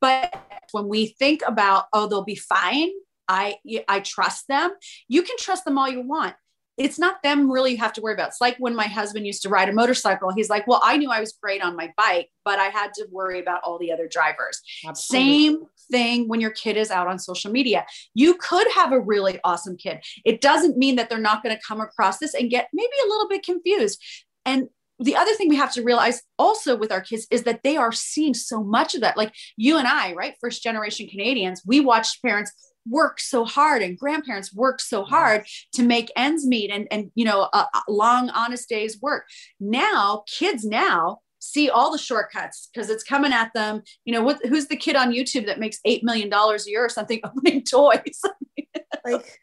But 0.02 0.34
when 0.72 0.88
we 0.88 1.08
think 1.08 1.42
about, 1.48 1.86
oh, 1.94 2.08
they'll 2.08 2.24
be 2.24 2.36
fine, 2.36 2.90
I 3.28 3.58
I 3.88 4.02
trust 4.02 4.48
them. 4.48 4.72
You 5.08 5.24
can 5.24 5.38
trust 5.38 5.66
them 5.66 5.78
all 5.78 5.90
you 5.90 6.02
want 6.02 6.36
it's 6.78 6.98
not 6.98 7.22
them 7.22 7.52
really 7.52 7.72
you 7.72 7.78
have 7.78 7.94
to 7.94 8.02
worry 8.02 8.14
about. 8.14 8.30
It's 8.30 8.42
like 8.42 8.58
when 8.58 8.76
my 8.76 8.88
husband 8.88 9.28
used 9.28 9.44
to 9.44 9.50
ride 9.50 9.70
a 9.70 9.74
motorcycle. 9.74 10.32
He's 10.36 10.50
like, 10.50 10.66
well, 10.68 10.82
I 10.84 10.98
knew 10.98 11.12
I 11.12 11.20
was 11.20 11.34
great 11.34 11.64
on 11.64 11.76
my 11.76 11.94
bike, 11.96 12.30
but 12.44 12.60
I 12.60 12.66
had 12.66 12.94
to 12.96 13.08
worry 13.12 13.40
about 13.40 13.62
all 13.64 13.78
the 13.78 13.92
other 13.92 14.08
drivers. 14.08 14.62
Absolutely. 14.88 15.26
Same 15.26 15.66
thing 15.92 16.28
when 16.28 16.42
your 16.42 16.52
kid 16.52 16.78
is 16.78 16.90
out 16.90 17.08
on 17.08 17.20
social 17.20 17.52
media. 17.52 17.86
You 18.16 18.36
could 18.36 18.68
have 18.72 18.92
a 18.92 19.00
really 19.00 19.40
awesome 19.44 19.78
kid. 19.78 20.00
It 20.26 20.42
doesn't 20.42 20.78
mean 20.78 20.96
that 20.96 21.10
they're 21.10 21.20
not 21.20 21.44
going 21.44 21.56
to 21.56 21.62
come 21.66 21.80
across 21.80 22.18
this 22.18 22.34
and 22.34 22.50
get 22.50 22.70
maybe 22.74 22.94
a 23.06 23.10
little 23.10 23.28
bit 23.28 23.44
confused. 23.44 24.04
And 24.46 24.68
the 25.00 25.16
other 25.16 25.34
thing 25.34 25.50
we 25.50 25.56
have 25.56 25.74
to 25.74 25.84
realize 25.84 26.22
also 26.40 26.76
with 26.76 26.92
our 26.92 27.02
kids 27.02 27.28
is 27.30 27.44
that 27.44 27.62
they 27.64 27.78
are 27.78 27.92
seeing 27.92 28.34
so 28.34 28.64
much 28.64 28.96
of 28.96 29.02
that. 29.02 29.18
Like 29.18 29.34
you 29.58 29.78
and 29.78 29.88
I, 29.88 30.14
right? 30.14 30.36
First 30.40 30.64
generation 30.64 31.08
Canadians, 31.08 31.62
we 31.66 31.82
watched 31.82 32.22
parents 32.24 32.52
work 32.88 33.20
so 33.20 33.46
hard 33.46 33.82
and 33.82 33.98
grandparents 33.98 34.54
work 34.54 34.82
so 34.82 35.04
hard 35.04 35.46
to 35.74 35.84
make 35.84 36.12
ends 36.16 36.46
meet 36.46 36.70
and 36.70 36.88
and 36.92 37.12
you 37.16 37.26
know 37.26 37.48
a, 37.54 37.58
a 37.58 37.82
long 37.88 38.30
honest 38.30 38.70
days 38.70 39.02
work. 39.02 39.26
Now 39.60 40.24
kids 40.28 40.66
now 40.66 41.20
see 41.44 41.70
all 41.70 41.92
the 41.92 41.98
shortcuts 41.98 42.70
because 42.74 42.90
it's 42.90 43.04
coming 43.04 43.34
at 43.34 43.52
them 43.54 43.82
you 44.06 44.14
know 44.14 44.24
what 44.24 44.40
who's 44.46 44.68
the 44.68 44.78
kid 44.78 44.96
on 44.96 45.12
youtube 45.12 45.46
that 45.46 45.60
makes 45.60 45.78
eight 45.84 46.02
million 46.02 46.30
dollars 46.30 46.66
a 46.66 46.70
year 46.70 46.86
or 46.86 46.90
something 46.90 47.20
opening 47.26 47.64
toys? 47.64 48.22
Like 49.06 49.38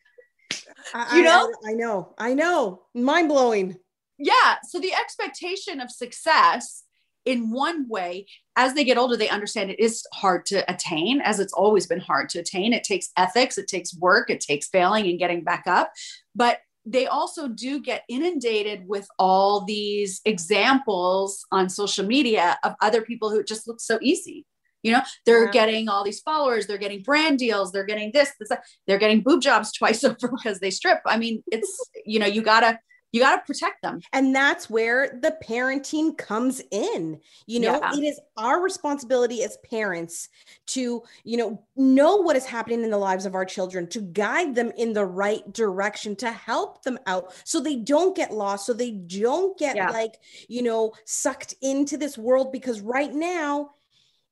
I, 0.94 1.18
you 1.18 1.22
know? 1.22 1.52
I, 1.66 1.72
I 1.72 1.74
know 1.74 2.14
i 2.16 2.32
know. 2.32 2.84
Mind 2.94 3.28
blowing 3.28 3.76
yeah 4.18 4.56
so 4.66 4.80
the 4.80 4.94
expectation 4.94 5.80
of 5.80 5.90
success 5.90 6.84
in 7.30 7.50
one 7.50 7.88
way 7.88 8.26
as 8.56 8.74
they 8.74 8.84
get 8.84 8.98
older 8.98 9.16
they 9.16 9.28
understand 9.28 9.70
it 9.70 9.78
is 9.78 10.04
hard 10.12 10.44
to 10.46 10.68
attain 10.70 11.20
as 11.20 11.38
it's 11.38 11.52
always 11.52 11.86
been 11.86 12.00
hard 12.00 12.28
to 12.30 12.40
attain. 12.40 12.72
It 12.72 12.84
takes 12.84 13.10
ethics 13.16 13.56
it 13.56 13.68
takes 13.68 13.96
work 13.96 14.30
it 14.30 14.40
takes 14.40 14.68
failing 14.68 15.06
and 15.06 15.18
getting 15.18 15.44
back 15.44 15.64
up. 15.66 15.92
But 16.34 16.58
they 16.86 17.06
also 17.06 17.46
do 17.46 17.80
get 17.80 18.04
inundated 18.08 18.88
with 18.88 19.06
all 19.18 19.64
these 19.64 20.20
examples 20.24 21.44
on 21.52 21.68
social 21.68 22.04
media 22.04 22.58
of 22.64 22.74
other 22.80 23.02
people 23.02 23.30
who 23.30 23.44
just 23.44 23.68
look 23.68 23.80
so 23.80 23.98
easy. 24.02 24.46
You 24.82 24.92
know 24.92 25.02
they're 25.26 25.44
yeah. 25.44 25.50
getting 25.52 25.88
all 25.90 26.04
these 26.04 26.20
followers 26.20 26.66
they're 26.66 26.78
getting 26.78 27.02
brand 27.02 27.38
deals 27.38 27.70
they're 27.70 27.84
getting 27.84 28.12
this, 28.14 28.32
this 28.40 28.50
they're 28.86 28.98
getting 28.98 29.20
boob 29.20 29.42
jobs 29.42 29.72
twice 29.78 30.02
over 30.02 30.28
because 30.28 30.58
they 30.58 30.70
strip. 30.70 31.00
I 31.06 31.16
mean 31.16 31.42
it's 31.52 31.90
you 32.04 32.18
know 32.18 32.26
you 32.26 32.42
gotta 32.42 32.78
you 33.12 33.20
got 33.20 33.36
to 33.36 33.42
protect 33.46 33.82
them. 33.82 34.00
And 34.12 34.34
that's 34.34 34.70
where 34.70 35.18
the 35.20 35.36
parenting 35.44 36.16
comes 36.16 36.62
in. 36.70 37.20
You 37.46 37.60
know, 37.60 37.80
yeah. 37.80 37.92
it 37.94 38.04
is 38.04 38.20
our 38.36 38.62
responsibility 38.62 39.42
as 39.42 39.58
parents 39.68 40.28
to, 40.68 41.02
you 41.24 41.36
know, 41.36 41.62
know 41.76 42.16
what 42.16 42.36
is 42.36 42.46
happening 42.46 42.84
in 42.84 42.90
the 42.90 42.98
lives 42.98 43.26
of 43.26 43.34
our 43.34 43.44
children, 43.44 43.88
to 43.88 44.00
guide 44.00 44.54
them 44.54 44.72
in 44.76 44.92
the 44.92 45.04
right 45.04 45.50
direction, 45.52 46.14
to 46.16 46.30
help 46.30 46.82
them 46.82 46.98
out 47.06 47.32
so 47.44 47.60
they 47.60 47.76
don't 47.76 48.16
get 48.16 48.32
lost, 48.32 48.66
so 48.66 48.72
they 48.72 48.92
don't 48.92 49.58
get 49.58 49.76
yeah. 49.76 49.90
like, 49.90 50.18
you 50.48 50.62
know, 50.62 50.92
sucked 51.04 51.54
into 51.62 51.96
this 51.96 52.16
world 52.16 52.52
because 52.52 52.80
right 52.80 53.12
now 53.12 53.70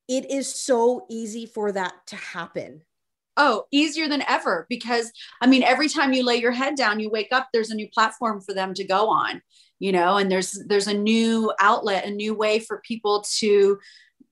it 0.07 0.31
is 0.31 0.53
so 0.53 1.05
easy 1.11 1.47
for 1.47 1.73
that 1.73 1.93
to 2.07 2.17
happen 2.17 2.83
oh 3.39 3.65
easier 3.71 4.09
than 4.09 4.23
ever 4.29 4.67
because 4.69 5.11
i 5.41 5.47
mean 5.47 5.63
every 5.63 5.89
time 5.89 6.13
you 6.13 6.23
lay 6.23 6.37
your 6.37 6.53
head 6.53 6.75
down 6.75 7.01
you 7.01 7.09
wake 7.11 7.33
up 7.33 7.49
there's 7.53 7.71
a 7.71 7.75
new 7.75 7.89
platform 7.89 8.41
for 8.41 8.53
them 8.53 8.75
to 8.75 8.85
go 8.85 9.09
on 9.09 9.41
you 9.79 9.93
know 9.93 10.17
and 10.17 10.31
there's 10.31 10.59
there's 10.67 10.89
a 10.89 10.95
new 10.95 11.53
outlet 11.61 12.05
a 12.05 12.11
new 12.11 12.35
way 12.35 12.59
for 12.59 12.83
people 12.87 13.25
to 13.39 13.79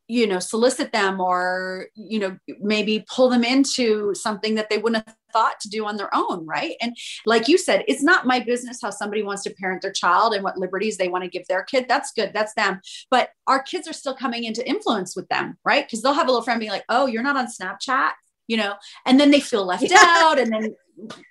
you 0.08 0.26
know 0.26 0.38
solicit 0.38 0.92
them 0.92 1.20
or 1.20 1.86
you 1.94 2.18
know 2.18 2.36
maybe 2.60 3.04
pull 3.12 3.28
them 3.28 3.42
into 3.42 4.14
something 4.14 4.54
that 4.54 4.70
they 4.70 4.78
wouldn't 4.78 5.04
have 5.06 5.16
thought 5.32 5.58
to 5.60 5.68
do 5.68 5.84
on 5.84 5.96
their 5.96 6.14
own 6.14 6.46
right? 6.46 6.76
And 6.80 6.96
like 7.26 7.48
you 7.48 7.58
said 7.58 7.84
it's 7.88 8.02
not 8.02 8.26
my 8.26 8.40
business 8.40 8.78
how 8.80 8.90
somebody 8.90 9.22
wants 9.22 9.42
to 9.42 9.54
parent 9.54 9.82
their 9.82 9.92
child 9.92 10.32
and 10.32 10.44
what 10.44 10.56
liberties 10.56 10.96
they 10.96 11.08
want 11.08 11.24
to 11.24 11.30
give 11.30 11.46
their 11.48 11.64
kid. 11.64 11.86
That's 11.88 12.12
good. 12.12 12.30
That's 12.32 12.54
them. 12.54 12.80
But 13.10 13.30
our 13.46 13.62
kids 13.62 13.88
are 13.88 13.92
still 13.92 14.14
coming 14.14 14.44
into 14.44 14.66
influence 14.66 15.16
with 15.16 15.28
them 15.28 15.58
right? 15.64 15.84
Because 15.84 16.02
they'll 16.02 16.14
have 16.14 16.28
a 16.28 16.30
little 16.30 16.44
friend 16.44 16.60
be 16.60 16.68
like 16.68 16.84
oh 16.88 17.06
you're 17.06 17.22
not 17.22 17.36
on 17.36 17.48
snapchat 17.48 18.12
you 18.46 18.56
know 18.56 18.74
and 19.04 19.18
then 19.18 19.30
they 19.30 19.40
feel 19.40 19.64
left 19.64 19.82
yeah. 19.82 19.96
out 20.00 20.38
and 20.38 20.52
then 20.52 20.74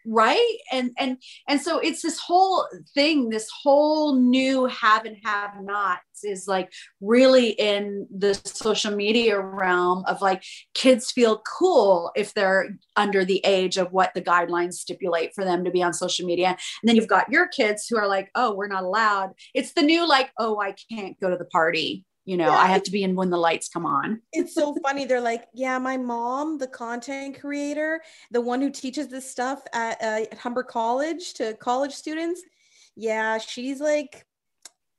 right? 0.06 0.58
And 0.72 0.92
and 0.98 1.18
and 1.48 1.62
so 1.62 1.80
it's 1.80 2.02
this 2.02 2.20
whole 2.20 2.68
thing 2.94 3.30
this 3.30 3.50
whole 3.64 4.16
new 4.16 4.66
have 4.66 5.06
and 5.06 5.18
have 5.24 5.62
nots 5.62 6.24
is 6.24 6.48
like 6.48 6.72
really 7.02 7.50
in 7.50 8.08
the 8.16 8.34
social 8.46 8.96
media 8.96 9.40
realm 9.40 10.04
of 10.08 10.22
like 10.22 10.44
kids 10.74 11.12
feel 11.12 11.42
cool 11.60 12.12
if 12.16 12.34
they're 12.34 12.70
under 12.96 13.26
the 13.26 13.42
age 13.46 13.78
of 13.78 13.92
what 13.92 14.14
the 14.14 14.22
guidelines 14.22 14.74
stipulate 14.74 15.34
for 15.34 15.44
them 15.44 15.64
to 15.66 15.72
be 15.72 15.84
on 15.84 15.94
social 15.94 16.26
media. 16.26 16.50
And 16.50 16.58
then 16.84 16.96
you've 16.96 17.08
got 17.08 17.32
your 17.32 17.48
kids 17.48 17.88
who 17.88 17.98
are 17.98 18.08
like 18.08 18.30
oh 18.36 18.54
we're 18.54 18.68
not 18.68 18.84
allowed. 18.84 19.32
It's 19.54 19.74
the 19.74 19.82
new 19.82 20.08
like 20.08 20.32
oh 20.38 20.60
i 20.60 20.74
can't 20.92 21.20
go 21.20 21.30
to 21.30 21.38
the 21.38 21.46
party 21.46 22.06
you 22.26 22.38
know 22.38 22.48
yeah, 22.48 22.58
i 22.58 22.68
have 22.68 22.84
to 22.84 22.92
be 22.92 23.04
in 23.04 23.16
when 23.16 23.30
the 23.30 23.38
lights 23.38 23.70
come 23.70 23.86
on 23.86 24.22
it's 24.34 24.54
so 24.54 24.76
funny 24.84 25.06
they're 25.06 25.22
like 25.22 25.46
yeah 25.54 25.78
my 25.78 25.96
mom 25.96 26.58
the 26.58 26.68
content 26.68 27.40
creator 27.40 28.02
the 28.32 28.42
one 28.42 28.62
who 28.62 28.70
teaches 28.70 29.08
this 29.08 29.30
stuff 29.30 29.64
at, 29.74 30.02
uh, 30.02 30.26
at 30.32 30.38
humber 30.38 30.64
college 30.64 31.34
to 31.34 31.54
college 31.56 31.94
students 31.94 32.42
yeah 32.96 33.38
she's 33.38 33.80
like 33.80 34.26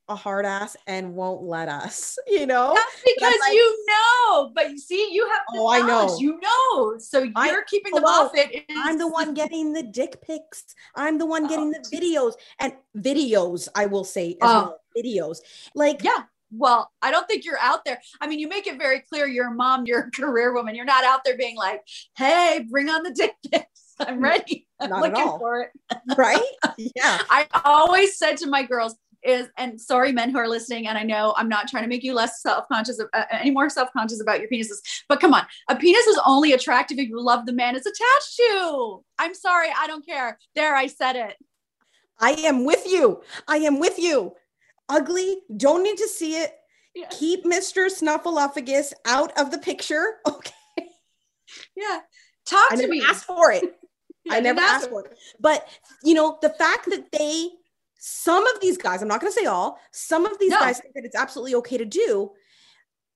a 0.09 0.15
hard 0.15 0.45
ass 0.45 0.77
and 0.87 1.13
won't 1.13 1.43
let 1.43 1.67
us, 1.67 2.17
you 2.27 2.45
know? 2.45 2.73
That's 2.73 3.01
because 3.05 3.35
like, 3.41 3.53
you 3.53 3.85
know, 3.87 4.51
but 4.55 4.71
you 4.71 4.77
see, 4.77 5.09
you 5.11 5.27
have 5.29 5.41
oh, 5.53 5.67
I 5.67 5.81
know, 5.81 6.17
you 6.19 6.39
know, 6.39 6.97
so 6.97 7.23
you're 7.23 7.33
I, 7.35 7.61
keeping 7.67 7.93
them 7.93 8.05
off 8.05 8.31
it. 8.33 8.53
Is- 8.53 8.63
I'm 8.77 8.97
the 8.97 9.07
one 9.07 9.33
getting 9.33 9.73
the 9.73 9.83
dick 9.83 10.21
pics. 10.21 10.63
I'm 10.95 11.17
the 11.17 11.25
one 11.25 11.47
getting 11.47 11.73
oh, 11.75 11.81
the 11.81 11.97
videos 11.97 12.33
and 12.59 12.73
videos. 12.97 13.67
I 13.75 13.85
will 13.87 14.03
say, 14.03 14.37
oh. 14.41 14.47
well, 14.47 14.79
videos. 14.97 15.39
Like, 15.75 16.03
yeah, 16.03 16.23
well, 16.51 16.91
I 17.01 17.11
don't 17.11 17.27
think 17.27 17.45
you're 17.45 17.59
out 17.59 17.85
there. 17.85 17.99
I 18.21 18.27
mean, 18.27 18.39
you 18.39 18.47
make 18.47 18.67
it 18.67 18.77
very 18.77 19.01
clear 19.01 19.27
you're 19.27 19.51
a 19.51 19.55
mom, 19.55 19.85
you're 19.85 20.07
a 20.07 20.11
career 20.11 20.53
woman. 20.53 20.75
You're 20.75 20.85
not 20.85 21.03
out 21.03 21.21
there 21.25 21.37
being 21.37 21.55
like, 21.55 21.81
hey, 22.17 22.65
bring 22.69 22.89
on 22.89 23.03
the 23.03 23.11
dick 23.11 23.33
pics. 23.51 23.95
I'm 23.99 24.21
ready. 24.21 24.67
I'm 24.79 24.89
not 24.89 25.01
looking 25.01 25.39
for 25.39 25.61
it. 25.61 25.69
right? 26.17 26.39
Yeah. 26.77 27.21
I 27.29 27.47
always 27.65 28.17
said 28.17 28.37
to 28.37 28.47
my 28.47 28.63
girls, 28.63 28.95
is 29.23 29.47
and 29.57 29.81
sorry 29.81 30.11
men 30.11 30.29
who 30.29 30.37
are 30.37 30.47
listening 30.47 30.87
and 30.87 30.95
i 30.95 31.01
know 31.01 31.33
i'm 31.37 31.49
not 31.49 31.67
trying 31.67 31.83
to 31.83 31.89
make 31.89 32.03
you 32.03 32.13
less 32.13 32.41
self-conscious 32.41 33.01
uh, 33.13 33.23
any 33.31 33.49
more 33.49 33.67
self-conscious 33.67 34.21
about 34.21 34.39
your 34.39 34.47
penises 34.47 34.77
but 35.09 35.19
come 35.19 35.33
on 35.33 35.43
a 35.69 35.75
penis 35.75 36.05
is 36.05 36.19
only 36.23 36.53
attractive 36.53 36.99
if 36.99 37.09
you 37.09 37.19
love 37.19 37.45
the 37.47 37.51
man 37.51 37.75
it's 37.75 37.87
attached 37.87 38.35
to 38.37 39.03
i'm 39.17 39.33
sorry 39.33 39.69
i 39.75 39.87
don't 39.87 40.05
care 40.05 40.37
there 40.55 40.75
i 40.75 40.85
said 40.85 41.15
it 41.15 41.35
i 42.19 42.31
am 42.31 42.63
with 42.63 42.85
you 42.85 43.21
i 43.47 43.57
am 43.57 43.79
with 43.79 43.97
you 43.97 44.33
ugly, 44.89 45.37
don't 45.55 45.83
need 45.83 45.97
to 45.97 46.07
see 46.07 46.35
it. 46.35 46.53
Yeah. 46.95 47.07
Keep 47.11 47.45
Mr. 47.45 47.87
Snuffleupagus 47.87 48.93
out 49.05 49.37
of 49.39 49.51
the 49.51 49.57
picture. 49.57 50.15
Okay. 50.27 50.53
Yeah. 51.75 51.99
Talk 52.45 52.71
I 52.71 52.75
to 52.75 52.87
me. 52.87 53.01
Ask 53.07 53.25
for 53.25 53.51
it. 53.51 53.63
I 54.29 54.41
never 54.41 54.59
asked 54.59 54.89
for 54.89 55.05
it. 55.05 55.17
But 55.39 55.67
you 56.03 56.13
know, 56.13 56.37
the 56.41 56.49
fact 56.49 56.89
that 56.89 57.11
they 57.11 57.49
some 57.99 58.45
of 58.47 58.61
these 58.61 58.77
guys, 58.77 59.01
I'm 59.01 59.07
not 59.07 59.21
gonna 59.21 59.31
say 59.31 59.45
all, 59.45 59.79
some 59.91 60.25
of 60.25 60.37
these 60.39 60.51
no. 60.51 60.59
guys 60.59 60.79
think 60.79 60.93
that 60.95 61.05
it's 61.05 61.15
absolutely 61.15 61.55
okay 61.55 61.77
to 61.77 61.85
do, 61.85 62.31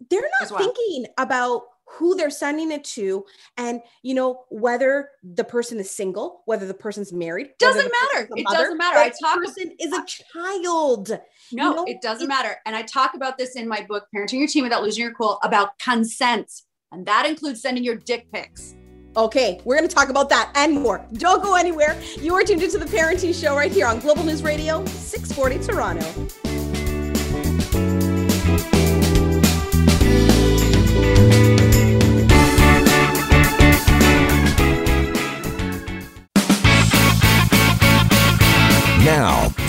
they're 0.09 0.29
not 0.39 0.57
thinking 0.57 1.05
about 1.17 1.63
who 1.93 2.15
they're 2.15 2.29
sending 2.29 2.71
it 2.71 2.83
to 2.83 3.25
and 3.57 3.81
you 4.03 4.13
know 4.13 4.43
whether 4.49 5.09
the 5.23 5.43
person 5.43 5.79
is 5.79 5.89
single 5.89 6.41
whether 6.45 6.65
the 6.65 6.73
person's 6.73 7.11
married 7.11 7.49
doesn't 7.59 7.91
matter 8.13 8.27
it 8.35 8.43
mother, 8.43 8.57
doesn't 8.57 8.77
matter 8.77 8.97
i 8.97 9.09
talk 9.21 9.37
person 9.37 9.71
is 9.79 9.91
a 9.93 10.03
child 10.05 11.09
no 11.51 11.69
you 11.69 11.75
know, 11.75 11.85
it 11.87 12.01
doesn't 12.01 12.27
matter 12.27 12.55
and 12.65 12.75
i 12.75 12.81
talk 12.81 13.13
about 13.13 13.37
this 13.37 13.55
in 13.55 13.67
my 13.67 13.85
book 13.87 14.05
parenting 14.15 14.39
your 14.39 14.47
teen 14.47 14.63
without 14.63 14.83
losing 14.83 15.03
your 15.03 15.13
cool 15.13 15.39
about 15.43 15.77
consent 15.79 16.51
and 16.91 17.05
that 17.05 17.25
includes 17.25 17.61
sending 17.61 17.83
your 17.83 17.95
dick 17.95 18.27
pics 18.31 18.75
Okay, 19.17 19.59
we're 19.65 19.75
going 19.75 19.87
to 19.87 19.93
talk 19.93 20.07
about 20.07 20.29
that 20.29 20.53
and 20.55 20.73
more. 20.73 21.05
Don't 21.13 21.43
go 21.43 21.55
anywhere. 21.55 21.99
You 22.21 22.33
are 22.35 22.43
tuned 22.43 22.63
into 22.63 22.77
the 22.77 22.85
Parenting 22.85 23.37
Show 23.37 23.57
right 23.57 23.69
here 23.69 23.85
on 23.85 23.99
Global 23.99 24.23
News 24.23 24.41
Radio, 24.41 24.85
640 24.85 25.59
Toronto. 25.59 26.50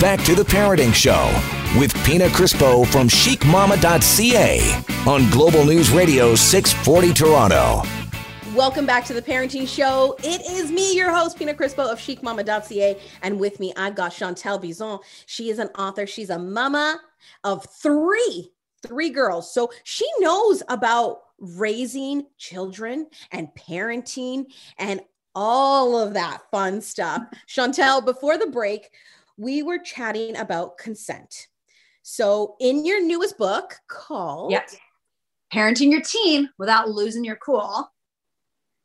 Back 0.03 0.24
to 0.24 0.34
the 0.34 0.42
Parenting 0.42 0.92
Show 0.92 1.30
with 1.78 1.94
Pina 2.05 2.26
Crispo 2.26 2.84
from 2.88 3.07
chicmama.ca 3.07 4.84
on 5.09 5.30
Global 5.30 5.64
News 5.64 5.92
Radio 5.92 6.34
640 6.34 7.14
Toronto. 7.14 7.82
Welcome 8.53 8.84
back 8.84 9.05
to 9.05 9.14
the 9.14 9.22
Parenting 9.22 9.68
Show. 9.68 10.16
It 10.24 10.40
is 10.50 10.72
me, 10.72 10.96
your 10.96 11.12
host, 11.12 11.38
Pina 11.38 11.55
Crispo 11.55 11.88
of 11.88 12.00
chicmama.ca. 12.00 13.00
And 13.22 13.38
with 13.38 13.61
me, 13.61 13.72
I've 13.76 13.94
got 13.94 14.11
Shantelle 14.11 14.61
Bisson. 14.61 14.98
She 15.26 15.50
is 15.50 15.61
an 15.61 15.68
author. 15.78 16.05
She's 16.05 16.30
a 16.30 16.38
mama 16.38 17.00
of 17.44 17.64
three, 17.66 18.50
three 18.84 19.11
girls. 19.11 19.55
So 19.55 19.70
she 19.84 20.09
knows 20.18 20.64
about 20.68 21.20
raising 21.38 22.26
children 22.38 23.07
and 23.30 23.50
parenting 23.57 24.46
and 24.78 25.00
all 25.34 25.96
of 25.96 26.14
that 26.14 26.42
fun 26.50 26.80
stuff. 26.80 27.22
Shantelle, 27.46 28.05
before 28.05 28.36
the 28.36 28.48
break, 28.48 28.90
we 29.37 29.62
were 29.62 29.78
chatting 29.78 30.37
about 30.37 30.78
consent. 30.78 31.49
So 32.03 32.57
in 32.61 32.85
your 32.85 33.03
newest 33.03 33.39
book 33.39 33.76
called 33.89 34.53
yep. 34.53 34.68
Parenting 35.53 35.93
Your 35.93 36.03
Teen 36.03 36.49
Without 36.59 36.89
Losing 36.89 37.24
Your 37.24 37.37
Cool 37.37 37.89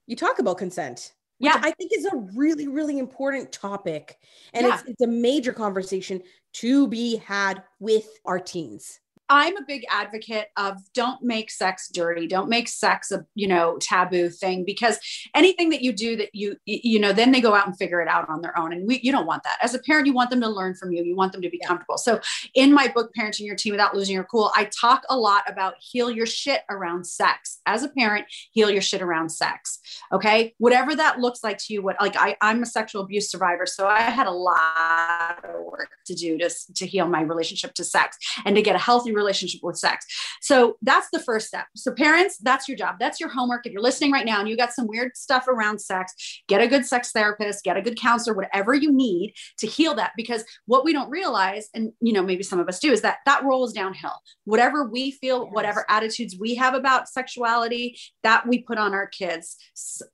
you 0.08 0.16
talk 0.16 0.40
about 0.40 0.58
consent. 0.58 1.14
yeah. 1.40 1.60
I 1.62 1.72
think 1.72 1.92
is 1.94 2.06
a 2.06 2.16
really, 2.36 2.68
really 2.68 2.98
important 2.98 3.52
topic. 3.52 4.18
And 4.54 4.66
yeah. 4.66 4.74
it's, 4.80 4.90
it's 4.90 5.02
a 5.02 5.08
major 5.08 5.54
conversation 5.54 6.24
to 6.54 6.88
be 6.88 7.18
had 7.18 7.62
with 7.80 8.08
our 8.26 8.40
teens. 8.40 9.00
I'm 9.30 9.58
a 9.58 9.64
big 9.66 9.86
advocate 9.90 10.48
of 10.56 10.78
don't 10.94 11.22
make 11.22 11.52
sex 11.52 11.90
dirty. 11.90 12.28
Don't 12.28 12.50
make 12.50 12.70
sex 12.70 13.12
a, 13.12 13.26
you 13.36 13.48
know, 13.48 13.78
taboo 13.80 14.30
thing 14.30 14.64
because 14.64 15.00
anything 15.36 15.70
that 15.72 15.82
you 15.82 15.92
do 15.92 16.16
that 16.16 16.34
you, 16.34 16.56
you 16.66 17.00
know, 17.00 17.12
then 17.12 17.32
they 17.32 17.42
go 17.42 17.54
out 17.54 17.68
and 17.68 17.78
figure 17.78 18.02
it 18.02 18.08
out 18.08 18.30
on 18.30 18.42
their 18.42 18.58
own. 18.58 18.72
And 18.72 18.88
we, 18.88 19.00
you 19.04 19.12
don't 19.12 19.26
want 19.26 19.44
that. 19.44 19.58
As 19.62 19.74
a 19.74 19.80
parent, 19.80 20.08
you 20.08 20.14
want 20.14 20.30
them 20.30 20.42
to 20.42 20.50
learn 20.50 20.76
from 20.76 20.92
you. 20.92 21.04
You 21.04 21.16
want 21.16 21.34
them 21.34 21.42
to 21.42 21.50
be 21.50 21.60
yeah. 21.62 21.68
comfortable. 21.68 21.98
So 21.98 22.22
in 22.54 22.74
my 22.74 22.88
book, 22.88 23.12
Parenting 23.18 23.46
Your 23.46 23.56
Teen 23.56 23.74
Without 23.74 23.94
Losing 23.94 24.16
Your 24.16 24.24
Cool, 24.24 24.52
I 24.56 24.66
talk 24.66 25.04
a 25.10 25.18
lot 25.18 25.44
about 25.50 25.76
heal 25.80 26.10
your 26.10 26.26
shit 26.26 26.62
around 26.70 27.06
sex. 27.06 27.60
As 27.66 27.84
a 27.84 27.90
parent, 27.90 28.26
heal 28.52 28.70
your 28.70 28.82
shit 28.82 29.02
around 29.02 29.30
sex. 29.30 29.80
Okay. 30.14 30.54
Whatever 30.58 30.96
that 30.96 31.20
looks 31.20 31.44
like 31.44 31.58
to 31.60 31.74
you, 31.74 31.82
what 31.82 31.98
like 32.00 32.16
I, 32.18 32.38
I'm 32.42 32.64
a 32.64 32.66
sexual 32.66 33.02
abuse 33.02 33.30
survivor. 33.30 33.66
So 33.66 33.88
I 33.88 34.02
had 34.02 34.28
a 34.28 34.32
lot 34.32 35.44
of 35.44 35.66
work 35.66 35.90
to 36.06 36.16
do 36.16 36.38
to, 36.38 36.50
to 36.76 36.86
heal 36.86 37.08
my 37.08 37.22
relationship 37.22 37.74
to 37.74 37.84
sex 37.84 38.18
and 38.46 38.56
to 38.56 38.62
get 38.62 38.76
a 38.76 38.80
healthy 38.80 39.12
relationship 39.18 39.62
with 39.64 39.78
sex. 39.78 40.06
So 40.42 40.78
that's 40.82 41.10
the 41.12 41.20
first 41.20 41.48
step. 41.48 41.66
So, 41.76 41.92
parents, 41.92 42.38
that's 42.38 42.68
your 42.68 42.78
job. 42.78 42.96
That's 43.00 43.20
your 43.20 43.30
homework. 43.30 43.66
If 43.66 43.74
you're 43.74 43.82
listening 43.82 44.12
right 44.12 44.26
now 44.26 44.40
and 44.40 44.48
you 44.48 44.56
got 44.56 44.74
some 44.74 44.88
weird 44.88 45.18
stuff 45.18 45.48
around 45.48 45.80
sex, 45.80 46.42
get 46.48 46.62
a 46.62 46.68
good 46.68 46.86
sex 46.86 47.12
therapist, 47.12 47.64
get 47.64 47.78
a 47.78 47.82
good 47.82 48.00
counselor, 48.00 48.36
whatever 48.36 48.74
you 48.74 48.92
need 48.92 49.34
to 49.58 49.68
heal 49.68 49.96
that. 49.96 50.12
Because 50.16 50.44
what 50.66 50.86
we 50.86 50.94
don't 50.94 51.10
realize, 51.10 51.70
and 51.74 51.92
you 52.00 52.14
know, 52.14 52.24
maybe 52.24 52.44
some 52.44 52.60
of 52.60 52.68
us 52.68 52.80
do, 52.80 52.92
is 52.92 53.02
that 53.02 53.18
that 53.26 53.44
rolls 53.44 53.74
downhill. 53.74 54.16
Whatever 54.46 54.88
we 54.88 55.12
feel, 55.12 55.46
yes. 55.46 55.54
whatever 55.54 55.86
attitudes 55.90 56.38
we 56.40 56.56
have 56.56 56.74
about 56.74 57.10
sexuality, 57.10 57.98
that 58.24 58.48
we 58.48 58.60
put 58.60 58.78
on 58.78 58.94
our 58.94 59.08
kids, 59.08 59.58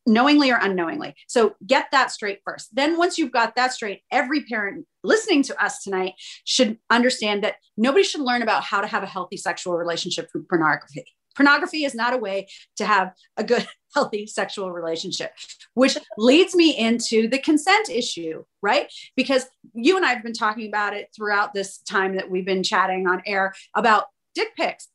knowingly 0.08 0.52
or 0.52 0.58
unknowingly. 0.62 1.16
So, 1.28 1.56
get 1.66 1.88
that 1.92 2.12
straight 2.12 2.40
first. 2.46 2.74
Then, 2.74 2.98
once 2.98 3.18
you've 3.18 3.32
got 3.32 3.56
that 3.56 3.74
straight, 3.74 4.02
every 4.12 4.44
parent 4.46 4.86
listening 5.04 5.44
to 5.44 5.64
us 5.64 5.84
tonight 5.84 6.14
should 6.46 6.78
understand 6.90 7.44
that 7.44 7.56
nobody 7.78 8.04
should 8.04 8.22
learn 8.22 8.42
about 8.42 8.64
how 8.64 8.82
to 8.82 8.88
have 8.88 9.04
a 9.04 9.08
healthy 9.08 9.38
sexual 9.38 9.78
relationship 9.78 10.32
through 10.32 10.44
pornography. 10.44 11.06
Pornography 11.36 11.84
is 11.84 11.96
not 11.96 12.14
a 12.14 12.18
way 12.18 12.48
to 12.78 12.86
have 12.86 13.14
a 13.38 13.44
good, 13.44 13.68
healthy 13.94 14.26
sexual 14.28 14.72
relationship, 14.72 15.32
which 15.74 15.98
leads 16.18 16.56
me 16.56 16.78
into 16.78 17.28
the 17.28 17.40
consent 17.40 17.90
issue, 17.90 18.44
right? 18.62 18.92
Because 19.16 19.46
you 19.74 19.98
and 19.98 20.06
I 20.06 20.14
have 20.14 20.24
been 20.24 20.34
talking 20.34 20.68
about 20.68 20.96
it 20.96 21.10
throughout 21.16 21.54
this 21.54 21.80
time 21.80 22.16
that 22.16 22.30
we've 22.30 22.46
been 22.46 22.64
chatting 22.64 23.08
on 23.08 23.22
air 23.26 23.54
about 23.76 24.06
dick 24.36 24.56
pics. 24.56 24.88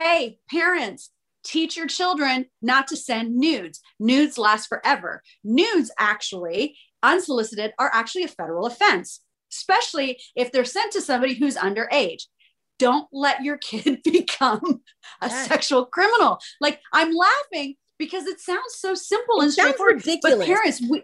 Hey, 0.00 0.38
parents, 0.50 1.10
teach 1.44 1.76
your 1.76 1.86
children 1.86 2.46
not 2.62 2.88
to 2.88 2.96
send 2.96 3.36
nudes. 3.36 3.80
Nudes 4.00 4.38
last 4.38 4.66
forever. 4.66 5.22
Nudes 5.42 5.90
actually 5.98 6.76
unsolicited 7.04 7.72
are 7.78 7.90
actually 7.92 8.24
a 8.24 8.28
federal 8.28 8.66
offense, 8.66 9.20
especially 9.52 10.20
if 10.34 10.50
they're 10.50 10.64
sent 10.64 10.92
to 10.92 11.00
somebody 11.00 11.34
who's 11.34 11.56
underage. 11.56 12.24
Don't 12.78 13.06
let 13.12 13.44
your 13.44 13.58
kid 13.58 14.00
become 14.04 14.82
a 15.20 15.28
yes. 15.28 15.46
sexual 15.46 15.86
criminal. 15.86 16.38
Like 16.60 16.80
I'm 16.92 17.12
laughing 17.12 17.76
because 17.98 18.26
it 18.26 18.40
sounds 18.40 18.74
so 18.74 18.94
simple 18.94 19.40
it 19.40 19.44
and 19.44 19.52
straightforward. 19.52 19.96
Ridiculous. 19.96 20.38
But 20.38 20.46
parents, 20.46 20.82
we, 20.90 21.02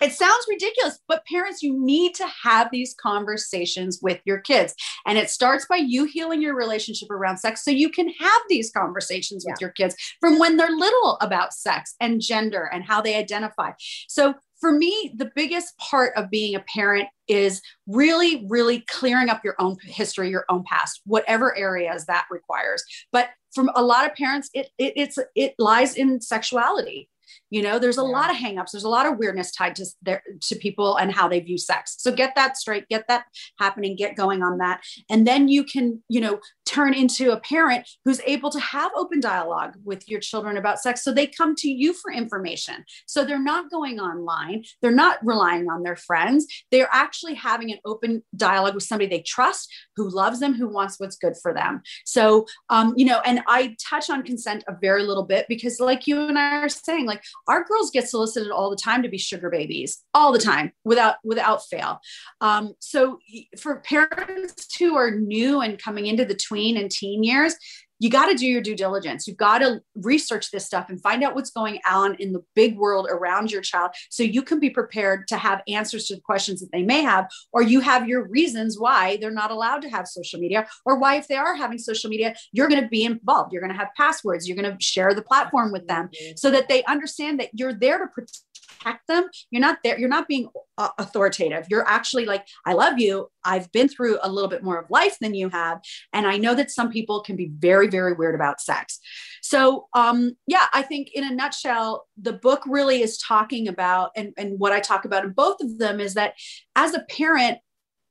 it 0.00 0.12
sounds 0.12 0.46
ridiculous, 0.48 0.98
but 1.08 1.24
parents, 1.26 1.62
you 1.62 1.78
need 1.78 2.14
to 2.14 2.26
have 2.42 2.70
these 2.72 2.94
conversations 3.00 3.98
with 4.00 4.18
your 4.24 4.38
kids. 4.38 4.74
And 5.06 5.18
it 5.18 5.28
starts 5.28 5.66
by 5.66 5.76
you 5.76 6.04
healing 6.04 6.40
your 6.40 6.56
relationship 6.56 7.10
around 7.10 7.36
sex 7.36 7.64
so 7.64 7.70
you 7.70 7.90
can 7.90 8.08
have 8.18 8.42
these 8.48 8.70
conversations 8.70 9.44
yeah. 9.46 9.52
with 9.52 9.60
your 9.60 9.70
kids 9.70 9.94
from 10.20 10.38
when 10.38 10.56
they're 10.56 10.70
little 10.70 11.18
about 11.20 11.52
sex 11.52 11.94
and 12.00 12.20
gender 12.20 12.68
and 12.72 12.84
how 12.84 13.02
they 13.02 13.14
identify. 13.14 13.72
So 14.08 14.34
for 14.60 14.72
me, 14.72 15.12
the 15.16 15.30
biggest 15.34 15.76
part 15.78 16.12
of 16.16 16.30
being 16.30 16.54
a 16.54 16.60
parent 16.60 17.08
is 17.28 17.62
really, 17.86 18.46
really 18.48 18.80
clearing 18.82 19.30
up 19.30 19.42
your 19.44 19.56
own 19.58 19.76
history, 19.82 20.30
your 20.30 20.44
own 20.48 20.64
past, 20.64 21.00
whatever 21.06 21.56
areas 21.56 22.06
that 22.06 22.26
requires. 22.30 22.84
But 23.12 23.30
from 23.54 23.70
a 23.74 23.82
lot 23.82 24.06
of 24.06 24.14
parents, 24.14 24.50
it, 24.52 24.68
it 24.78 24.92
it's 24.96 25.18
it 25.34 25.54
lies 25.58 25.96
in 25.96 26.20
sexuality 26.20 27.08
you 27.50 27.62
know 27.62 27.78
there's 27.78 27.98
a 27.98 28.02
yeah. 28.02 28.08
lot 28.08 28.30
of 28.30 28.36
hangups 28.36 28.72
there's 28.72 28.84
a 28.84 28.88
lot 28.88 29.06
of 29.06 29.18
weirdness 29.18 29.50
tied 29.52 29.74
to 29.74 29.86
their 30.02 30.22
to 30.40 30.56
people 30.56 30.96
and 30.96 31.12
how 31.12 31.28
they 31.28 31.40
view 31.40 31.58
sex. 31.58 31.96
So 31.98 32.12
get 32.12 32.34
that 32.36 32.56
straight 32.56 32.88
get 32.88 33.06
that 33.08 33.24
happening 33.58 33.96
get 33.96 34.16
going 34.16 34.42
on 34.42 34.58
that. 34.58 34.82
And 35.08 35.26
then 35.26 35.48
you 35.48 35.64
can 35.64 36.02
you 36.08 36.20
know 36.20 36.40
turn 36.66 36.94
into 36.94 37.32
a 37.32 37.40
parent 37.40 37.88
who's 38.04 38.20
able 38.26 38.50
to 38.50 38.60
have 38.60 38.92
open 38.94 39.20
dialogue 39.20 39.74
with 39.84 40.08
your 40.08 40.20
children 40.20 40.56
about 40.56 40.78
sex 40.78 41.02
so 41.02 41.12
they 41.12 41.26
come 41.26 41.54
to 41.56 41.68
you 41.68 41.92
for 41.92 42.12
information. 42.12 42.84
So 43.06 43.24
they're 43.24 43.42
not 43.42 43.70
going 43.70 44.00
online 44.00 44.64
they're 44.82 44.90
not 44.90 45.18
relying 45.24 45.68
on 45.68 45.82
their 45.82 45.96
friends 45.96 46.46
they're 46.70 46.88
actually 46.92 47.34
having 47.34 47.70
an 47.72 47.78
open 47.84 48.22
dialogue 48.36 48.74
with 48.74 48.84
somebody 48.84 49.08
they 49.08 49.22
trust 49.22 49.72
who 49.96 50.08
loves 50.08 50.40
them 50.40 50.54
who 50.54 50.68
wants 50.68 50.98
what's 50.98 51.16
good 51.16 51.34
for 51.42 51.52
them. 51.52 51.82
So 52.04 52.46
um, 52.68 52.94
you 52.96 53.04
know 53.04 53.20
and 53.24 53.40
i 53.46 53.74
touch 53.82 54.10
on 54.10 54.22
consent 54.22 54.64
a 54.68 54.76
very 54.80 55.02
little 55.04 55.24
bit 55.24 55.46
because 55.48 55.80
like 55.80 56.06
you 56.06 56.20
and 56.20 56.38
i 56.38 56.56
are 56.62 56.68
saying 56.68 57.06
like 57.06 57.19
our 57.48 57.64
girls 57.64 57.90
get 57.90 58.08
solicited 58.08 58.50
all 58.50 58.70
the 58.70 58.76
time 58.76 59.02
to 59.02 59.08
be 59.08 59.18
sugar 59.18 59.50
babies 59.50 60.02
all 60.14 60.32
the 60.32 60.38
time 60.38 60.72
without 60.84 61.16
without 61.24 61.64
fail. 61.66 62.00
Um, 62.40 62.74
so 62.78 63.18
for 63.58 63.80
parents 63.80 64.74
who 64.78 64.96
are 64.96 65.10
new 65.10 65.60
and 65.60 65.82
coming 65.82 66.06
into 66.06 66.24
the 66.24 66.34
tween 66.34 66.76
and 66.76 66.90
teen 66.90 67.22
years 67.22 67.54
you 68.00 68.10
got 68.10 68.26
to 68.26 68.34
do 68.34 68.46
your 68.46 68.62
due 68.62 68.74
diligence. 68.74 69.28
You've 69.28 69.36
got 69.36 69.58
to 69.58 69.82
research 69.94 70.50
this 70.50 70.66
stuff 70.66 70.86
and 70.88 71.00
find 71.00 71.22
out 71.22 71.34
what's 71.34 71.50
going 71.50 71.78
on 71.88 72.16
in 72.16 72.32
the 72.32 72.42
big 72.56 72.76
world 72.76 73.06
around 73.08 73.52
your 73.52 73.60
child 73.60 73.92
so 74.08 74.22
you 74.22 74.42
can 74.42 74.58
be 74.58 74.70
prepared 74.70 75.28
to 75.28 75.36
have 75.36 75.60
answers 75.68 76.06
to 76.06 76.16
the 76.16 76.20
questions 76.22 76.60
that 76.60 76.72
they 76.72 76.82
may 76.82 77.02
have, 77.02 77.28
or 77.52 77.62
you 77.62 77.80
have 77.80 78.08
your 78.08 78.26
reasons 78.26 78.78
why 78.78 79.18
they're 79.18 79.30
not 79.30 79.50
allowed 79.50 79.82
to 79.82 79.90
have 79.90 80.08
social 80.08 80.40
media, 80.40 80.66
or 80.84 80.98
why, 80.98 81.16
if 81.16 81.28
they 81.28 81.36
are 81.36 81.54
having 81.54 81.78
social 81.78 82.10
media, 82.10 82.34
you're 82.52 82.68
going 82.68 82.82
to 82.82 82.88
be 82.88 83.04
involved. 83.04 83.52
You're 83.52 83.62
going 83.62 83.72
to 83.72 83.78
have 83.78 83.90
passwords. 83.96 84.48
You're 84.48 84.56
going 84.56 84.72
to 84.72 84.82
share 84.82 85.14
the 85.14 85.22
platform 85.22 85.70
with 85.70 85.86
them 85.86 86.08
mm-hmm. 86.08 86.32
so 86.36 86.50
that 86.50 86.68
they 86.68 86.82
understand 86.84 87.38
that 87.38 87.50
you're 87.52 87.74
there 87.74 87.98
to 87.98 88.06
protect 88.06 88.40
protect 88.80 89.06
them 89.06 89.24
you're 89.50 89.60
not 89.60 89.78
there 89.84 89.98
you're 89.98 90.08
not 90.08 90.28
being 90.28 90.48
uh, 90.80 90.88
authoritative. 90.98 91.66
You're 91.68 91.86
actually 91.86 92.24
like 92.24 92.46
i 92.64 92.72
love 92.72 92.98
you. 92.98 93.30
I've 93.44 93.70
been 93.72 93.88
through 93.88 94.18
a 94.22 94.30
little 94.30 94.48
bit 94.48 94.62
more 94.62 94.78
of 94.78 94.90
life 94.90 95.18
than 95.20 95.34
you 95.34 95.50
have 95.50 95.80
and 96.12 96.26
i 96.26 96.38
know 96.38 96.54
that 96.54 96.70
some 96.70 96.90
people 96.90 97.20
can 97.20 97.36
be 97.36 97.50
very 97.58 97.88
very 97.88 98.14
weird 98.14 98.34
about 98.34 98.60
sex. 98.60 98.98
So 99.42 99.88
um 99.94 100.36
yeah 100.46 100.66
i 100.72 100.82
think 100.82 101.10
in 101.12 101.24
a 101.24 101.34
nutshell 101.34 102.06
the 102.20 102.32
book 102.32 102.62
really 102.66 103.02
is 103.02 103.18
talking 103.18 103.68
about 103.68 104.10
and, 104.16 104.32
and 104.38 104.58
what 104.58 104.72
i 104.72 104.80
talk 104.80 105.04
about 105.04 105.24
in 105.24 105.32
both 105.32 105.60
of 105.60 105.78
them 105.78 106.00
is 106.00 106.14
that 106.14 106.34
as 106.74 106.94
a 106.94 107.00
parent 107.00 107.58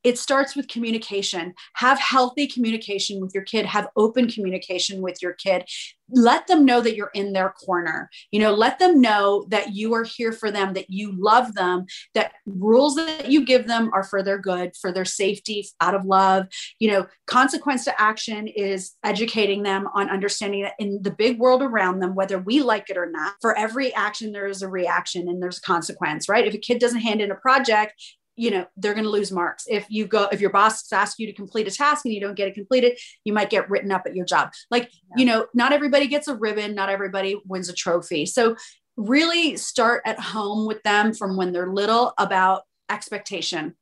it 0.04 0.18
starts 0.18 0.56
with 0.56 0.68
communication. 0.68 1.54
Have 1.76 2.00
healthy 2.00 2.48
communication 2.48 3.20
with 3.20 3.34
your 3.34 3.44
kid, 3.44 3.66
have 3.66 3.88
open 3.96 4.30
communication 4.30 5.02
with 5.02 5.22
your 5.22 5.34
kid. 5.34 5.66
Let 6.12 6.48
them 6.48 6.66
know 6.66 6.82
that 6.82 6.96
you're 6.96 7.12
in 7.14 7.34
their 7.34 7.52
corner. 7.52 8.10
You 8.32 8.40
know, 8.40 8.52
let 8.52 8.80
them 8.80 9.00
know 9.00 9.46
that 9.50 9.76
you 9.76 9.94
are 9.94 10.04
here 10.04 10.32
for 10.32 10.50
them, 10.50 10.74
that 10.74 10.90
you 10.90 11.14
love 11.16 11.54
them, 11.54 11.86
that 12.16 12.32
rules 12.48 12.96
that 12.96 13.30
you 13.30 13.46
give 13.46 13.68
them 13.68 13.92
are 13.94 14.04
for 14.04 14.24
their 14.24 14.40
good, 14.40 14.76
for 14.76 14.92
their 14.92 15.06
safety, 15.06 15.68
out 15.82 15.94
of 15.94 16.06
love. 16.06 16.48
You 16.80 16.92
know, 16.92 17.08
consequence 17.28 17.86
to 17.86 18.02
action 18.02 18.48
is 18.48 18.96
educating 19.04 19.62
them 19.62 19.88
on 19.94 20.10
understanding 20.10 20.64
that 20.64 20.74
in 20.80 21.04
the 21.04 21.12
big 21.12 21.38
world 21.38 21.62
around 21.62 22.00
them, 22.00 22.16
whether 22.16 22.40
we 22.40 22.62
like 22.62 22.90
it 22.90 22.98
or 22.98 23.12
not, 23.12 23.34
for 23.40 23.56
every 23.56 23.94
action, 23.94 24.32
there 24.32 24.48
is 24.48 24.64
a 24.64 24.70
reaction 24.70 25.30
and 25.30 25.44
there's 25.44 25.60
consequence, 25.60 26.28
right? 26.28 26.48
If 26.48 26.56
a 26.56 26.60
kid 26.60 26.80
doesn't 26.80 27.02
hand 27.02 27.22
in 27.22 27.30
a 27.30 27.36
project, 27.36 27.94
you 28.40 28.50
know 28.50 28.66
they're 28.78 28.94
going 28.94 29.04
to 29.04 29.10
lose 29.10 29.32
marks 29.32 29.66
if 29.68 29.86
you 29.90 30.08
go 30.08 30.30
if 30.32 30.40
your 30.40 30.50
boss 30.50 30.92
asks 30.94 31.20
you 31.20 31.28
to 31.28 31.34
complete 31.34 31.68
a 31.68 31.72
task 31.72 32.06
and 32.06 32.14
you 32.14 32.22
don't 32.22 32.36
get 32.36 32.48
it 32.48 32.54
completed 32.54 32.98
you 33.26 33.34
might 33.34 33.50
get 33.50 33.70
written 33.70 33.92
up 33.92 34.04
at 34.06 34.16
your 34.16 34.26
job 34.26 34.50
like 34.72 34.90
yeah. 34.94 35.16
you 35.18 35.26
know 35.26 35.46
not 35.54 35.74
everybody 35.74 36.08
gets 36.08 36.30
a 36.30 36.36
ribbon 36.36 36.74
not 36.74 36.90
everybody 36.90 37.40
wins 37.46 37.68
a 37.68 37.74
trophy 37.74 38.26
so 38.26 38.56
really 38.96 39.58
start 39.58 40.02
at 40.06 40.20
home 40.20 40.66
with 40.66 40.82
them 40.84 41.14
from 41.14 41.36
when 41.36 41.52
they're 41.52 41.68
little 41.68 42.14
about 42.18 42.64
expectation 42.90 43.76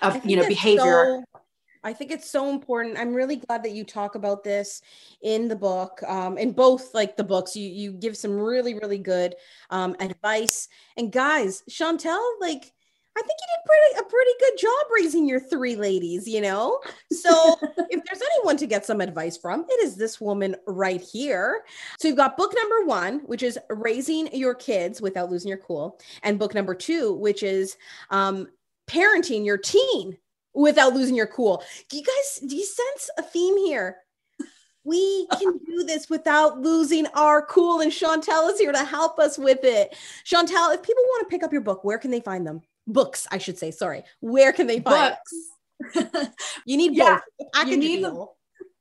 of 0.00 0.24
you 0.24 0.36
know 0.36 0.46
behavior 0.46 1.24
so, 1.32 1.40
I 1.84 1.92
think 1.92 2.12
it's 2.12 2.30
so 2.30 2.48
important. 2.48 2.96
I'm 2.96 3.12
really 3.12 3.34
glad 3.34 3.64
that 3.64 3.72
you 3.72 3.82
talk 3.82 4.14
about 4.14 4.44
this 4.44 4.82
in 5.20 5.48
the 5.48 5.56
book. 5.56 6.00
Um, 6.06 6.38
in 6.38 6.52
both 6.52 6.94
like 6.94 7.16
the 7.16 7.24
books, 7.24 7.56
you 7.56 7.68
you 7.68 7.92
give 7.92 8.16
some 8.16 8.38
really 8.38 8.74
really 8.74 8.98
good 8.98 9.34
um, 9.68 9.96
advice. 9.98 10.68
And 10.96 11.10
guys, 11.10 11.64
Shantelle, 11.68 12.22
like 12.40 12.72
I 13.16 13.20
think 13.20 13.38
you 13.40 13.46
did 13.46 13.66
pretty 13.66 14.06
a 14.06 14.10
pretty 14.10 14.30
good 14.40 14.58
job 14.58 14.86
raising 14.94 15.26
your 15.28 15.40
three 15.40 15.76
ladies. 15.76 16.26
You 16.26 16.40
know, 16.40 16.80
so 17.10 17.56
if 17.90 18.02
there's 18.04 18.22
anyone 18.22 18.56
to 18.56 18.66
get 18.66 18.86
some 18.86 19.00
advice 19.00 19.36
from, 19.36 19.66
it 19.68 19.84
is 19.84 19.96
this 19.96 20.20
woman 20.20 20.56
right 20.66 21.00
here. 21.00 21.64
So 21.98 22.08
you've 22.08 22.16
got 22.16 22.36
book 22.36 22.54
number 22.56 22.86
one, 22.86 23.20
which 23.20 23.42
is 23.42 23.58
raising 23.68 24.34
your 24.34 24.54
kids 24.54 25.00
without 25.00 25.30
losing 25.30 25.48
your 25.48 25.58
cool, 25.58 26.00
and 26.22 26.38
book 26.38 26.54
number 26.54 26.74
two, 26.74 27.14
which 27.14 27.42
is 27.42 27.76
um, 28.10 28.48
parenting 28.88 29.44
your 29.44 29.58
teen 29.58 30.16
without 30.54 30.94
losing 30.94 31.14
your 31.14 31.26
cool. 31.26 31.62
Do 31.88 31.96
you 31.98 32.04
guys 32.04 32.40
do 32.48 32.56
you 32.56 32.64
sense 32.64 33.10
a 33.18 33.22
theme 33.22 33.58
here? 33.58 33.98
We 34.84 35.26
can 35.38 35.58
do 35.66 35.84
this 35.84 36.10
without 36.10 36.60
losing 36.60 37.06
our 37.08 37.44
cool, 37.46 37.80
and 37.80 37.92
Shantelle 37.92 38.50
is 38.52 38.58
here 38.58 38.72
to 38.72 38.84
help 38.84 39.18
us 39.18 39.38
with 39.38 39.60
it. 39.62 39.96
Shantelle, 40.24 40.74
if 40.74 40.82
people 40.82 41.02
want 41.04 41.28
to 41.28 41.30
pick 41.30 41.42
up 41.42 41.52
your 41.52 41.60
book, 41.60 41.84
where 41.84 41.98
can 41.98 42.10
they 42.10 42.20
find 42.20 42.46
them? 42.46 42.62
Books, 42.86 43.26
I 43.30 43.38
should 43.38 43.58
say. 43.58 43.70
Sorry, 43.70 44.02
where 44.20 44.52
can 44.52 44.66
they 44.66 44.80
find 44.80 45.14
books? 45.14 46.30
you 46.66 46.76
need 46.76 46.94
yeah, 46.94 47.20
both. 47.54 47.68
You 47.68 47.76
need 47.76 48.04
them. 48.04 48.26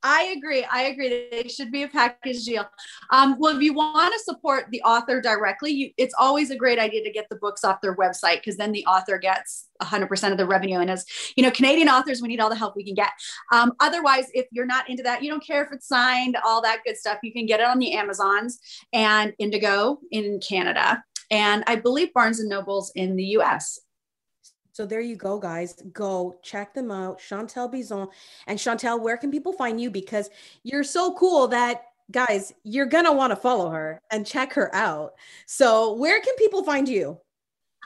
I 0.03 0.33
agree. 0.35 0.63
I 0.63 0.83
agree. 0.83 1.27
They 1.31 1.47
should 1.47 1.71
be 1.71 1.83
a 1.83 1.87
package 1.87 2.43
deal. 2.43 2.67
Um, 3.11 3.35
well, 3.37 3.55
if 3.55 3.61
you 3.61 3.73
want 3.73 4.13
to 4.13 4.19
support 4.19 4.65
the 4.71 4.81
author 4.81 5.21
directly, 5.21 5.71
you, 5.71 5.91
it's 5.97 6.15
always 6.17 6.49
a 6.49 6.55
great 6.55 6.79
idea 6.79 7.03
to 7.03 7.11
get 7.11 7.27
the 7.29 7.35
books 7.35 7.63
off 7.63 7.81
their 7.81 7.95
website 7.95 8.37
because 8.37 8.57
then 8.57 8.71
the 8.71 8.85
author 8.85 9.19
gets 9.19 9.67
100% 9.81 10.31
of 10.31 10.37
the 10.37 10.47
revenue. 10.47 10.79
And 10.79 10.89
as 10.89 11.05
you 11.35 11.43
know, 11.43 11.51
Canadian 11.51 11.87
authors, 11.87 12.21
we 12.21 12.29
need 12.29 12.39
all 12.39 12.49
the 12.49 12.55
help 12.55 12.75
we 12.75 12.83
can 12.83 12.95
get. 12.95 13.11
Um, 13.51 13.73
otherwise, 13.79 14.25
if 14.33 14.47
you're 14.51 14.65
not 14.65 14.89
into 14.89 15.03
that, 15.03 15.21
you 15.21 15.29
don't 15.29 15.45
care 15.45 15.63
if 15.63 15.71
it's 15.71 15.87
signed, 15.87 16.35
all 16.43 16.61
that 16.63 16.79
good 16.83 16.97
stuff, 16.97 17.19
you 17.21 17.31
can 17.31 17.45
get 17.45 17.59
it 17.59 17.67
on 17.67 17.77
the 17.77 17.93
Amazons 17.93 18.59
and 18.93 19.33
Indigo 19.37 19.99
in 20.09 20.39
Canada. 20.39 21.03
And 21.29 21.63
I 21.67 21.75
believe 21.75 22.11
Barnes 22.13 22.39
and 22.39 22.49
Nobles 22.49 22.91
in 22.95 23.15
the 23.15 23.25
US. 23.37 23.79
So 24.73 24.85
there 24.85 25.01
you 25.01 25.15
go, 25.15 25.37
guys. 25.37 25.81
Go 25.93 26.37
check 26.41 26.73
them 26.73 26.91
out. 26.91 27.19
Shantelle 27.19 27.71
Bisson. 27.71 28.07
And 28.47 28.57
Shantelle, 28.57 29.01
where 29.01 29.17
can 29.17 29.31
people 29.31 29.53
find 29.53 29.79
you? 29.79 29.91
Because 29.91 30.29
you're 30.63 30.83
so 30.83 31.13
cool 31.15 31.47
that, 31.49 31.83
guys, 32.11 32.53
you're 32.63 32.85
going 32.85 33.05
to 33.05 33.11
want 33.11 33.31
to 33.31 33.35
follow 33.35 33.69
her 33.69 34.01
and 34.11 34.25
check 34.25 34.53
her 34.53 34.73
out. 34.75 35.13
So 35.45 35.93
where 35.93 36.21
can 36.21 36.35
people 36.35 36.63
find 36.63 36.87
you? 36.87 37.19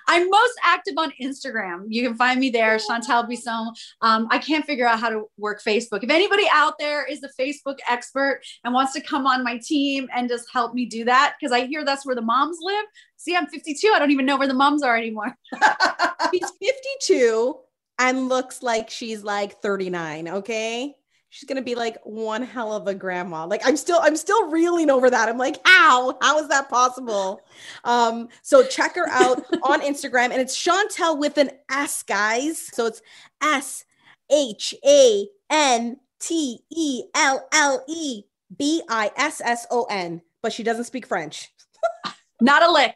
I'm 0.07 0.29
most 0.29 0.53
active 0.63 0.95
on 0.97 1.11
Instagram. 1.21 1.85
You 1.87 2.07
can 2.07 2.15
find 2.15 2.39
me 2.39 2.49
there, 2.49 2.77
Shantelle 2.77 3.27
Bisson. 3.27 3.71
Um, 4.01 4.27
I 4.31 4.37
can't 4.37 4.65
figure 4.65 4.87
out 4.87 4.99
how 4.99 5.09
to 5.09 5.25
work 5.37 5.61
Facebook. 5.63 6.03
If 6.03 6.09
anybody 6.09 6.45
out 6.51 6.77
there 6.79 7.05
is 7.05 7.23
a 7.23 7.29
Facebook 7.39 7.77
expert 7.89 8.41
and 8.63 8.73
wants 8.73 8.93
to 8.93 9.01
come 9.01 9.25
on 9.25 9.43
my 9.43 9.57
team 9.57 10.07
and 10.15 10.29
just 10.29 10.47
help 10.51 10.73
me 10.73 10.85
do 10.85 11.05
that, 11.05 11.35
because 11.39 11.51
I 11.51 11.65
hear 11.65 11.83
that's 11.83 12.05
where 12.05 12.15
the 12.15 12.21
moms 12.21 12.57
live. 12.61 12.85
See, 13.17 13.35
I'm 13.35 13.47
52. 13.47 13.91
I 13.93 13.99
don't 13.99 14.11
even 14.11 14.25
know 14.25 14.37
where 14.37 14.47
the 14.47 14.53
moms 14.53 14.83
are 14.83 14.95
anymore. 14.95 15.35
She's 16.31 16.51
52 16.61 17.57
and 17.99 18.29
looks 18.29 18.61
like 18.61 18.89
she's 18.89 19.23
like 19.23 19.61
39. 19.61 20.27
Okay 20.27 20.95
she's 21.35 21.49
gonna 21.49 21.61
be 21.61 21.75
like 21.75 21.97
one 22.03 22.41
hell 22.41 22.71
of 22.71 22.87
a 22.87 22.95
grandma. 22.95 23.45
Like 23.45 23.61
I'm 23.65 23.75
still 23.75 23.99
I'm 24.01 24.15
still 24.15 24.49
reeling 24.49 24.89
over 24.89 25.09
that. 25.09 25.27
I'm 25.27 25.37
like, 25.37 25.59
how? 25.65 26.17
How 26.21 26.39
is 26.39 26.47
that 26.47 26.69
possible? 26.69 27.41
Um, 27.83 28.29
so 28.41 28.65
check 28.65 28.95
her 28.95 29.09
out 29.09 29.43
on 29.63 29.81
Instagram, 29.81 30.31
and 30.31 30.39
it's 30.39 30.57
Shantelle 30.57 31.19
with 31.19 31.37
an 31.37 31.51
S, 31.69 32.03
guys. 32.03 32.69
So 32.73 32.85
it's 32.85 33.01
S 33.43 33.83
H 34.31 34.73
A 34.85 35.27
N 35.49 35.97
T 36.21 36.59
E 36.71 37.03
L 37.13 37.45
L 37.51 37.83
E 37.89 38.23
B 38.57 38.81
I 38.89 39.11
S 39.17 39.41
S 39.43 39.67
O 39.69 39.85
N. 39.89 40.21
But 40.41 40.53
she 40.53 40.63
doesn't 40.63 40.85
speak 40.85 41.05
French. 41.05 41.51
Not 42.41 42.63
a 42.63 42.71
lick. 42.71 42.95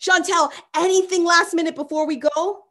Shantelle, 0.00 0.50
anything 0.74 1.26
last 1.26 1.52
minute 1.52 1.74
before 1.74 2.06
we 2.06 2.16
go? 2.16 2.64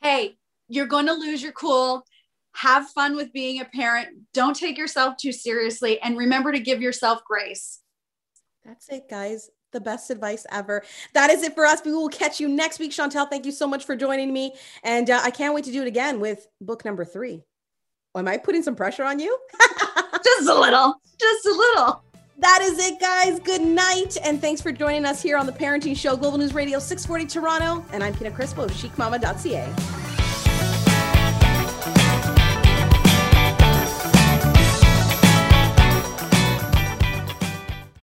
Hey, 0.00 0.36
you're 0.68 0.86
going 0.86 1.06
to 1.06 1.12
lose 1.12 1.42
your 1.42 1.50
cool 1.50 2.04
have 2.54 2.88
fun 2.88 3.16
with 3.16 3.32
being 3.32 3.60
a 3.60 3.64
parent. 3.64 4.08
Don't 4.32 4.56
take 4.56 4.76
yourself 4.76 5.16
too 5.16 5.32
seriously 5.32 6.00
and 6.00 6.16
remember 6.16 6.52
to 6.52 6.60
give 6.60 6.80
yourself 6.80 7.22
grace. 7.24 7.80
That's 8.64 8.88
it, 8.88 9.08
guys. 9.08 9.50
The 9.72 9.80
best 9.80 10.10
advice 10.10 10.46
ever. 10.50 10.82
That 11.14 11.30
is 11.30 11.42
it 11.42 11.54
for 11.54 11.64
us. 11.64 11.80
We 11.84 11.92
will 11.92 12.08
catch 12.08 12.40
you 12.40 12.48
next 12.48 12.80
week. 12.80 12.90
Shantelle, 12.90 13.30
thank 13.30 13.46
you 13.46 13.52
so 13.52 13.66
much 13.66 13.84
for 13.84 13.94
joining 13.94 14.32
me. 14.32 14.54
And 14.82 15.08
uh, 15.08 15.20
I 15.22 15.30
can't 15.30 15.54
wait 15.54 15.64
to 15.64 15.72
do 15.72 15.82
it 15.82 15.86
again 15.86 16.18
with 16.18 16.48
book 16.60 16.84
number 16.84 17.04
three. 17.04 17.42
Am 18.16 18.26
I 18.26 18.36
putting 18.36 18.62
some 18.62 18.74
pressure 18.74 19.04
on 19.04 19.20
you? 19.20 19.38
just 20.24 20.48
a 20.48 20.54
little. 20.54 20.94
Just 21.18 21.46
a 21.46 21.50
little. 21.50 22.02
That 22.38 22.60
is 22.62 22.78
it, 22.78 22.98
guys. 22.98 23.38
Good 23.38 23.60
night. 23.60 24.16
And 24.24 24.40
thanks 24.40 24.60
for 24.60 24.72
joining 24.72 25.04
us 25.04 25.22
here 25.22 25.36
on 25.36 25.46
the 25.46 25.52
Parenting 25.52 25.96
Show, 25.96 26.16
Global 26.16 26.38
News 26.38 26.54
Radio 26.54 26.78
640 26.78 27.26
Toronto. 27.26 27.86
And 27.92 28.02
I'm 28.02 28.14
Pina 28.14 28.30
Crispo 28.30 28.64
of 28.64 28.72
chicmama.ca. 28.72 29.99